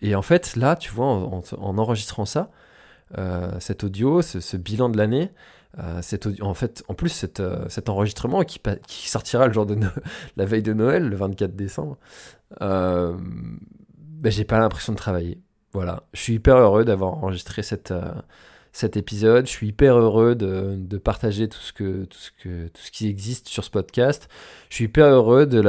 Et 0.00 0.16
en 0.16 0.22
fait, 0.22 0.56
là, 0.56 0.74
tu 0.74 0.90
vois, 0.90 1.06
en 1.06 1.78
enregistrant 1.78 2.24
ça, 2.24 2.50
cet 3.58 3.84
audio, 3.84 4.22
ce, 4.22 4.56
bilan 4.56 4.88
de 4.88 4.96
l'année, 4.98 5.30
euh, 5.78 6.00
en 6.40 6.54
fait, 6.54 6.84
en 6.88 6.94
plus, 6.94 7.24
euh, 7.40 7.64
cet 7.68 7.88
enregistrement 7.88 8.42
qui, 8.44 8.60
sortira 9.08 9.46
le 9.46 9.52
jour 9.52 9.66
de 9.66 9.76
la 10.36 10.44
veille 10.44 10.62
de 10.62 10.72
Noël, 10.72 11.08
le 11.08 11.16
24 11.16 11.56
décembre, 11.56 11.98
euh, 12.60 13.16
ben, 13.18 14.30
j'ai 14.30 14.44
pas 14.44 14.58
l'impression 14.58 14.92
de 14.92 14.98
travailler. 14.98 15.40
Voilà, 15.72 16.04
je 16.12 16.20
suis 16.20 16.34
hyper 16.34 16.56
heureux 16.56 16.84
d'avoir 16.84 17.14
enregistré 17.14 17.62
cet 17.62 18.96
épisode. 18.96 19.46
Je 19.46 19.50
suis 19.50 19.68
hyper 19.68 19.96
heureux 19.96 20.34
de, 20.34 20.98
partager 20.98 21.48
tout 21.48 21.60
ce, 21.60 22.90
qui 22.90 23.08
existe 23.08 23.48
sur 23.48 23.64
ce 23.64 23.70
podcast. 23.70 24.28
Je 24.68 24.74
suis 24.74 24.84
hyper 24.84 25.06
heureux 25.06 25.46
de 25.46 25.62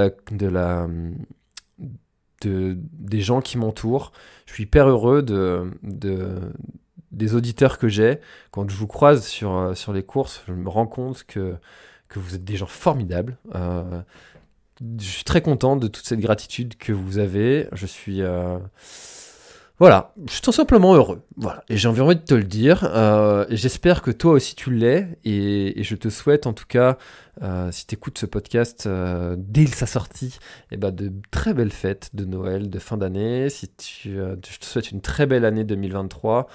des 2.46 3.22
gens 3.22 3.40
qui 3.40 3.58
m'entourent. 3.58 4.12
Je 4.46 4.54
suis 4.54 4.64
hyper 4.64 4.90
heureux 4.90 5.24
de, 5.24 5.72
des 7.14 7.36
auditeurs 7.36 7.78
que 7.78 7.88
j'ai, 7.88 8.20
quand 8.52 8.70
je 8.70 8.76
vous 8.76 8.88
croise 8.88 9.26
sur, 9.26 9.56
euh, 9.56 9.74
sur 9.76 9.94
les 9.94 10.04
courses, 10.04 10.44
je 10.48 10.54
me 10.54 10.68
rends 10.68 10.88
compte 10.88 11.24
que, 11.24 11.56
que 12.10 12.20
vous 12.20 12.36
êtes 12.36 12.44
des 12.44 12.58
gens 12.58 12.68
formidables. 12.68 13.38
Euh, 13.56 14.02
je 15.00 15.06
suis 15.06 15.24
très 15.24 15.42
content 15.42 15.78
de 15.78 15.88
toute 15.88 16.06
cette 16.06 16.20
gratitude 16.20 16.76
que 16.78 16.92
vous 16.92 17.20
avez. 17.20 17.68
Je 17.72 17.86
suis... 17.86 18.22
Euh, 18.22 18.58
voilà, 19.80 20.14
je 20.28 20.34
suis 20.34 20.42
tout 20.42 20.52
simplement 20.52 20.96
heureux. 20.96 21.24
Voilà, 21.36 21.64
et 21.68 21.78
j'ai 21.78 21.88
envie 21.88 22.16
de 22.16 22.22
te 22.22 22.36
le 22.36 22.44
dire. 22.44 22.90
j'espère 23.50 24.02
que 24.02 24.12
toi 24.12 24.34
aussi 24.34 24.56
tu 24.56 24.72
l'es. 24.72 25.18
Et, 25.26 25.84
je 25.84 25.96
te 25.96 26.10
souhaite 26.10 26.48
en 26.48 26.54
tout 26.54 26.68
cas, 26.68 26.98
si 27.72 27.88
tu 27.88 27.96
écoutes 27.96 28.18
ce 28.18 28.26
podcast 28.26 28.88
dès 29.36 29.66
sa 29.66 29.88
sortie, 29.88 30.38
et 30.72 30.76
eh 30.76 30.78
ben 30.78 30.92
de 30.92 31.12
très 31.32 31.54
belles 31.54 31.74
fêtes 31.74 32.12
de 32.14 32.24
Noël, 32.24 32.70
de 32.70 32.80
fin 32.80 32.98
d'année. 32.98 33.50
Si 33.50 33.68
tu, 33.68 34.14
je 34.14 34.58
te 34.60 34.66
souhaite 34.66 34.92
une 34.92 35.02
très 35.02 35.26
belle 35.26 35.44
année 35.44 35.64
2023 35.64 36.48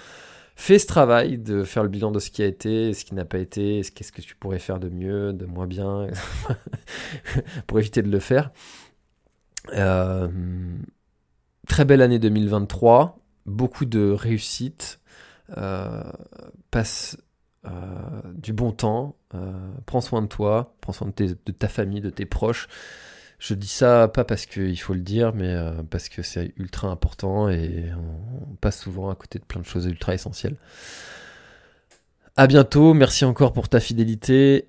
fais 0.58 0.78
ce 0.80 0.86
travail 0.86 1.38
de 1.38 1.62
faire 1.62 1.84
le 1.84 1.88
bilan 1.88 2.10
de 2.10 2.18
ce 2.18 2.30
qui 2.30 2.42
a 2.42 2.46
été, 2.46 2.92
ce 2.92 3.04
qui 3.04 3.14
n'a 3.14 3.24
pas 3.24 3.38
été, 3.38 3.80
qu'est-ce 3.94 4.10
que 4.10 4.20
tu 4.20 4.34
pourrais 4.34 4.58
faire 4.58 4.80
de 4.80 4.88
mieux, 4.88 5.32
de 5.32 5.46
moins 5.46 5.68
bien, 5.68 6.08
pour 7.66 7.78
éviter 7.78 8.02
de 8.02 8.10
le 8.10 8.18
faire. 8.18 8.50
Euh, 9.72 10.28
très 11.68 11.84
belle 11.84 12.02
année 12.02 12.18
2023, 12.18 13.20
beaucoup 13.46 13.84
de 13.84 14.10
réussite. 14.10 15.00
Euh, 15.56 16.02
passe, 16.70 17.16
euh, 17.64 17.70
du 18.34 18.52
bon 18.52 18.72
temps. 18.72 19.16
prends 19.86 20.00
soin 20.00 20.22
de 20.22 20.26
toi, 20.26 20.74
prends 20.80 20.92
soin 20.92 21.10
de, 21.16 21.36
de, 21.46 21.52
ta 21.52 21.68
famille, 21.68 22.00
de 22.00 22.10
tes 22.10 22.26
proches. 22.26 22.68
Je 23.38 23.54
dis 23.54 23.68
ça 23.68 24.08
pas 24.08 24.24
parce 24.24 24.46
qu'il 24.46 24.78
faut 24.80 24.94
le 24.94 25.00
dire, 25.00 25.32
mais 25.32 25.56
parce 25.90 26.08
que 26.08 26.22
c'est 26.22 26.52
ultra 26.56 26.88
important 26.88 27.48
et 27.48 27.84
on 27.96 28.54
passe 28.56 28.80
souvent 28.80 29.10
à 29.10 29.14
côté 29.14 29.38
de 29.38 29.44
plein 29.44 29.60
de 29.60 29.66
choses 29.66 29.86
ultra 29.86 30.14
essentielles. 30.14 30.56
À 32.36 32.46
bientôt, 32.46 32.94
merci 32.94 33.24
encore 33.24 33.52
pour 33.52 33.68
ta 33.68 33.80
fidélité. 33.80 34.68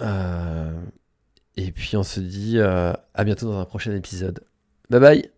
et 0.00 1.72
puis 1.72 1.96
on 1.96 2.04
se 2.04 2.20
dit 2.20 2.60
à 2.60 3.24
bientôt 3.24 3.46
dans 3.46 3.58
un 3.58 3.64
prochain 3.64 3.94
épisode. 3.94 4.44
Bye 4.90 5.00
bye 5.00 5.37